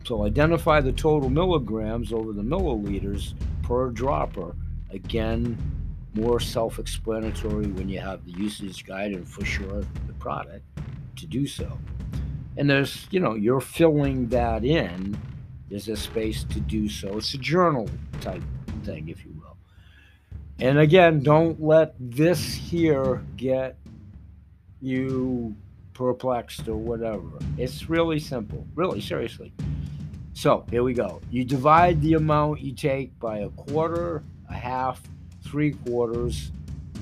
So, 0.05 0.27
identify 0.27 0.81
the 0.83 0.93
total 0.93 1.31
milligrams 1.31 2.13
over 2.13 2.33
the 2.33 2.43
milliliters 2.43 3.33
per 3.63 3.89
dropper. 3.89 4.55
Again, 4.91 5.57
more 6.15 6.41
self 6.41 6.79
explanatory 6.79 7.67
when 7.67 7.89
you 7.89 8.01
have 8.01 8.25
the 8.25 8.33
usage 8.33 8.85
guide 8.85 9.13
and 9.13 9.29
for 9.29 9.45
sure 9.45 9.85
the 10.07 10.13
product 10.19 10.65
to 11.17 11.27
do 11.27 11.47
so. 11.47 11.79
And 12.57 12.71
there's, 12.71 13.07
you 13.11 13.21
know, 13.21 13.35
you're 13.35 13.61
filling 13.61 14.29
that 14.29 14.65
in. 14.65 15.19
There's 15.69 15.89
a 15.89 15.97
space 15.97 16.45
to 16.45 16.61
do 16.61 16.89
so. 16.89 17.19
It's 17.19 17.35
a 17.35 17.39
journal 17.39 17.89
type 18.21 18.43
thing, 18.85 19.09
if 19.09 19.25
you 19.25 19.33
will. 19.33 19.57
And 20.61 20.79
again, 20.79 21.23
don't 21.23 21.61
let 21.61 21.95
this 21.99 22.55
here 22.55 23.23
get 23.37 23.77
you 24.81 25.57
perplexed 25.95 26.69
or 26.69 26.77
whatever. 26.77 27.29
It's 27.57 27.89
really 27.89 28.21
simple, 28.21 28.67
really, 28.75 29.01
seriously. 29.01 29.53
So 30.35 30.65
here 30.71 30.83
we 30.83 30.95
go. 30.95 31.21
You 31.31 31.45
divide 31.45 32.01
the 32.03 32.15
amount 32.15 32.61
you 32.61 32.73
take 32.73 33.19
by 33.19 33.39
a 33.39 33.49
quarter, 33.51 34.23
a 34.49 34.55
half, 34.55 35.01
three 35.55 35.71
quarters, 35.87 36.51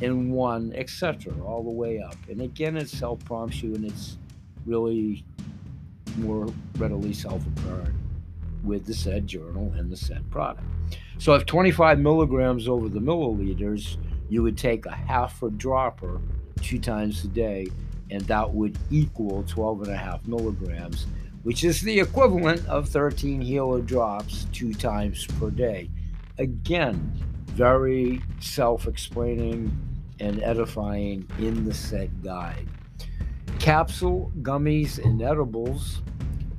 and 0.02 0.30
one, 0.30 0.74
etc., 0.74 1.32
all 1.42 1.62
the 1.62 1.70
way 1.70 2.02
up. 2.02 2.16
And 2.28 2.42
again, 2.42 2.76
it 2.76 2.90
self 2.90 3.24
prompts 3.24 3.62
you 3.62 3.74
and 3.74 3.82
it's 3.82 4.18
really 4.66 5.24
more 6.18 6.46
readily 6.76 7.14
self 7.14 7.42
apparent 7.46 7.94
with 8.62 8.84
the 8.84 8.92
said 8.92 9.26
journal 9.26 9.72
and 9.74 9.90
the 9.90 9.96
said 9.96 10.30
product. 10.30 10.66
So 11.16 11.32
if 11.32 11.46
25 11.46 11.98
milligrams 11.98 12.68
over 12.68 12.90
the 12.90 13.00
milliliters, 13.00 13.96
you 14.28 14.42
would 14.42 14.58
take 14.58 14.84
a 14.84 14.92
half 14.92 15.42
a 15.42 15.48
dropper 15.48 16.20
two 16.60 16.78
times 16.78 17.24
a 17.24 17.28
day, 17.28 17.68
and 18.10 18.20
that 18.26 18.52
would 18.52 18.76
equal 18.90 19.44
12 19.48 19.84
and 19.84 19.92
a 19.92 19.96
half 19.96 20.26
milligrams, 20.26 21.06
which 21.42 21.64
is 21.64 21.80
the 21.80 22.00
equivalent 22.00 22.68
of 22.68 22.86
13 22.90 23.40
healer 23.40 23.80
drops 23.80 24.46
two 24.52 24.74
times 24.74 25.26
per 25.38 25.48
day. 25.48 25.88
Again, 26.36 27.18
very 27.52 28.22
self 28.40 28.86
explaining 28.86 29.70
and 30.20 30.42
edifying 30.42 31.28
in 31.38 31.64
the 31.64 31.74
said 31.74 32.10
guide. 32.22 32.68
Capsule, 33.58 34.32
gummies, 34.42 34.98
and 35.04 35.22
edibles 35.22 36.02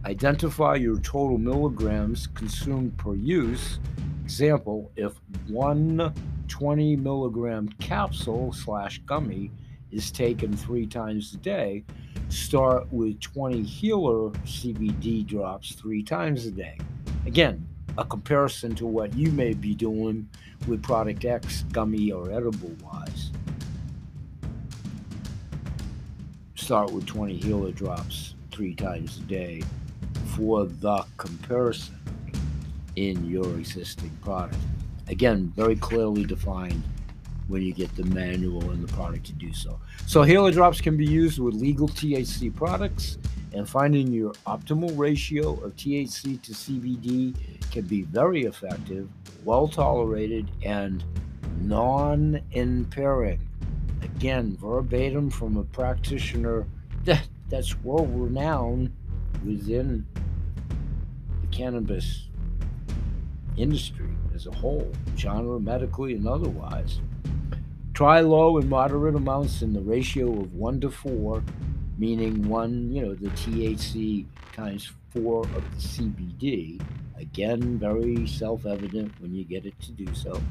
identify 0.05 0.75
your 0.75 0.97
total 0.99 1.37
milligrams 1.37 2.27
consumed 2.27 2.97
per 2.97 3.15
use. 3.15 3.79
Example, 4.23 4.91
if 4.95 5.13
one 5.47 6.13
20 6.47 6.95
milligram 6.97 7.69
capsule 7.79 8.53
slash 8.53 8.99
gummy 8.99 9.49
is 9.91 10.11
taken 10.11 10.55
three 10.55 10.85
times 10.85 11.33
a 11.33 11.37
day, 11.37 11.83
start 12.29 12.91
with 12.91 13.19
20 13.21 13.61
healer 13.63 14.29
CBD 14.45 15.25
drops 15.25 15.73
three 15.73 16.03
times 16.03 16.45
a 16.45 16.51
day. 16.51 16.77
Again, 17.25 17.65
a 17.97 18.05
comparison 18.05 18.75
to 18.75 18.85
what 18.85 19.13
you 19.13 19.31
may 19.31 19.53
be 19.53 19.75
doing 19.75 20.27
with 20.67 20.81
product 20.81 21.25
X, 21.25 21.63
gummy 21.71 22.11
or 22.11 22.31
edible 22.31 22.71
wise. 22.83 23.31
Start 26.55 26.91
with 26.91 27.05
20 27.05 27.35
healer 27.35 27.71
drops 27.71 28.35
three 28.51 28.73
times 28.73 29.17
a 29.17 29.21
day 29.21 29.61
for 30.35 30.65
the 30.65 31.05
comparison 31.17 31.99
in 32.95 33.25
your 33.29 33.45
existing 33.57 34.11
product. 34.21 34.55
Again, 35.07 35.51
very 35.55 35.75
clearly 35.75 36.23
defined 36.23 36.81
when 37.47 37.61
you 37.61 37.73
get 37.73 37.93
the 37.95 38.05
manual 38.05 38.71
and 38.71 38.87
the 38.87 38.93
product 38.93 39.25
to 39.25 39.33
do 39.33 39.51
so. 39.53 39.79
So, 40.07 40.23
healer 40.23 40.51
drops 40.51 40.79
can 40.79 40.95
be 40.95 41.05
used 41.05 41.39
with 41.39 41.53
legal 41.53 41.89
THC 41.89 42.55
products, 42.55 43.17
and 43.53 43.67
finding 43.67 44.11
your 44.11 44.33
optimal 44.47 44.97
ratio 44.97 45.51
of 45.63 45.75
THC 45.75 46.41
to 46.41 46.51
CBD 46.51 47.35
can 47.71 47.85
be 47.85 48.03
very 48.03 48.43
effective, 48.43 49.07
well 49.45 49.67
tolerated, 49.67 50.49
and 50.63 51.03
non 51.61 52.41
impairing. 52.51 53.47
Again, 54.01 54.57
verbatim 54.59 55.29
from 55.29 55.57
a 55.57 55.63
practitioner 55.63 56.65
that, 57.05 57.27
that's 57.49 57.77
world 57.81 58.09
renowned 58.13 58.91
within 59.45 60.05
the 61.41 61.47
cannabis 61.47 62.27
industry 63.57 64.09
as 64.33 64.47
a 64.47 64.51
whole, 64.51 64.91
genre, 65.17 65.59
medically, 65.59 66.13
and 66.13 66.27
otherwise. 66.27 66.99
Try 67.93 68.21
low 68.21 68.57
and 68.57 68.69
moderate 68.69 69.15
amounts 69.15 69.61
in 69.61 69.73
the 69.73 69.81
ratio 69.81 70.41
of 70.41 70.53
one 70.55 70.79
to 70.81 70.89
four, 70.89 71.43
meaning 72.03 72.49
one, 72.49 72.91
you 72.91 73.01
know, 73.01 73.13
the 73.15 73.29
THC 73.29 74.25
times 74.51 74.91
four 75.11 75.43
of 75.43 75.63
the 75.71 75.81
CBD. 75.87 76.81
Again, 77.17 77.79
very 77.79 78.27
self 78.27 78.65
evident 78.65 79.13
when 79.21 79.33
you 79.33 79.45
get 79.45 79.65
it 79.65 79.79
to 79.79 79.93
do 79.93 80.13
so. 80.13 80.41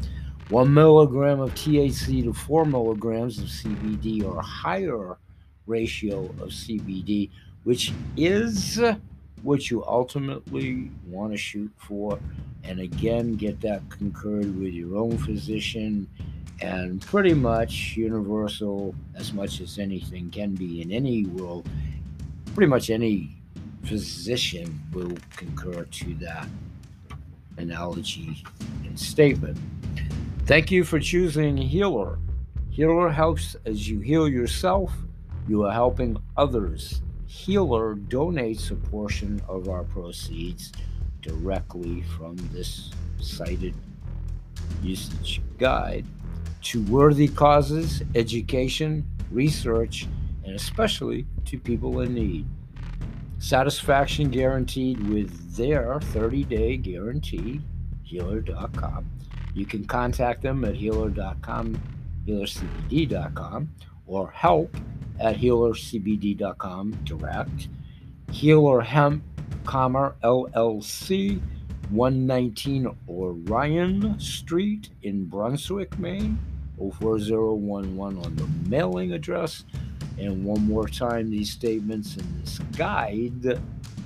One 0.49 0.73
milligram 0.73 1.41
of 1.41 1.55
THC 1.55 2.25
to 2.25 2.33
four 2.33 2.65
milligrams 2.65 3.39
of 3.39 3.49
CBD 3.49 4.25
or 4.25 4.41
higher 4.41 5.19
ratio 5.67 6.25
of 6.41 6.49
CBD, 6.63 7.29
which 7.65 7.93
is 8.17 8.81
what 9.43 9.71
you 9.71 9.85
ultimately 9.85 10.91
want 11.07 11.33
to 11.33 11.39
shoot 11.39 11.71
for. 11.77 12.19
And 12.65 12.81
again, 12.81 13.35
get 13.35 13.61
that 13.61 13.83
concurred 13.91 14.59
with 14.59 14.73
your 14.73 14.97
own 14.97 15.19
physician 15.19 16.09
and 16.63 17.01
pretty 17.03 17.35
much 17.35 17.97
universal 17.97 18.95
as 19.17 19.33
much 19.33 19.61
as 19.61 19.81
anything 19.81 20.31
can 20.31 20.55
be 20.55 20.81
in 20.81 20.93
any 20.93 21.27
world. 21.27 21.69
Pretty 22.55 22.69
much 22.71 22.89
any 22.89 23.37
physician 23.85 24.81
will 24.93 25.17
concur 25.37 25.85
to 25.85 26.15
that 26.15 26.47
analogy 27.57 28.45
and 28.85 28.99
statement. 28.99 29.59
Thank 30.47 30.71
you 30.71 30.85
for 30.85 31.01
choosing 31.01 31.57
Healer. 31.57 32.19
Healer 32.71 33.11
helps 33.11 33.57
as 33.67 33.89
you 33.89 33.99
heal 33.99 34.29
yourself, 34.29 34.93
you 35.49 35.65
are 35.65 35.73
helping 35.73 36.17
others. 36.37 37.03
Healer 37.27 37.97
donates 37.97 38.71
a 38.71 38.77
portion 38.77 39.43
of 39.49 39.69
our 39.69 39.83
proceeds 39.83 40.73
directly 41.23 42.03
from 42.03 42.37
this 42.53 42.91
cited 43.19 43.75
usage 44.83 45.41
guide 45.59 46.07
to 46.63 46.83
worthy 46.85 47.29
causes, 47.29 48.03
education, 48.15 49.07
research, 49.31 50.07
and 50.45 50.55
especially 50.55 51.27
to 51.45 51.59
people 51.59 52.01
in 52.01 52.15
need. 52.15 52.47
Satisfaction 53.39 54.31
guaranteed 54.31 55.05
with 55.09 55.57
their 55.57 56.01
30 56.01 56.45
day 56.45 56.77
guarantee, 56.77 57.61
healer.com. 58.03 59.07
You 59.55 59.67
can 59.67 59.85
contact 59.85 60.43
them 60.43 60.65
at 60.65 60.75
healer.com, 60.75 61.83
healercbd.com, 62.27 63.69
or 64.07 64.31
help 64.31 64.77
at 65.21 65.37
healercbd.com 65.37 66.93
direct. 67.05 67.69
Healer 68.31 68.81
Hemp 68.81 69.23
LLC, 69.65 71.41
119 71.91 72.97
Orion 73.09 74.19
Street 74.19 74.89
in 75.03 75.25
Brunswick, 75.25 75.99
Maine. 75.99 76.39
04011 76.91 78.25
on 78.25 78.37
the 78.37 78.47
mailing 78.69 79.13
address. 79.13 79.65
And 80.19 80.45
one 80.45 80.67
more 80.67 80.89
time, 80.89 81.31
these 81.31 81.51
statements 81.51 82.17
in 82.17 82.41
this 82.41 82.59
guide 82.77 83.59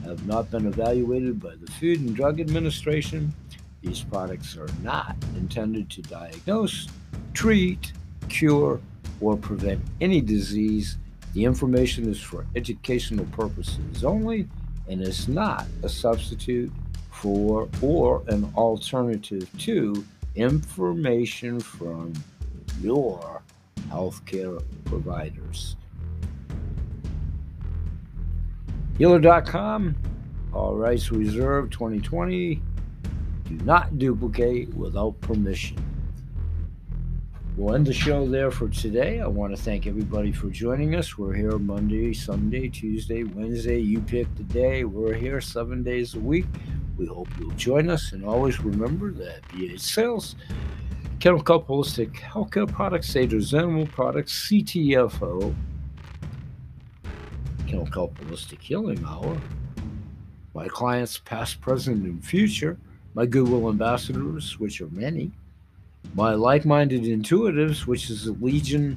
have 0.05 0.27
not 0.27 0.51
been 0.51 0.67
evaluated 0.67 1.41
by 1.41 1.55
the 1.57 1.71
Food 1.73 2.01
and 2.01 2.15
Drug 2.15 2.41
Administration. 2.41 3.35
These 3.83 4.03
products 4.03 4.57
are 4.57 4.69
not 4.83 5.17
intended 5.37 5.91
to 5.91 6.03
diagnose, 6.03 6.89
treat, 7.35 7.93
cure, 8.29 8.81
or 9.21 9.37
prevent 9.37 9.81
any 10.01 10.21
disease. 10.21 10.99
The 11.35 11.45
information 11.45 12.09
is 12.09 12.21
for 12.21 12.47
educational 12.55 13.27
purposes 13.27 14.05
only 14.05 14.49
and 14.89 15.03
is 15.03 15.29
not 15.29 15.67
a 15.83 15.89
substitute 15.89 16.73
for 17.11 17.69
or 17.83 18.23
an 18.29 18.51
alternative 18.57 19.49
to 19.59 20.05
information 20.35 21.59
from 21.59 22.13
your 22.81 23.43
healthcare 23.89 24.63
providers. 24.85 25.77
Healer.com, 28.99 29.95
all 30.53 30.77
rights 30.77 31.11
reserved 31.13 31.73
2020. 31.73 32.63
Do 33.45 33.55
not 33.65 33.99
duplicate 33.99 34.73
without 34.75 35.21
permission. 35.21 35.77
We'll 37.57 37.75
end 37.75 37.87
the 37.87 37.93
show 37.95 38.29
there 38.29 38.51
for 38.51 38.69
today. 38.69 39.21
I 39.21 39.27
want 39.27 39.57
to 39.57 39.63
thank 39.63 39.87
everybody 39.87 40.31
for 40.31 40.51
joining 40.51 40.95
us. 40.95 41.17
We're 41.17 41.33
here 41.33 41.59
Monday, 41.59 42.13
Sunday, 42.13 42.69
Tuesday, 42.69 43.23
Wednesday. 43.25 43.79
You 43.79 44.01
pick 44.01 44.35
the 44.35 44.43
day. 44.43 44.85
We're 44.85 45.15
here 45.15 45.41
seven 45.41 45.83
days 45.83 46.15
a 46.15 46.21
week. 46.21 46.45
We 46.99 47.07
hope 47.07 47.29
you'll 47.39 47.51
join 47.53 47.89
us. 47.89 48.13
And 48.13 48.27
always 48.27 48.61
remember 48.61 49.11
that 49.13 49.43
BH 49.49 49.81
Sales 49.81 50.37
Kelp 51.19 51.67
Holistic 51.67 52.15
Healthcare 52.17 52.71
Products, 52.71 53.09
Sager's 53.09 53.55
Animal 53.55 53.87
Products, 53.87 54.49
CTFO, 54.49 55.55
Kelp 57.67 57.91
Holistic 57.91 58.61
Healing 58.61 59.03
Hour, 59.07 59.41
my 60.55 60.69
clients 60.69 61.19
past, 61.19 61.61
present, 61.61 62.05
and 62.05 62.25
future, 62.25 62.79
my 63.15 63.25
Goodwill 63.25 63.71
ambassadors, 63.71 64.59
which 64.59 64.81
are 64.81 64.91
many, 64.91 65.33
My 66.15 66.35
like 66.35 66.65
minded 66.65 67.03
intuitives, 67.03 67.87
which 67.87 68.11
is 68.11 68.27
a 68.27 68.33
legion 68.33 68.97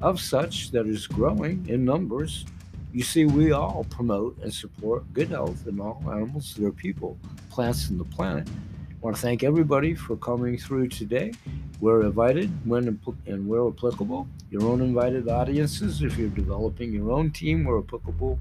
of 0.00 0.20
such 0.20 0.70
that 0.70 0.86
is 0.86 1.06
growing 1.06 1.66
in 1.68 1.84
numbers, 1.84 2.46
you 2.92 3.02
see, 3.02 3.26
we 3.26 3.52
all 3.52 3.84
promote 3.90 4.38
and 4.42 4.52
support 4.52 5.12
good 5.12 5.28
health 5.28 5.66
in 5.66 5.78
all 5.80 6.02
animals, 6.06 6.54
their 6.54 6.72
people, 6.72 7.18
plants, 7.50 7.90
and 7.90 8.00
the 8.00 8.04
planet. 8.04 8.48
I 8.98 9.00
want 9.00 9.14
to 9.14 9.22
thank 9.22 9.44
everybody 9.44 9.94
for 9.94 10.16
coming 10.16 10.58
through 10.58 10.88
today. 10.88 11.32
We're 11.80 12.02
invited 12.02 12.50
when 12.68 12.98
and 13.26 13.46
where 13.46 13.68
applicable. 13.68 14.26
Your 14.50 14.64
own 14.64 14.80
invited 14.80 15.28
audiences, 15.28 16.02
if 16.02 16.18
you're 16.18 16.30
developing 16.30 16.92
your 16.92 17.12
own 17.12 17.30
team, 17.30 17.64
where 17.64 17.78
applicable 17.78 18.40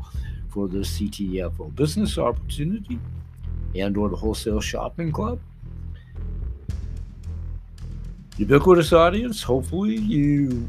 for 0.50 0.68
the 0.68 0.80
CTFO 0.80 1.76
business 1.76 2.18
opportunity 2.18 3.00
and 3.76 3.96
or 3.98 4.10
the 4.10 4.16
wholesale 4.16 4.60
shopping 4.60 5.12
club. 5.12 5.40
Ubiquitous 8.38 8.94
audience, 8.94 9.44
hopefully 9.44 9.98
you 9.98 10.68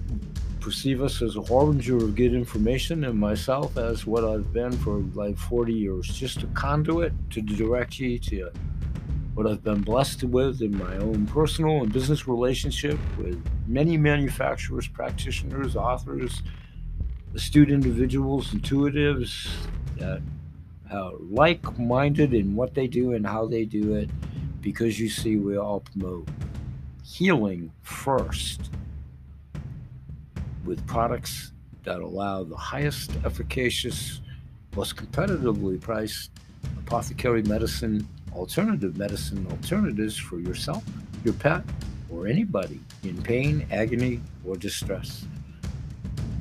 perceive 0.61 1.01
us 1.01 1.23
as 1.23 1.37
a 1.37 1.43
harbinger 1.43 1.97
of 1.97 2.15
good 2.15 2.35
information 2.35 3.05
and 3.05 3.19
myself 3.19 3.79
as 3.79 4.07
what 4.07 4.23
I've 4.23 4.53
been 4.53 4.73
for 4.73 4.99
like 5.15 5.39
40 5.39 5.73
years, 5.73 6.09
just 6.09 6.43
a 6.43 6.47
conduit 6.49 7.15
to 7.31 7.41
direct 7.41 7.99
you 7.99 8.19
to 8.19 8.51
what 9.39 9.47
I've 9.47 9.63
been 9.63 9.83
blessed 9.83 10.25
with 10.25 10.63
in 10.63 10.77
my 10.77 10.97
own 10.97 11.25
personal 11.29 11.85
and 11.85 11.93
business 11.93 12.27
relationship 12.27 12.99
with 13.17 13.41
many 13.69 13.97
manufacturers, 13.97 14.89
practitioners, 14.89 15.77
authors, 15.77 16.43
astute 17.37 17.71
individuals, 17.71 18.51
intuitives 18.51 19.49
that 19.97 20.21
are 20.91 21.13
like 21.21 21.79
minded 21.79 22.35
in 22.35 22.57
what 22.57 22.75
they 22.75 22.89
do 22.89 23.13
and 23.13 23.25
how 23.25 23.47
they 23.47 23.65
do 23.65 23.95
it 23.95 24.11
because 24.61 24.99
you 24.99 25.09
see, 25.09 25.37
we 25.37 25.57
all 25.57 25.85
promote 25.93 26.29
healing 27.05 27.71
first 27.83 28.73
with 30.65 30.85
products 30.89 31.53
that 31.85 32.01
allow 32.01 32.43
the 32.43 32.57
highest 32.57 33.13
efficacious, 33.25 34.21
most 34.75 34.97
competitively 34.97 35.81
priced 35.81 36.33
apothecary 36.81 37.45
medicine, 37.45 38.05
alternative 38.35 38.97
medicine 38.97 39.47
alternatives 39.51 40.17
for 40.17 40.39
yourself, 40.39 40.85
your 41.25 41.35
pet, 41.35 41.63
or 42.11 42.27
anybody 42.27 42.81
in 43.03 43.21
pain, 43.23 43.67
agony, 43.71 44.21
or 44.45 44.57
distress. 44.57 45.27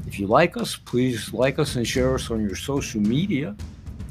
If 0.07 0.19
you 0.19 0.27
like 0.27 0.57
us, 0.57 0.75
please 0.75 1.33
like 1.33 1.59
us 1.59 1.75
and 1.75 1.87
share 1.87 2.15
us 2.15 2.31
on 2.31 2.41
your 2.41 2.55
social 2.55 3.01
media. 3.01 3.55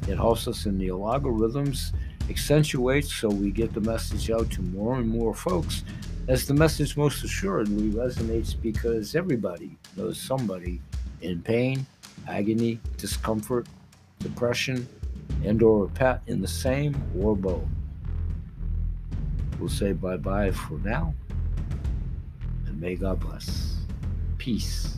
It 0.08 0.16
helps 0.16 0.46
us 0.46 0.66
in 0.66 0.78
the 0.78 0.88
algorithms, 0.88 1.92
accentuates 2.28 3.12
so 3.14 3.28
we 3.28 3.50
get 3.50 3.72
the 3.72 3.80
message 3.80 4.30
out 4.30 4.50
to 4.52 4.62
more 4.62 4.96
and 4.96 5.08
more 5.08 5.34
folks 5.34 5.84
as 6.28 6.46
the 6.46 6.54
message 6.54 6.96
most 6.96 7.22
assuredly 7.24 7.90
resonates 7.90 8.60
because 8.60 9.14
everybody 9.14 9.76
knows 9.96 10.20
somebody 10.20 10.80
in 11.20 11.40
pain, 11.40 11.86
agony, 12.28 12.80
discomfort, 12.96 13.66
depression, 14.18 14.88
and 15.44 15.62
or 15.62 15.84
a 15.84 15.88
pet 15.88 16.22
in 16.26 16.40
the 16.40 16.48
same 16.48 17.00
or 17.18 17.36
both. 17.36 17.62
We'll 19.58 19.68
say 19.68 19.92
bye-bye 19.92 20.50
for 20.50 20.78
now, 20.78 21.14
and 22.66 22.80
may 22.80 22.94
God 22.96 23.20
bless. 23.20 23.76
Peace. 24.38 24.95